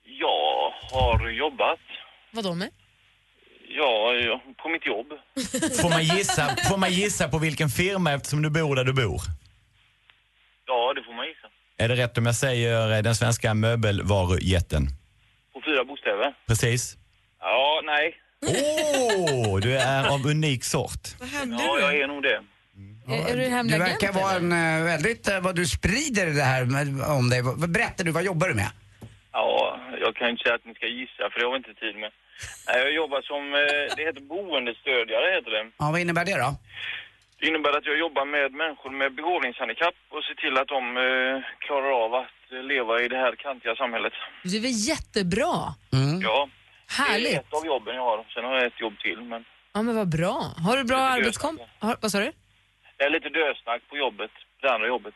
Jag 0.05 0.71
har 0.93 1.29
jobbat. 1.31 1.79
Vad 2.33 2.45
då 2.45 2.55
med? 2.55 2.71
Ja, 3.69 4.13
ja, 4.15 4.41
på 4.63 4.69
mitt 4.69 4.87
jobb. 4.87 5.07
Får 5.83 5.89
man, 5.91 6.05
gissa, 6.05 6.57
får 6.69 6.79
man 6.79 6.93
gissa 6.93 7.29
på 7.29 7.39
vilken 7.39 7.69
firma 7.69 8.13
eftersom 8.13 8.43
du 8.43 8.51
bor 8.51 8.77
där 8.77 8.85
du 8.85 8.93
bor? 8.93 9.21
Ja, 10.67 10.93
det 10.95 11.03
får 11.03 11.15
man 11.15 11.27
gissa. 11.27 11.49
Är 11.79 11.89
det 11.89 11.95
rätt 11.95 12.19
om 12.19 12.27
jag 12.27 12.35
säger 12.35 12.93
eh, 12.97 13.03
den 13.03 13.15
svenska 13.15 13.55
möbelvarujätten? 13.55 14.87
På 15.53 15.61
fyra 15.67 15.85
bokstäver. 15.85 16.35
Precis. 16.47 16.97
Ja, 17.41 17.81
nej. 17.85 18.15
Åh, 18.47 19.59
du 19.61 19.77
är 19.79 20.09
av 20.15 20.27
unik 20.27 20.65
sort. 20.65 21.01
Ja, 21.59 21.79
jag 21.81 21.97
är 21.97 22.07
nog 22.07 22.23
det. 22.23 22.41
Är, 23.09 23.31
är 23.31 23.37
du 23.37 23.43
Du 23.43 23.49
hemlig 23.49 23.79
verkar 23.79 24.09
agent, 24.09 24.15
vara 24.17 24.33
eller? 24.33 24.57
en 24.57 24.79
eh, 24.81 24.85
väldigt, 24.85 25.29
eh, 25.29 25.41
vad 25.41 25.55
du 25.57 25.67
sprider 25.67 26.27
det 26.27 26.43
här 26.43 26.65
med, 26.65 27.03
om 27.07 27.31
dig. 27.31 27.43
Vad- 27.43 27.71
Berätta 27.71 28.03
du, 28.05 28.11
vad 28.11 28.25
jobbar 28.25 28.49
du 28.49 28.55
med? 28.55 28.71
Ja, 29.33 29.79
jag 30.01 30.17
kan 30.17 30.29
inte 30.31 30.43
säga 30.43 30.55
att 30.55 30.65
ni 30.65 30.75
ska 30.75 30.87
gissa 30.87 31.31
för 31.31 31.39
det 31.41 31.47
har 31.47 31.53
vi 31.53 31.57
inte 31.57 31.75
tid 31.85 31.95
med. 31.97 32.11
Nej, 32.69 32.77
jag 32.85 32.93
jobbar 32.95 33.21
som, 33.23 33.43
eh, 33.55 33.97
det 33.97 34.03
heter 34.09 34.21
boendestödjare 34.21 35.27
heter 35.37 35.51
det. 35.51 35.65
Ja, 35.79 35.91
vad 35.91 36.01
innebär 36.01 36.25
det 36.25 36.39
då? 36.47 36.51
Det 37.45 37.49
innebär 37.49 37.79
att 37.79 37.87
jag 37.87 37.99
jobbar 37.99 38.25
med 38.25 38.53
människor 38.53 38.91
med 38.91 39.15
begåvningshandikapp 39.15 39.95
och 40.15 40.23
ser 40.25 40.35
till 40.35 40.55
att 40.61 40.69
de 40.69 40.83
eh, 40.97 41.37
klarar 41.67 41.91
av 42.05 42.15
att 42.15 42.39
eh, 42.53 42.63
leva 42.73 43.03
i 43.03 43.09
det 43.09 43.17
här 43.17 43.35
kantiga 43.47 43.77
samhället. 43.77 44.13
Det 44.45 44.57
är 44.57 44.61
väl 44.69 44.79
jättebra? 44.93 45.55
Ja. 46.23 46.49
Det 46.89 46.95
Härligt. 47.03 47.35
är 47.35 47.41
ett 47.41 47.55
av 47.59 47.67
jobben 47.67 47.95
jag 47.95 48.03
har. 48.03 48.25
Sen 48.35 48.45
har 48.45 48.55
jag 48.55 48.67
ett 48.67 48.81
jobb 48.81 48.99
till, 48.99 49.21
men 49.21 49.45
Ja, 49.75 49.83
men 49.83 49.97
vad 49.97 50.09
bra. 50.09 50.37
Har 50.67 50.77
du 50.77 50.85
bra 50.85 50.99
arbetskomp... 50.99 51.61
Vad 52.03 52.11
sa 52.13 52.19
du? 52.19 52.33
det 52.97 53.05
är 53.05 53.11
lite 53.11 53.29
dösnack 53.29 53.83
på 53.91 53.97
jobbet. 53.97 54.31
Det 54.61 54.69
andra 54.75 54.87
jobbet. 54.87 55.15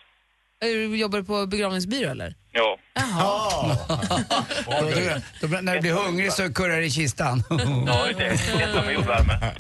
Du 0.61 0.97
jobbar 0.97 1.19
du 1.19 1.25
på 1.25 1.47
begravningsbyrå 1.47 2.11
eller? 2.11 2.35
Ja. 2.53 2.79
Jaha. 2.95 3.77
Då, 4.67 4.73
då, 5.41 5.49
då, 5.49 5.61
när 5.61 5.75
du 5.75 5.81
blir 5.81 5.93
hungrig 5.93 6.33
så 6.33 6.53
kurrar 6.55 6.77
det 6.77 6.87
i 6.87 6.91
kistan. 6.91 7.43
Ja, 7.87 8.07
det 8.19 8.25
är 8.25 8.85
med 8.85 8.95
jordvärme. 8.95 9.55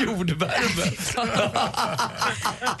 Jordvärme? 0.00 0.84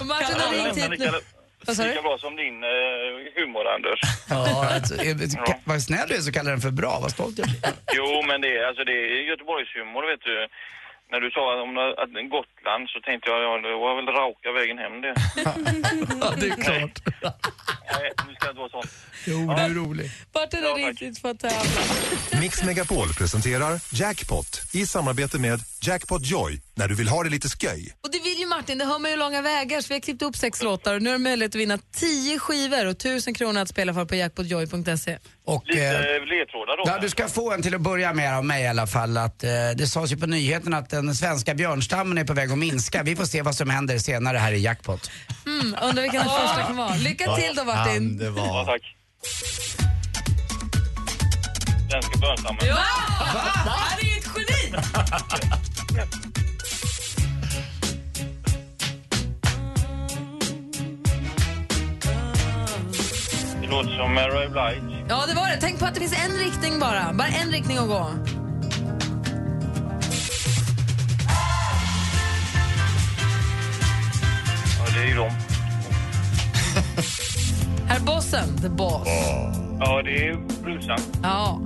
Martin 0.04 0.36
har 0.40 0.52
ringt 0.64 0.76
hit 0.76 1.00
nu. 1.00 1.20
Vad 1.66 1.76
sa 1.76 1.82
du? 1.82 1.88
Lika 1.88 2.02
bra 2.02 2.18
som 2.18 2.36
din 2.36 2.58
eh, 2.64 2.70
humor, 3.36 3.64
Anders. 3.74 4.00
Ja, 4.30 4.68
alltså, 4.74 4.94
eh, 4.94 5.16
vad 5.64 5.82
snäll 5.82 6.08
du 6.08 6.14
är 6.16 6.20
så 6.20 6.32
kallar 6.32 6.50
den 6.50 6.60
för 6.60 6.70
bra, 6.70 6.98
vad 7.02 7.10
stolt 7.10 7.38
jag 7.38 7.48
blir. 7.48 7.60
Jo, 7.98 8.22
men 8.28 8.40
det 8.40 8.50
är, 8.58 8.62
alltså, 8.68 8.84
det 8.84 8.92
är 8.92 9.28
Göteborgshumor, 9.30 10.02
vet 10.10 10.22
du. 10.30 10.36
När 11.10 11.20
du 11.20 11.30
sa 11.30 11.62
om 11.62 11.70
att 12.02 12.12
Gotland 12.36 12.88
så 12.92 12.98
tänkte 13.00 13.30
jag, 13.30 13.38
ja, 13.46 13.52
det 13.66 13.76
var 13.84 13.92
väl 13.98 14.08
raka 14.20 14.48
vägen 14.58 14.78
hem 14.84 15.00
det. 15.04 15.14
Ja, 16.20 16.30
det 16.40 16.46
är 16.46 16.56
klart. 16.66 16.96
Nej, 17.92 18.12
nu 18.26 18.34
ska 18.34 18.46
jag 18.46 18.52
inte 18.52 18.60
vara 18.60 18.70
sån. 18.70 18.82
Jo, 19.26 19.38
du 19.54 19.62
är 19.62 19.68
rolig. 19.68 20.10
Martin 20.34 20.62
har 20.64 20.74
ringt 20.76 21.00
hit 21.02 21.18
för 21.18 21.30
att 21.30 21.40
tävla. 21.40 21.80
Mix 22.40 22.62
Megapol 22.64 23.08
presenterar 23.18 23.80
Jackpot 23.92 24.60
i 24.72 24.86
samarbete 24.86 25.38
med 25.38 25.60
Jackpot 25.82 26.26
Joy 26.26 26.60
när 26.74 26.88
du 26.88 26.94
vill 26.94 27.08
ha 27.08 27.22
det 27.22 27.30
lite 27.30 27.48
sköj. 27.48 27.94
Och 28.04 28.10
det 28.12 28.18
vill 28.24 28.38
ju 28.38 28.46
Martin, 28.46 28.78
det 28.78 28.84
hör 28.84 28.98
man 28.98 29.10
ju 29.10 29.16
långa 29.16 29.42
vägar 29.42 29.80
så 29.80 29.88
vi 29.88 29.94
har 29.94 30.00
klippt 30.00 30.22
upp 30.22 30.36
sex 30.36 30.62
låtar 30.62 30.94
och 30.94 31.02
nu 31.02 31.10
har 31.10 31.18
du 31.18 31.22
möjlighet 31.22 31.50
att 31.54 31.60
vinna 31.60 31.78
tio 31.92 32.38
skivor 32.38 32.86
och 32.86 32.98
tusen 32.98 33.34
kronor 33.34 33.60
att 33.60 33.68
spela 33.68 33.94
för 33.94 34.04
på 34.04 34.14
jackpotjoy.se. 34.14 35.18
Och, 35.46 35.62
Lite 35.66 35.86
eh, 35.86 36.26
ledtrådar 36.26 36.76
då. 36.76 36.82
Ja, 36.86 36.98
du 36.98 37.10
ska 37.10 37.28
få 37.28 37.52
en 37.52 37.62
till 37.62 37.74
att 37.74 37.80
börja 37.80 38.12
med 38.12 38.36
av 38.36 38.44
mig 38.44 38.62
i 38.62 38.66
alla 38.66 38.86
fall. 38.86 39.16
Att, 39.16 39.44
eh, 39.44 39.50
det 39.76 39.86
sades 39.86 40.12
ju 40.12 40.16
på 40.16 40.26
nyheterna 40.26 40.76
att 40.78 40.90
den 40.90 41.03
svenska 41.12 41.54
björnstammen 41.54 42.18
är 42.18 42.24
på 42.24 42.32
väg 42.34 42.50
att 42.52 42.58
minska. 42.58 43.02
Vi 43.02 43.16
får 43.16 43.24
se 43.24 43.42
vad 43.42 43.54
som 43.54 43.70
händer 43.70 43.98
senare 43.98 44.38
här 44.38 44.52
i 44.52 44.58
Jackpot. 44.60 45.10
Mm, 45.46 45.76
undrar 45.82 46.02
vilken 46.02 46.20
den 46.20 46.28
första 46.30 46.62
kan 46.62 46.76
vara. 46.76 46.94
Lycka 46.94 47.34
till 47.36 47.54
då 47.56 47.64
Martin. 47.64 48.18
det 48.18 48.24
Ja, 48.24 48.30
var... 48.30 48.64
tack. 48.64 48.82
Svenska 51.90 52.18
björnstammen. 52.18 52.66
Va? 52.68 52.74
Han 53.66 53.98
är 53.98 54.04
ju 54.04 54.18
ett 54.18 54.26
geni! 54.36 54.76
Det 63.62 63.66
låter 63.70 63.96
som 63.96 64.14
Mary 64.14 64.48
Blige. 64.48 65.04
Ja, 65.08 65.24
det 65.28 65.34
var 65.34 65.48
det. 65.48 65.56
Tänk 65.60 65.78
på 65.78 65.84
att 65.86 65.94
det 65.94 66.00
finns 66.00 66.14
en 66.24 66.38
riktning 66.38 66.78
bara. 66.80 67.12
Bara 67.12 67.28
en 67.28 67.52
riktning 67.52 67.78
att 67.78 67.88
gå. 67.88 68.10
Det 74.94 75.00
är 75.00 75.06
ju 75.08 75.14
de. 75.14 75.30
Herr 77.88 78.00
Bossen, 78.00 78.56
the 78.62 78.68
boss. 78.68 79.08
Ja, 79.80 80.02
det 80.02 80.28
är. 80.28 80.36
Ja. 80.64 80.96
Ja, 81.22 81.60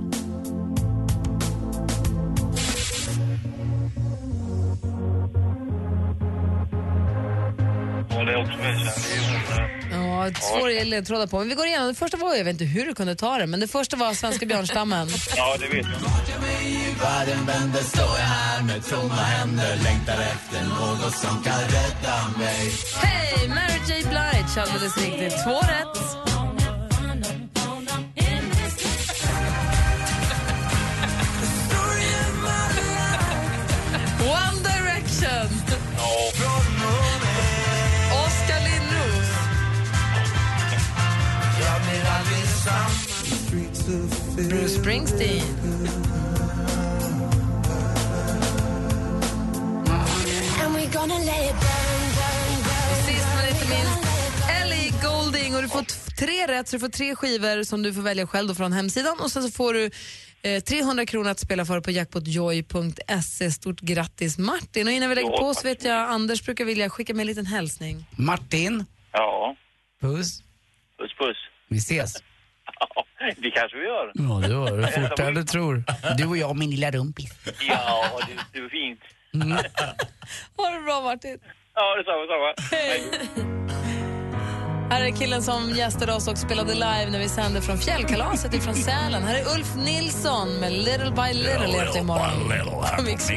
Ja, 10.35 10.41
svår 10.59 10.85
ledtrådar 10.85 11.27
på. 11.27 11.39
Men 11.39 11.49
vi 11.49 11.55
går 11.55 11.65
igenom. 11.67 11.87
Det 11.87 11.95
första 11.95 12.17
var, 12.17 12.35
jag 12.35 12.43
vet 12.43 12.51
inte 12.53 12.65
hur 12.65 12.85
du 12.85 12.93
kunde 12.95 13.15
ta 13.15 13.37
det, 13.37 13.47
men 13.47 13.59
det 13.59 13.67
första 13.67 13.97
var 13.97 14.13
svenska 14.13 14.45
björnstammen. 14.45 15.07
Ja, 15.35 15.55
det 15.59 15.67
vet 15.77 15.85
jag. 15.85 16.39
Världen 17.01 17.45
vänder 17.45 17.79
står 17.83 18.03
jag 18.05 18.25
här 18.25 18.63
med 18.63 18.85
tomma 18.85 19.13
händer 19.13 19.75
Längtar 19.83 20.13
efter 20.21 20.63
något 20.69 21.13
som 21.15 21.43
kan 21.43 21.59
rädda 21.59 22.15
mig 22.37 22.71
Hej, 23.01 23.47
Mary 23.47 23.79
J 23.87 24.03
Blige, 24.09 24.61
alldeles 24.61 24.97
riktigt. 24.97 25.43
Två 25.43 25.59
rätt. 25.59 26.18
Burn. 51.53 52.59
Och 52.91 52.97
sist 53.07 53.27
men 53.35 53.49
inte 53.49 53.69
minst, 53.69 54.09
Ellie 54.61 54.93
Golding. 55.03 55.55
Och 55.55 55.61
du 55.61 55.69
får 55.69 55.85
tre 56.17 56.47
rätt, 56.47 56.67
så 56.67 56.75
du 56.75 56.79
får 56.79 56.89
tre 56.89 57.15
skivor 57.15 57.63
som 57.63 57.83
du 57.83 57.93
får 57.93 58.01
välja 58.01 58.27
själv 58.27 58.47
då 58.47 58.55
från 58.55 58.73
hemsidan. 58.73 59.19
Och 59.19 59.31
sen 59.31 59.43
så 59.43 59.51
får 59.51 59.73
du 59.73 59.89
eh, 60.41 60.63
300 60.63 61.05
kronor 61.05 61.29
att 61.29 61.39
spela 61.39 61.65
för 61.65 61.81
på 61.81 61.91
jackpotjoy.se. 61.91 63.51
Stort 63.51 63.79
grattis 63.81 64.37
Martin. 64.37 64.87
Och 64.87 64.93
innan 64.93 65.09
vi 65.09 65.15
lägger 65.15 65.29
Ja, 65.31 65.37
på 65.37 65.53
så 65.53 65.61
vet 65.67 65.83
jag 65.83 66.09
Anders 66.09 66.43
brukar 66.43 66.65
vilja 66.65 66.89
skicka 66.89 67.13
med 67.13 67.21
en 67.21 67.27
liten 67.27 67.45
hälsning. 67.45 68.05
Martin, 68.17 68.85
Ja, 69.11 69.55
puss. 70.01 70.41
puss 70.97 71.11
puss. 71.19 71.37
Vi 71.69 71.77
ses. 71.77 72.13
Det 73.37 73.51
kanske 73.51 73.77
vi 73.77 73.83
gör. 73.85 74.11
Ja, 74.13 74.47
det 74.47 74.55
var 74.55 74.77
det. 74.77 74.87
Fortare 75.09 75.27
än 75.27 75.33
du 75.33 75.43
tror. 75.43 75.83
Du 76.17 76.25
och 76.27 76.37
jag, 76.37 76.57
min 76.57 76.69
lilla 76.69 76.91
rumpis. 76.91 77.31
Ja, 77.67 78.03
det, 78.27 78.59
det 78.59 78.65
är 78.65 78.69
fint. 78.69 78.99
Ha 80.57 80.69
det 80.69 80.81
bra 80.81 81.01
Martin. 81.01 81.37
Ja, 81.75 81.95
detsamma, 81.95 82.21
detsamma. 82.21 82.53
Hej. 82.71 83.03
Här 84.91 85.01
är 85.05 85.11
killen 85.11 85.41
som 85.43 85.69
gästade 85.69 86.13
oss 86.13 86.27
och 86.27 86.37
spelade 86.37 86.73
live 86.73 87.07
när 87.11 87.19
vi 87.19 87.29
sände 87.29 87.61
från 87.61 87.77
fjällkalaset 87.77 88.53
ifrån 88.53 88.75
Sälen. 88.89 89.23
Här 89.23 89.35
är 89.35 89.55
Ulf 89.57 89.75
Nilsson 89.75 90.49
med 90.59 90.71
Little 90.71 91.11
by 91.11 91.33
Little 91.33 91.69
egentligen 91.69 91.97
imorgon. 92.05 92.51
På 92.97 93.03
Mix 93.03 93.27
by. 93.29 93.35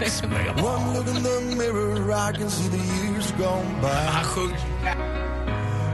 Han 4.13 4.25
sjunger. 4.25 4.59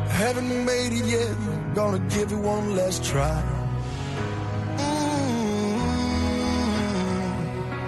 Haven't 0.08 0.64
made 0.64 0.94
it 0.94 1.06
yet, 1.06 1.36
gonna 1.74 1.98
give 2.10 2.32
it 2.32 2.44
one 2.44 2.76
last 2.76 3.04
try. 3.04 3.36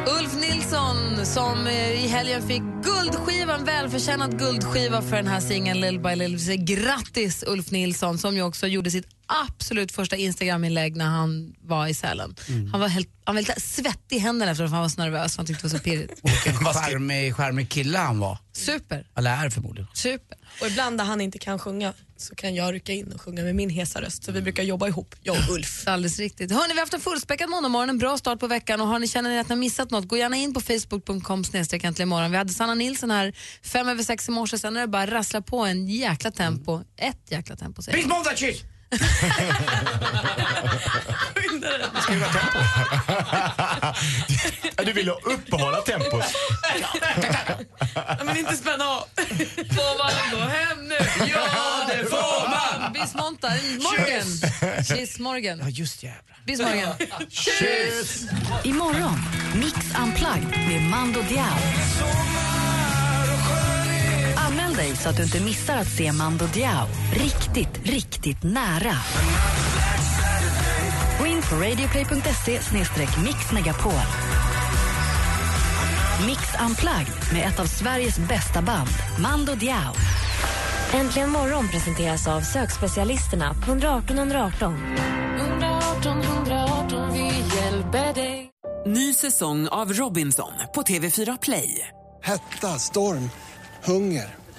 Ulf 0.07 0.37
Nilsson 0.41 1.27
som 1.27 1.67
eh, 1.67 2.05
i 2.05 2.09
helgen 2.09 2.49
fick 2.49 2.63
guldskivan, 2.83 3.65
välförtjänad 3.65 4.39
guldskiva 4.39 5.03
för 5.03 5.17
den 5.17 5.27
här 5.27 5.41
singeln 5.41 5.81
Little 5.81 5.99
by 5.99 6.15
Little. 6.15 6.57
Grattis 6.57 7.45
Ulf 7.47 7.71
Nilsson 7.71 8.19
som 8.19 8.37
ju 8.37 8.43
också 8.43 8.67
gjorde 8.67 8.91
sitt 8.91 9.07
absolut 9.27 9.93
första 9.93 10.17
Instagram-inlägg 10.17 10.97
när 10.97 11.05
han 11.07 11.55
var 11.61 11.87
i 11.87 11.95
Sälen. 11.95 12.37
Han 12.73 12.81
var 12.81 12.89
helt, 12.89 13.09
han 13.25 13.35
var 13.35 13.43
helt 13.43 13.63
svettig 13.63 14.17
i 14.17 14.19
händerna 14.19 14.53
eftersom 14.53 14.73
han 14.73 14.83
var 14.83 14.89
så 14.89 15.01
nervös 15.01 15.37
han 15.37 15.47
tyckte 15.47 15.67
det 15.67 15.73
var 15.73 15.79
så 15.79 15.85
pirrigt. 15.85 16.21
Vilken 16.23 16.55
charmig, 16.65 17.37
charmig 17.37 17.69
kille 17.69 17.99
han 17.99 18.19
var. 18.19 18.39
Super. 18.53 19.07
Eller 19.17 19.45
är 19.45 19.51
förmodligen. 19.51 19.89
Super. 19.95 20.39
Och 20.61 20.67
ibland 20.67 20.97
när 20.97 21.05
han 21.05 21.21
inte 21.21 21.39
kan 21.39 21.59
sjunga 21.59 21.93
så 22.21 22.35
kan 22.35 22.55
jag 22.55 22.75
rycka 22.75 22.93
in 22.93 23.13
och 23.13 23.21
sjunga 23.21 23.43
med 23.43 23.55
min 23.55 23.71
hesa 23.71 24.01
röst. 24.01 24.25
Så 24.25 24.33
vi 24.33 24.43
brukar 24.43 24.63
jobba 24.63 24.89
ihop, 24.89 25.15
jag 25.23 25.37
och 25.37 25.55
Ulf. 25.55 25.89
Alldeles 25.89 26.19
riktigt. 26.19 26.53
Hörni, 26.53 26.69
vi 26.69 26.73
har 26.75 26.81
haft 26.81 26.95
en 26.95 27.01
fullspäckad 27.01 27.51
måndagmorgon, 27.51 27.91
en 27.91 27.99
bra 27.99 28.19
start 28.19 28.41
på 28.41 28.47
veckan 28.47 28.81
och 28.81 28.87
har 28.87 28.99
ni 28.99 29.09
känner 29.09 29.31
ni 29.31 29.39
att 29.39 29.49
ni 29.49 29.53
har 29.53 29.61
missat 29.61 29.91
något, 29.91 30.09
gå 30.09 30.17
gärna 30.17 30.37
in 30.37 30.55
på 30.55 30.61
facebook.com 30.61 31.45
imorgon. 32.01 32.31
Vi 32.31 32.37
hade 32.37 32.53
Sanna 32.53 32.75
Nilsson 32.75 33.11
här 33.11 33.33
fem 33.63 33.89
över 33.89 34.03
sex 34.03 34.29
i 34.29 34.31
morse, 34.31 34.59
sen 34.59 34.77
är 34.77 34.81
det 34.81 34.87
bara 34.87 35.07
rassla 35.07 35.43
på 35.43 35.59
en 35.59 35.89
jäkla 35.89 36.31
tempo. 36.31 36.81
Ett 36.97 37.31
jäkla 37.31 37.57
tempo 37.57 37.83
säger 37.83 37.99
Britt 37.99 38.09
Skruva 42.03 42.27
tempo. 42.27 42.59
du 44.85 44.93
vill 44.93 45.09
uppehålla 45.11 45.81
tempot. 45.81 46.25
Ja, 47.95 48.25
men 48.25 48.37
inte 48.37 48.57
spänna 48.57 48.85
av. 48.85 49.05
Får 49.57 49.99
man 49.99 50.13
gå 50.41 50.47
hem 50.47 50.89
nu? 50.89 50.97
Ja, 51.19 51.89
det 51.89 52.07
får 52.11 52.49
man! 52.49 52.93
Bis 52.93 53.15
måndag, 53.15 53.53
morgen. 53.81 54.27
Kyss 54.85 55.19
morgen. 55.19 55.59
Ja, 55.63 55.69
just 55.69 56.03
jävlar. 56.03 56.37
Bis 56.47 56.61
morgen. 56.61 56.95
Kyss! 57.31 58.27
Imorgon, 58.65 59.19
Mix 59.55 59.77
Unplugged 60.03 60.69
med 60.69 60.83
Mando 60.83 61.23
Diao. 61.23 61.57
Anmäl 64.71 64.87
dig 64.87 64.97
så 64.97 65.09
att 65.09 65.17
du 65.17 65.23
inte 65.23 65.41
missar 65.41 65.77
att 65.77 65.89
se 65.89 66.13
Mando 66.13 66.47
Diao 66.47 66.87
riktigt, 67.13 67.87
riktigt 67.87 68.43
nära. 68.43 68.95
Gå 71.19 71.27
in 71.27 71.43
på 71.43 71.57
radioplay.se 71.57 72.61
mixmegapol. 73.25 73.93
Mix 76.27 76.41
Unplugged 76.67 77.33
med 77.33 77.49
ett 77.49 77.61
av 77.61 77.65
Sveriges 77.65 78.19
bästa 78.19 78.63
band, 78.63 78.91
Mando 79.19 79.55
Diao. 79.55 79.95
Äntligen 80.95 81.31
morgon 81.31 81.69
presenteras 81.69 82.29
av 82.29 82.41
sökspecialisterna 82.41 83.55
på 83.55 83.71
118 83.71 84.19
118. 84.19 84.75
118 85.39 86.23
118, 86.23 87.13
vi 87.13 87.57
hjälper 87.57 88.15
dig. 88.15 88.51
Ny 88.87 89.15
säsong 89.15 89.69
av 89.69 89.93
Robinson 89.93 90.53
på 90.75 90.83
TV4 90.83 91.39
Play. 91.43 91.89
Hetta, 92.23 92.79
storm, 92.79 93.31
hunger. 93.85 94.40